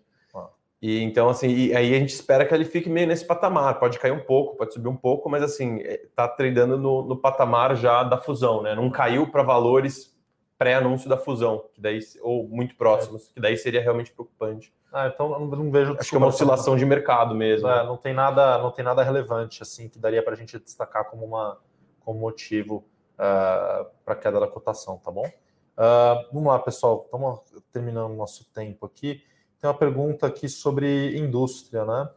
E 0.83 1.03
então, 1.03 1.29
assim, 1.29 1.49
e 1.49 1.77
aí 1.77 1.95
a 1.95 1.99
gente 1.99 2.15
espera 2.15 2.47
que 2.47 2.55
ele 2.55 2.65
fique 2.65 2.89
meio 2.89 3.07
nesse 3.07 3.25
patamar. 3.25 3.79
Pode 3.79 3.99
cair 3.99 4.13
um 4.13 4.21
pouco, 4.21 4.57
pode 4.57 4.73
subir 4.73 4.89
um 4.89 4.97
pouco, 4.97 5.29
mas 5.29 5.43
assim, 5.43 5.81
é, 5.83 6.07
tá 6.15 6.27
tradando 6.27 6.79
no, 6.79 7.03
no 7.03 7.17
patamar 7.17 7.77
já 7.77 8.03
da 8.03 8.17
fusão, 8.17 8.63
né? 8.63 8.75
Não 8.75 8.91
caiu 8.91 9.31
para 9.31 9.43
valores 9.43 10.17
pré-anúncio 10.59 11.09
da 11.09 11.17
fusão, 11.17 11.65
que 11.75 11.81
daí, 11.81 11.99
ou 12.21 12.47
muito 12.47 12.77
próximos, 12.77 13.31
é. 13.31 13.35
que 13.35 13.41
daí 13.41 13.57
seria 13.57 13.81
realmente 13.81 14.13
preocupante. 14.13 14.73
Ah, 14.93 15.07
então 15.07 15.33
eu 15.33 15.47
não 15.47 15.71
vejo. 15.71 15.97
Acho 15.99 16.11
que 16.11 16.15
é 16.15 16.19
uma 16.19 16.27
oscilação 16.27 16.77
de 16.77 16.85
mercado 16.85 17.35
mesmo. 17.35 17.69
É, 17.69 17.85
não 17.85 17.97
tem 17.97 18.13
nada, 18.13 18.59
não 18.59 18.71
tem 18.71 18.85
nada 18.85 19.03
relevante 19.03 19.63
assim 19.63 19.89
que 19.89 19.99
daria 19.99 20.23
para 20.23 20.35
a 20.35 20.37
gente 20.37 20.59
destacar 20.59 21.09
como 21.09 21.25
uma 21.25 21.59
como 22.01 22.19
motivo 22.19 22.77
uh, 22.77 23.23
ah, 23.23 23.87
para 24.05 24.15
a 24.15 24.17
queda 24.17 24.41
da 24.41 24.49
cotação, 24.49 24.99
tá 24.99 25.11
bom? 25.11 25.27
Uh, 25.27 26.33
vamos 26.33 26.49
lá, 26.49 26.59
pessoal. 26.59 27.03
Estamos 27.05 27.41
terminando 27.73 28.13
o 28.13 28.17
nosso 28.17 28.45
tempo 28.53 28.85
aqui. 28.87 29.23
Tem 29.61 29.69
uma 29.69 29.77
pergunta 29.77 30.27
aqui 30.27 30.49
sobre 30.49 31.17
indústria, 31.19 31.85
né? 31.85 32.09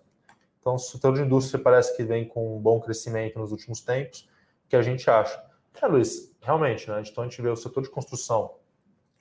Então, 0.60 0.76
o 0.76 0.80
setor 0.80 1.14
de 1.14 1.22
indústria 1.22 1.62
parece 1.62 1.96
que 1.96 2.04
vem 2.04 2.26
com 2.26 2.56
um 2.56 2.60
bom 2.60 2.80
crescimento 2.80 3.38
nos 3.38 3.52
últimos 3.52 3.82
tempos. 3.82 4.22
O 4.66 4.70
que 4.70 4.76
a 4.78 4.82
gente 4.82 5.10
acha? 5.10 5.44
É, 5.82 5.86
Luiz, 5.88 6.34
realmente, 6.42 6.90
né? 6.90 7.04
Então, 7.06 7.24
a 7.24 7.28
gente 7.28 7.42
vê 7.42 7.50
o 7.50 7.56
setor 7.56 7.84
de 7.84 7.90
construção 7.90 8.56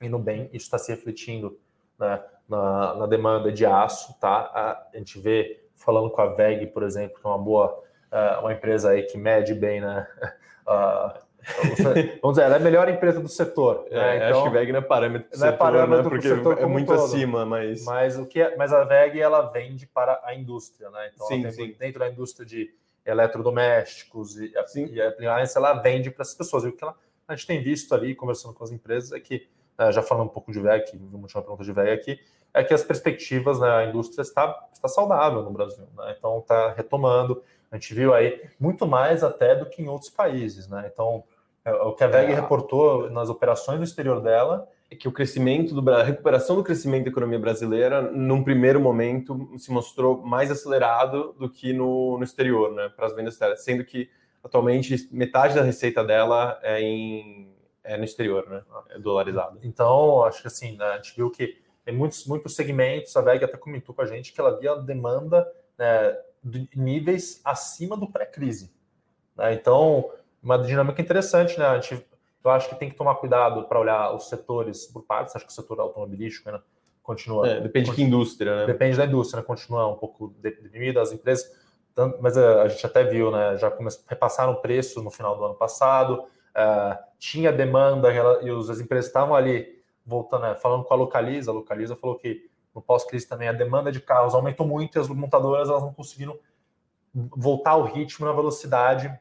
indo 0.01 0.17
bem, 0.17 0.49
isso 0.53 0.65
está 0.65 0.77
se 0.77 0.91
refletindo 0.91 1.57
né, 1.99 2.23
na, 2.47 2.95
na, 2.95 3.07
demanda 3.07 3.51
de 3.51 3.65
aço, 3.65 4.17
tá? 4.19 4.85
A, 4.93 4.97
gente 4.97 5.19
vê, 5.19 5.65
falando 5.75 6.09
com 6.09 6.21
a 6.21 6.27
VEG, 6.27 6.67
por 6.67 6.83
exemplo, 6.83 7.19
que 7.19 7.25
é 7.25 7.29
uma 7.29 7.37
boa, 7.37 7.83
uh, 8.11 8.41
uma 8.41 8.53
empresa 8.53 8.91
aí 8.91 9.03
que 9.03 9.17
mede 9.17 9.53
bem, 9.53 9.81
né? 9.81 10.07
Uh, 10.67 11.23
Vamos 12.21 12.35
dizer, 12.35 12.45
ela 12.45 12.55
é 12.55 12.57
a 12.57 12.59
melhor 12.59 12.89
empresa 12.89 13.19
do 13.19 13.27
setor. 13.27 13.85
É, 13.89 13.95
né? 13.95 14.15
então, 14.17 14.41
acho 14.41 14.51
que 14.51 14.57
VEG 14.57 14.71
não 14.71 14.79
é 14.79 14.81
parâmetro 14.81 15.29
do 15.29 15.39
não 15.39 15.47
é 15.47 15.51
setor, 15.51 15.55
é 15.55 15.57
parâmetro 15.57 16.03
né? 16.03 16.09
porque 16.09 16.61
é 16.61 16.65
muito 16.65 16.87
todo. 16.87 17.03
acima, 17.03 17.45
mas... 17.45 17.83
Mas, 17.85 18.17
o 18.17 18.25
que 18.25 18.41
é, 18.41 18.55
mas 18.55 18.71
a 18.71 18.83
VEG 18.83 19.19
ela 19.19 19.41
vende 19.51 19.85
para 19.85 20.21
a 20.23 20.33
indústria, 20.33 20.89
né? 20.89 21.11
Então, 21.13 21.27
sim, 21.27 21.51
sim. 21.51 21.75
dentro 21.79 21.99
da 21.99 22.09
indústria 22.09 22.45
de 22.45 22.73
eletrodomésticos 23.05 24.37
e, 24.37 24.53
sim. 24.67 24.85
e 24.91 25.01
appliances, 25.01 25.55
ela 25.55 25.73
vende 25.73 26.09
para 26.09 26.21
essas 26.21 26.35
pessoas. 26.35 26.63
E 26.63 26.67
o 26.69 26.71
que 26.71 26.83
ela, 26.83 26.95
a 27.27 27.35
gente 27.35 27.47
tem 27.47 27.61
visto 27.61 27.93
ali, 27.93 28.15
conversando 28.15 28.53
com 28.53 28.63
as 28.63 28.71
empresas, 28.71 29.11
é 29.11 29.19
que, 29.19 29.47
né, 29.77 29.91
já 29.91 30.01
falando 30.01 30.27
um 30.27 30.33
pouco 30.33 30.51
de 30.51 30.59
VEG, 30.59 30.99
uma 31.11 31.27
pergunta 31.27 31.63
de 31.63 31.71
VEG 31.71 31.91
aqui, 31.91 32.19
é 32.53 32.63
que 32.63 32.73
as 32.73 32.83
perspectivas, 32.83 33.59
né, 33.59 33.69
a 33.69 33.85
indústria 33.85 34.21
está, 34.21 34.67
está 34.71 34.87
saudável 34.87 35.41
no 35.41 35.51
Brasil, 35.51 35.87
né? 35.97 36.15
Então, 36.17 36.39
está 36.39 36.71
retomando. 36.71 37.43
A 37.71 37.75
gente 37.75 37.93
viu 37.95 38.13
aí 38.13 38.47
muito 38.59 38.85
mais 38.85 39.23
até 39.23 39.55
do 39.55 39.65
que 39.65 39.81
em 39.81 39.87
outros 39.87 40.11
países, 40.11 40.67
né? 40.67 40.89
Então, 40.93 41.23
é, 41.23 41.32
o 41.65 41.93
que 41.93 42.03
a 42.03 42.07
VEG 42.07 42.31
é. 42.31 42.35
reportou 42.35 43.09
nas 43.09 43.29
operações 43.29 43.77
no 43.77 43.83
exterior 43.83 44.21
dela 44.21 44.67
é 44.91 44.95
que 44.95 45.07
o 45.07 45.11
crescimento 45.11 45.73
do 45.73 45.91
a 45.91 46.03
recuperação 46.03 46.55
do 46.55 46.63
crescimento 46.63 47.05
da 47.05 47.09
economia 47.09 47.39
brasileira, 47.39 48.01
num 48.01 48.43
primeiro 48.43 48.79
momento, 48.79 49.49
se 49.57 49.71
mostrou 49.71 50.21
mais 50.21 50.51
acelerado 50.51 51.33
do 51.39 51.49
que 51.49 51.73
no, 51.73 52.17
no 52.17 52.23
exterior, 52.23 52.71
né, 52.73 52.89
para 52.95 53.07
as 53.07 53.15
vendas 53.15 53.33
externas, 53.33 53.63
sendo 53.63 53.83
que 53.83 54.09
atualmente 54.43 55.07
metade 55.11 55.55
da 55.55 55.63
receita 55.63 56.03
dela 56.03 56.59
é, 56.61 56.81
em, 56.81 57.55
é 57.83 57.97
no 57.97 58.03
exterior, 58.03 58.47
né, 58.49 58.61
é 58.89 58.99
dolarizado. 58.99 59.59
Então, 59.63 60.23
acho 60.25 60.41
que 60.41 60.47
assim, 60.47 60.77
né, 60.77 60.85
a 60.85 60.95
gente 60.97 61.15
viu 61.15 61.31
que 61.31 61.57
em 61.87 61.95
muitos, 61.95 62.25
muitos 62.25 62.55
segmentos, 62.55 63.15
a 63.17 63.21
VEG 63.21 63.45
até 63.45 63.57
comentou 63.57 63.95
com 63.95 64.01
a 64.01 64.05
gente 64.05 64.31
que 64.31 64.39
ela 64.39 64.57
via 64.59 64.75
demanda 64.75 65.49
né, 65.77 66.17
de 66.43 66.69
níveis 66.75 67.41
acima 67.43 67.97
do 67.97 68.09
pré-crise. 68.09 68.71
Né, 69.35 69.53
então, 69.53 70.11
uma 70.43 70.59
dinâmica 70.59 71.01
interessante, 71.01 71.57
né? 71.57 71.65
A 71.65 71.79
gente, 71.79 72.05
eu 72.43 72.51
acho 72.51 72.67
que 72.67 72.75
tem 72.75 72.89
que 72.89 72.95
tomar 72.95 73.15
cuidado 73.15 73.63
para 73.63 73.79
olhar 73.79 74.13
os 74.13 74.27
setores 74.27 74.85
por 74.87 75.03
partes. 75.03 75.35
Acho 75.35 75.45
que 75.45 75.51
o 75.51 75.55
setor 75.55 75.79
automobilístico 75.79 76.51
né, 76.51 76.59
continua. 77.01 77.47
É, 77.47 77.61
depende 77.61 77.89
continua, 77.89 77.95
de 77.95 77.95
que 77.95 78.03
indústria, 78.03 78.55
né? 78.57 78.65
Depende 78.65 78.97
da 78.97 79.05
indústria, 79.05 79.39
né? 79.41 79.47
Continua 79.47 79.87
um 79.87 79.95
pouco 79.95 80.33
deprimido, 80.39 80.99
as 80.99 81.13
empresas. 81.13 81.49
Tanto, 81.95 82.17
mas 82.21 82.37
a, 82.37 82.63
a, 82.63 82.67
gente 82.67 82.85
até 82.85 83.03
viu, 83.03 83.31
né? 83.31 83.55
Já 83.57 83.71
começaram, 83.71 84.05
repassaram 84.09 84.55
preço 84.55 85.01
no 85.01 85.09
final 85.09 85.37
do 85.37 85.45
ano 85.45 85.55
passado, 85.55 86.23
uh, 86.23 86.97
tinha 87.17 87.51
demanda 87.51 88.09
e 88.41 88.51
os, 88.51 88.69
as 88.69 88.81
empresas 88.81 89.07
estavam 89.07 89.35
ali 89.35 89.81
voltando, 90.05 90.41
né, 90.41 90.55
falando 90.55 90.83
com 90.83 90.93
a 90.93 90.97
Localiza. 90.97 91.51
A 91.51 91.53
Localiza 91.53 91.95
falou 91.95 92.17
que 92.17 92.49
no 92.75 92.81
pós-crise 92.81 93.27
também 93.27 93.47
a 93.47 93.53
demanda 93.53 93.91
de 93.91 94.01
carros 94.01 94.33
aumentou 94.33 94.67
muito 94.67 94.97
e 94.97 94.99
as 94.99 95.07
montadoras 95.07 95.69
elas 95.69 95.83
não 95.83 95.93
conseguiram 95.93 96.37
voltar 97.13 97.71
ao 97.71 97.83
ritmo 97.83 98.25
na 98.25 98.33
velocidade 98.33 99.17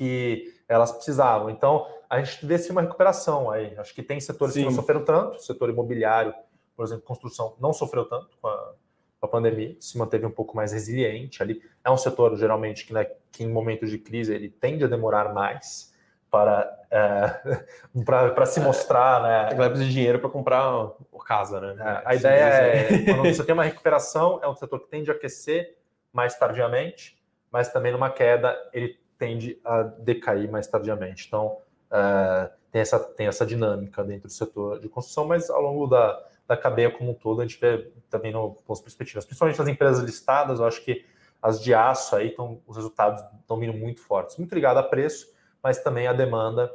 que 0.00 0.54
elas 0.66 0.90
precisavam. 0.90 1.50
Então, 1.50 1.86
a 2.08 2.22
gente 2.22 2.46
vê 2.46 2.56
sim 2.56 2.72
uma 2.72 2.80
recuperação 2.80 3.50
aí. 3.50 3.76
Acho 3.76 3.94
que 3.94 4.02
tem 4.02 4.18
setores 4.18 4.54
sim. 4.54 4.60
que 4.60 4.66
não 4.66 4.72
sofreram 4.72 5.04
tanto, 5.04 5.36
o 5.36 5.40
setor 5.40 5.68
imobiliário, 5.68 6.32
por 6.74 6.86
exemplo, 6.86 7.04
construção, 7.04 7.54
não 7.60 7.74
sofreu 7.74 8.06
tanto 8.06 8.30
com 8.40 8.48
a, 8.48 8.72
com 9.20 9.26
a 9.26 9.28
pandemia, 9.28 9.76
se 9.78 9.98
manteve 9.98 10.24
um 10.24 10.30
pouco 10.30 10.56
mais 10.56 10.72
resiliente 10.72 11.42
ali. 11.42 11.60
É 11.84 11.90
um 11.90 11.98
setor, 11.98 12.34
geralmente, 12.38 12.86
que, 12.86 12.94
né, 12.94 13.04
que 13.30 13.44
em 13.44 13.52
momentos 13.52 13.90
de 13.90 13.98
crise 13.98 14.32
ele 14.32 14.48
tende 14.48 14.82
a 14.84 14.88
demorar 14.88 15.34
mais 15.34 15.94
para, 16.30 16.66
é, 16.90 18.30
para 18.34 18.46
se 18.46 18.58
mostrar. 18.58 19.22
Né? 19.22 19.54
Vai 19.54 19.68
precisar 19.68 19.86
de 19.86 19.92
dinheiro 19.92 20.18
para 20.18 20.30
comprar 20.30 20.92
casa, 21.30 21.60
né? 21.60 21.76
É, 21.78 22.02
a 22.04 22.14
ideia 22.16 22.42
é, 22.42 23.04
quando 23.04 23.32
você 23.32 23.44
tem 23.44 23.52
uma 23.52 23.62
recuperação, 23.62 24.40
é 24.42 24.48
um 24.48 24.56
setor 24.56 24.80
que 24.80 24.88
tende 24.88 25.10
a 25.10 25.14
aquecer 25.14 25.76
mais 26.12 26.36
tardiamente, 26.36 27.16
mas 27.52 27.70
também 27.70 27.92
numa 27.92 28.10
queda 28.10 28.56
ele 28.72 28.98
tende 29.20 29.60
a 29.62 29.82
decair 29.82 30.50
mais 30.50 30.66
tardiamente. 30.66 31.26
Então, 31.28 31.58
é, 31.92 32.50
tem, 32.72 32.80
essa, 32.80 32.98
tem 32.98 33.26
essa 33.26 33.44
dinâmica 33.44 34.02
dentro 34.02 34.28
do 34.28 34.32
setor 34.32 34.80
de 34.80 34.88
construção, 34.88 35.26
mas 35.26 35.50
ao 35.50 35.60
longo 35.60 35.86
da, 35.86 36.26
da 36.48 36.56
cadeia 36.56 36.90
como 36.90 37.10
um 37.10 37.14
todo, 37.14 37.42
a 37.42 37.46
gente 37.46 37.60
vê 37.60 37.92
também 38.08 38.32
no, 38.32 38.56
as 38.68 38.80
perspectivas, 38.80 39.26
principalmente 39.26 39.60
as 39.60 39.68
empresas 39.68 40.02
listadas, 40.02 40.58
eu 40.58 40.64
acho 40.64 40.82
que 40.82 41.04
as 41.42 41.62
de 41.62 41.74
aço 41.74 42.16
aí 42.16 42.28
estão, 42.28 42.62
os 42.66 42.76
resultados 42.76 43.22
estão 43.40 43.58
vindo 43.58 43.74
muito 43.74 44.00
fortes, 44.00 44.38
muito 44.38 44.54
ligado 44.54 44.78
a 44.78 44.82
preço, 44.82 45.30
mas 45.62 45.82
também 45.82 46.06
a 46.06 46.12
demanda 46.14 46.72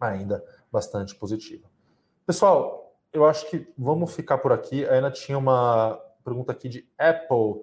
ainda 0.00 0.42
bastante 0.72 1.14
positiva. 1.14 1.68
Pessoal, 2.26 2.96
eu 3.12 3.26
acho 3.26 3.48
que 3.48 3.66
vamos 3.76 4.14
ficar 4.14 4.38
por 4.38 4.52
aqui. 4.52 4.86
A 4.86 4.94
Ana 4.94 5.10
tinha 5.10 5.36
uma 5.36 6.00
pergunta 6.24 6.52
aqui 6.52 6.68
de 6.68 6.88
Apple. 6.98 7.62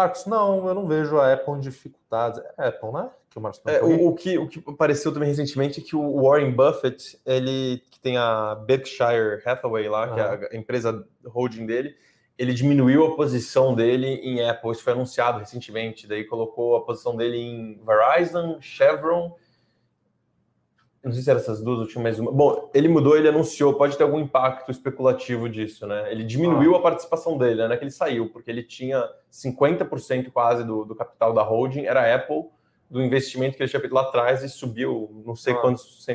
Marcos, 0.00 0.26
não, 0.26 0.66
eu 0.66 0.74
não 0.74 0.86
vejo 0.86 1.18
a 1.18 1.32
Apple 1.32 1.54
em 1.54 1.60
dificuldades. 1.60 2.40
É 2.58 2.68
Apple, 2.68 2.90
né? 2.92 3.10
Que 3.28 3.38
o, 3.38 3.40
Marcos 3.40 3.60
é, 3.66 3.82
o, 3.82 4.08
o, 4.08 4.14
que, 4.14 4.38
o 4.38 4.48
que 4.48 4.62
apareceu 4.66 5.12
também 5.12 5.28
recentemente 5.28 5.80
é 5.80 5.82
que 5.82 5.94
o 5.94 6.22
Warren 6.22 6.52
Buffett, 6.52 7.18
ele 7.24 7.82
que 7.90 8.00
tem 8.00 8.16
a 8.16 8.54
Berkshire 8.54 9.42
Hathaway 9.44 9.88
lá, 9.88 10.04
ah. 10.04 10.38
que 10.38 10.46
é 10.46 10.56
a 10.56 10.60
empresa 10.60 11.06
holding 11.26 11.66
dele, 11.66 11.94
ele 12.38 12.54
diminuiu 12.54 13.06
a 13.06 13.14
posição 13.14 13.74
dele 13.74 14.06
em 14.22 14.42
Apple. 14.42 14.72
Isso 14.72 14.82
foi 14.82 14.94
anunciado 14.94 15.38
recentemente. 15.38 16.06
Daí 16.06 16.24
colocou 16.24 16.76
a 16.76 16.84
posição 16.84 17.14
dele 17.14 17.36
em 17.36 17.80
Verizon, 17.84 18.58
Chevron 18.60 19.36
não 21.02 21.12
sei 21.12 21.22
se 21.22 21.30
eram 21.30 21.40
essas 21.40 21.62
duas 21.62 21.78
últimas, 21.78 22.18
uma. 22.18 22.30
Bom, 22.30 22.70
ele 22.74 22.86
mudou, 22.86 23.16
ele 23.16 23.28
anunciou, 23.28 23.74
pode 23.74 23.96
ter 23.96 24.02
algum 24.02 24.20
impacto 24.20 24.70
especulativo 24.70 25.48
disso, 25.48 25.86
né? 25.86 26.12
Ele 26.12 26.22
diminuiu 26.22 26.74
ah. 26.74 26.78
a 26.78 26.82
participação 26.82 27.38
dele, 27.38 27.66
né? 27.66 27.76
Que 27.76 27.84
ele 27.84 27.90
saiu, 27.90 28.30
porque 28.30 28.50
ele 28.50 28.62
tinha 28.62 29.08
50% 29.32 30.30
quase 30.30 30.62
do, 30.62 30.84
do 30.84 30.94
capital 30.94 31.32
da 31.32 31.42
holding, 31.42 31.86
era 31.86 32.14
Apple, 32.14 32.44
do 32.90 33.02
investimento 33.02 33.56
que 33.56 33.62
ele 33.62 33.70
tinha 33.70 33.80
feito 33.80 33.94
lá 33.94 34.02
atrás 34.02 34.42
e 34.42 34.48
subiu 34.48 35.22
não 35.24 35.34
sei 35.34 35.54
ah. 35.54 35.56
quantos, 35.56 36.06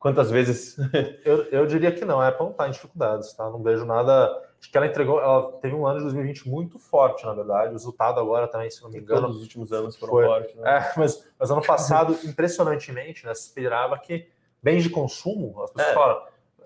quantas 0.00 0.30
vezes. 0.32 0.76
eu, 1.24 1.44
eu 1.44 1.66
diria 1.66 1.92
que 1.92 2.04
não, 2.04 2.20
a 2.20 2.26
Apple 2.26 2.44
não 2.44 2.52
está 2.52 2.66
em 2.66 2.72
dificuldades, 2.72 3.32
tá? 3.34 3.48
Não 3.48 3.62
vejo 3.62 3.84
nada 3.84 4.47
Acho 4.60 4.70
que 4.70 4.76
ela 4.76 4.86
entregou, 4.86 5.20
ela 5.20 5.52
teve 5.60 5.74
um 5.74 5.86
ano 5.86 5.98
de 5.98 6.04
2020 6.04 6.48
muito 6.48 6.78
forte, 6.78 7.24
na 7.24 7.32
verdade. 7.32 7.70
O 7.70 7.72
resultado 7.72 8.18
agora 8.18 8.48
também, 8.48 8.70
se 8.70 8.82
não 8.82 8.90
me 8.90 8.98
engano. 8.98 9.22
Todos 9.22 9.36
os 9.36 9.42
últimos 9.42 9.72
anos 9.72 9.96
foram 9.96 10.12
foi, 10.12 10.24
fortes. 10.24 10.54
Né? 10.56 10.62
É, 10.78 10.92
mas, 10.98 11.30
mas 11.38 11.50
ano 11.50 11.62
passado, 11.62 12.18
impressionantemente, 12.24 13.24
né, 13.24 13.34
se 13.34 13.46
esperava 13.46 13.98
que 13.98 14.28
bens 14.62 14.82
de 14.82 14.90
consumo, 14.90 15.62
as 15.62 15.70
pessoas 15.70 15.92
é. 15.92 15.94
falam, 15.94 16.22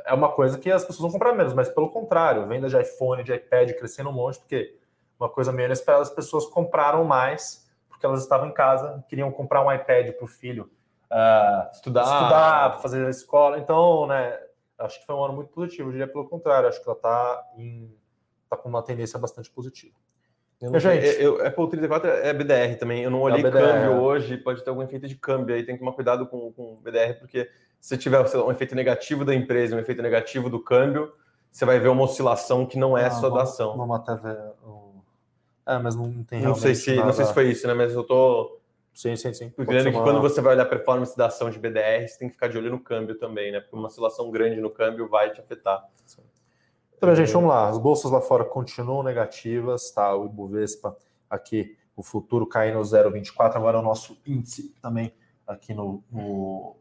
é 0.07 0.15
uma 0.15 0.31
coisa 0.31 0.59
que 0.59 0.71
as 0.71 0.85
pessoas 0.85 1.03
vão 1.03 1.13
comprar 1.13 1.35
menos, 1.35 1.53
mas 1.53 1.69
pelo 1.69 1.91
contrário, 1.91 2.47
venda 2.47 2.69
de 2.69 2.81
iPhone, 2.81 3.23
de 3.23 3.35
iPad 3.35 3.73
crescendo 3.73 4.09
um 4.09 4.13
monte, 4.13 4.39
porque 4.39 4.75
uma 5.21 5.29
coisa 5.29 5.53
meio 5.53 5.67
inesperada, 5.67 6.03
as 6.03 6.11
pessoas 6.11 6.47
compraram 6.47 7.05
mais 7.05 7.63
porque 8.03 8.07
elas 8.07 8.23
estavam 8.23 8.49
em 8.49 8.53
casa, 8.53 9.05
queriam 9.09 9.31
comprar 9.31 9.65
um 9.65 9.73
iPad 9.73 10.11
para 10.13 10.25
o 10.25 10.27
filho 10.27 10.69
uh, 11.09 11.71
estudar, 11.73 12.03
estudar, 12.03 12.81
fazer 12.83 13.07
a 13.07 13.11
escola. 13.11 13.59
Então, 13.59 14.09
né, 14.09 14.37
acho 14.79 15.01
que 15.01 15.07
foi 15.07 15.15
um 15.15 15.25
ano 15.25 15.35
muito 15.35 15.51
positivo. 15.51 15.89
Eu 15.89 15.93
diria 15.93 16.09
pelo 16.09 16.29
contrário, 16.29 16.69
acho 16.69 16.83
que 16.83 16.89
ela 16.89 16.97
está 16.97 17.43
tá 18.51 18.57
com 18.57 18.69
uma 18.69 18.83
tendência 18.83 19.19
bastante 19.19 19.51
positiva. 19.51 19.95
Eu 20.61 20.79
gente, 20.79 21.21
eu, 21.21 21.45
Apple 21.45 21.69
34 21.71 22.09
é 22.09 22.33
BDR 22.33 22.79
também. 22.79 23.03
Eu 23.03 23.11
não 23.11 23.21
olhei 23.21 23.41
é 23.41 23.43
BDR, 23.43 23.61
câmbio 23.61 24.01
hoje, 24.01 24.37
pode 24.37 24.63
ter 24.63 24.71
algum 24.71 24.83
efeito 24.83 25.09
de 25.09 25.17
câmbio 25.17 25.57
aí. 25.57 25.65
Tem 25.65 25.75
que 25.75 25.81
tomar 25.81 25.93
cuidado 25.93 26.27
com, 26.27 26.53
com 26.53 26.77
BDR, 26.77 27.19
porque 27.19 27.51
se 27.81 27.99
tiver 27.99 28.19
lá, 28.19 28.45
um 28.47 28.51
efeito 28.53 28.75
negativo 28.77 29.25
da 29.25 29.35
empresa, 29.35 29.75
um 29.75 29.81
efeito 29.81 30.01
negativo 30.01 30.49
do 30.49 30.63
câmbio, 30.63 31.13
você 31.51 31.65
vai 31.65 31.81
ver 31.81 31.89
uma 31.89 32.05
oscilação 32.05 32.65
que 32.65 32.79
não 32.79 32.97
é 32.97 33.07
ah, 33.07 33.11
só 33.11 33.29
da 33.29 33.43
ação. 33.43 33.77
Vamos 33.77 33.97
até 33.97 34.15
ver. 34.15 34.39
É, 35.67 35.79
mas 35.79 35.97
não 35.97 36.23
tem 36.23 36.43
não 36.43 36.55
sei 36.55 36.77
se 36.77 36.95
nada... 36.95 37.07
Não 37.07 37.13
sei 37.13 37.25
se 37.25 37.35
foi 37.35 37.51
isso, 37.51 37.67
né? 37.67 37.75
Mas 37.75 37.93
eu 37.93 38.05
tô 38.05 38.61
Sim, 38.95 39.17
sim, 39.17 39.33
sim. 39.33 39.51
Porque 39.51 39.83
que 39.83 39.89
uma... 39.89 40.03
quando 40.03 40.21
você 40.21 40.41
vai 40.41 40.55
olhar 40.55 40.65
a 40.65 40.69
performance 40.69 41.17
da 41.17 41.27
ação 41.27 41.51
de 41.51 41.59
BDR, 41.59 42.07
você 42.07 42.19
tem 42.19 42.29
que 42.29 42.35
ficar 42.35 42.49
de 42.49 42.59
olho 42.59 42.71
no 42.71 42.79
câmbio 42.79 43.19
também, 43.19 43.51
né? 43.51 43.61
Porque 43.61 43.75
uma 43.75 43.87
oscilação 43.87 44.31
grande 44.31 44.61
no 44.61 44.71
câmbio 44.71 45.09
vai 45.09 45.31
te 45.31 45.41
afetar. 45.41 45.89
Então, 46.97 47.15
gente, 47.17 47.33
vamos 47.33 47.49
lá. 47.49 47.69
As 47.69 47.79
bolsas 47.79 48.11
lá 48.11 48.21
fora 48.21 48.45
continuam 48.45 49.03
negativas, 49.03 49.91
tá? 49.91 50.15
O 50.15 50.27
Ibovespa 50.27 50.97
aqui, 51.29 51.77
o 51.97 52.03
futuro 52.03 52.47
caindo 52.47 52.79
0,24. 52.79 53.57
Agora 53.57 53.79
o 53.79 53.83
nosso 53.83 54.17
índice 54.27 54.75
também 54.81 55.13
aqui 55.47 55.75
no, 55.75 56.05
no 56.11 56.77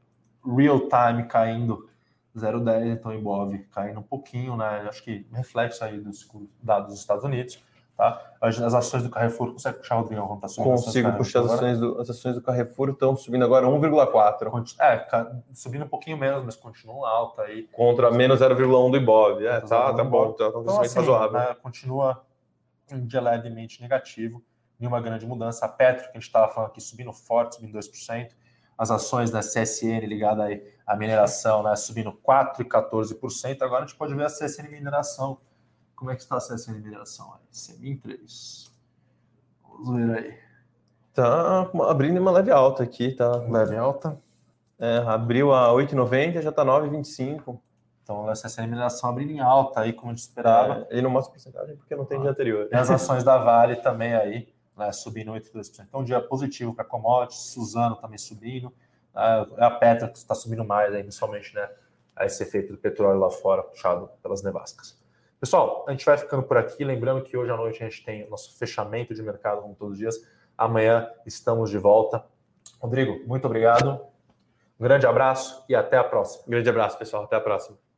real 0.46 0.82
time 0.82 1.28
caindo 1.28 1.90
0,10. 2.36 2.94
Então, 2.94 3.12
o 3.12 3.16
Ibov 3.16 3.58
caindo 3.72 4.00
um 4.00 4.04
pouquinho, 4.04 4.56
né? 4.56 4.86
Acho 4.88 5.04
que 5.04 5.26
reflexo 5.32 5.84
aí 5.84 6.00
dos 6.00 6.28
dados 6.62 6.90
dos 6.90 7.00
Estados 7.00 7.24
Unidos. 7.24 7.64
Tá? 8.02 8.34
As, 8.42 8.60
as 8.60 8.74
ações 8.74 9.04
do 9.04 9.12
Carrefour, 9.12 9.52
consegue 9.52 9.78
puxar, 9.78 9.94
Rodrigo, 9.98 10.26
quando 10.26 10.38
está 10.38 10.48
subindo? 10.48 10.72
Consigo 10.72 11.12
puxar 11.14 11.42
as 11.42 11.52
ações, 11.52 11.80
do, 11.80 12.02
as 12.02 12.10
ações 12.10 12.34
do 12.34 12.42
Carrefour, 12.42 12.90
estão 12.90 13.16
subindo 13.16 13.46
agora 13.46 13.68
1,4. 13.68 14.76
É, 14.80 15.54
subindo 15.54 15.86
um 15.86 15.88
pouquinho 15.88 16.18
menos, 16.18 16.44
mas 16.44 16.56
continuam 16.56 17.06
alta 17.06 17.44
aí. 17.44 17.70
Contra 17.72 18.10
menos 18.10 18.40
0,1 18.40 18.90
do 18.90 18.98
Ibov. 18.98 19.46
É, 19.46 19.62
tá, 19.62 19.94
tá 19.94 20.04
bom, 20.04 20.32
tá, 20.32 20.52
tá 20.52 20.60
então, 20.60 20.82
assim, 20.82 20.98
razoável. 20.98 21.40
Né, 21.40 21.56
continua 21.62 22.26
um 22.92 23.06
dia 23.06 23.22
levemente 23.22 23.80
negativo, 23.80 24.44
nenhuma 24.80 25.00
grande 25.00 25.28
mudança. 25.28 25.68
A 25.68 25.70
Petro, 25.70 26.06
que 26.06 26.10
a 26.10 26.14
gente 26.14 26.24
estava 26.24 26.52
falando 26.52 26.72
aqui, 26.72 26.82
subindo 26.82 27.14
forte, 27.14 27.58
subindo 27.58 27.78
2%. 27.78 28.30
As 28.80 28.90
ações 28.90 29.30
da 29.30 29.42
CSN 29.42 30.08
ligada 30.08 30.46
aí 30.46 30.60
à 30.88 30.96
mineração, 30.96 31.62
né, 31.62 31.76
subindo 31.76 32.12
4% 32.28 32.62
e 32.62 32.64
14%. 32.64 33.62
Agora 33.62 33.84
a 33.84 33.86
gente 33.86 33.96
pode 33.96 34.16
ver 34.16 34.26
a 34.26 34.28
CSN 34.28 34.68
Mineração 34.72 35.38
como 36.02 36.10
é 36.10 36.16
que 36.16 36.24
está 36.24 36.38
a 36.38 36.40
CSN 36.40 36.80
mineração 36.80 37.32
aí? 37.32 37.40
Semin 37.52 37.96
3. 37.96 38.72
Vamos 39.64 39.96
ver 39.96 40.18
aí. 40.18 40.38
Tá 41.14 41.70
abrindo 41.88 42.20
uma 42.20 42.32
leve 42.32 42.50
alta 42.50 42.82
aqui, 42.82 43.12
tá? 43.12 43.36
Leve 43.36 43.78
alta. 43.78 44.20
É, 44.80 44.98
abriu 44.98 45.54
a 45.54 45.68
8,90, 45.68 46.42
já 46.42 46.50
está 46.50 46.66
9,25. 46.66 47.60
Então, 48.02 48.28
a 48.28 48.34
CSN 48.34 48.66
mineração 48.66 49.12
abrindo 49.12 49.30
em 49.30 49.42
alta 49.42 49.82
aí, 49.82 49.94
como 49.94 50.12
a 50.12 50.16
gente 50.16 50.24
esperava. 50.24 50.88
É, 50.90 50.94
ele 50.94 51.04
não 51.04 51.12
mostra 51.12 51.34
porcentagem 51.34 51.76
porque 51.76 51.96
não 51.96 52.04
tem 52.04 52.18
ah. 52.18 52.22
dia 52.22 52.32
anterior. 52.32 52.68
E 52.72 52.76
as 52.76 52.90
ações 52.90 53.24
da 53.24 53.38
Vale 53.38 53.76
também 53.76 54.16
aí, 54.16 54.52
né, 54.76 54.92
subindo 54.92 55.32
8,2%. 55.34 55.86
Então, 55.88 56.00
um 56.00 56.04
dia 56.04 56.20
positivo 56.20 56.74
para 56.74 56.84
commodities, 56.84 57.52
Suzano 57.52 57.96
também 57.96 58.18
subindo. 58.18 58.74
É 59.16 59.66
a 59.66 59.70
Petra 59.70 60.12
está 60.12 60.34
subindo 60.34 60.66
mais 60.66 60.96
aí, 60.96 61.04
principalmente, 61.04 61.54
né? 61.54 61.70
Esse 62.22 62.42
efeito 62.42 62.74
do 62.74 62.80
petróleo 62.80 63.20
lá 63.20 63.30
fora, 63.30 63.62
puxado 63.62 64.10
pelas 64.24 64.42
nevascas. 64.42 65.00
Pessoal, 65.42 65.84
a 65.88 65.92
gente 65.92 66.06
vai 66.06 66.20
ficando 66.20 66.44
por 66.44 66.56
aqui. 66.56 66.84
Lembrando 66.84 67.24
que 67.24 67.36
hoje 67.36 67.50
à 67.50 67.58
noite 67.58 67.84
a 67.84 67.90
gente 67.90 68.06
tem 68.06 68.24
o 68.26 68.30
nosso 68.30 68.56
fechamento 68.60 69.12
de 69.12 69.24
mercado, 69.24 69.64
como 69.64 69.74
todos 69.74 69.94
os 69.94 69.98
dias. 69.98 70.16
Amanhã 70.56 71.10
estamos 71.26 71.72
de 71.72 71.80
volta. 71.80 72.24
Rodrigo, 72.80 73.28
muito 73.28 73.46
obrigado. 73.46 74.00
Um 74.80 74.84
grande 74.84 75.08
abraço 75.08 75.66
e 75.68 75.74
até 75.74 75.98
a 75.98 76.04
próxima. 76.04 76.44
Um 76.46 76.52
grande 76.52 76.70
abraço, 76.70 76.96
pessoal. 76.96 77.24
Até 77.24 77.38
a 77.38 77.42
próxima. 77.42 77.91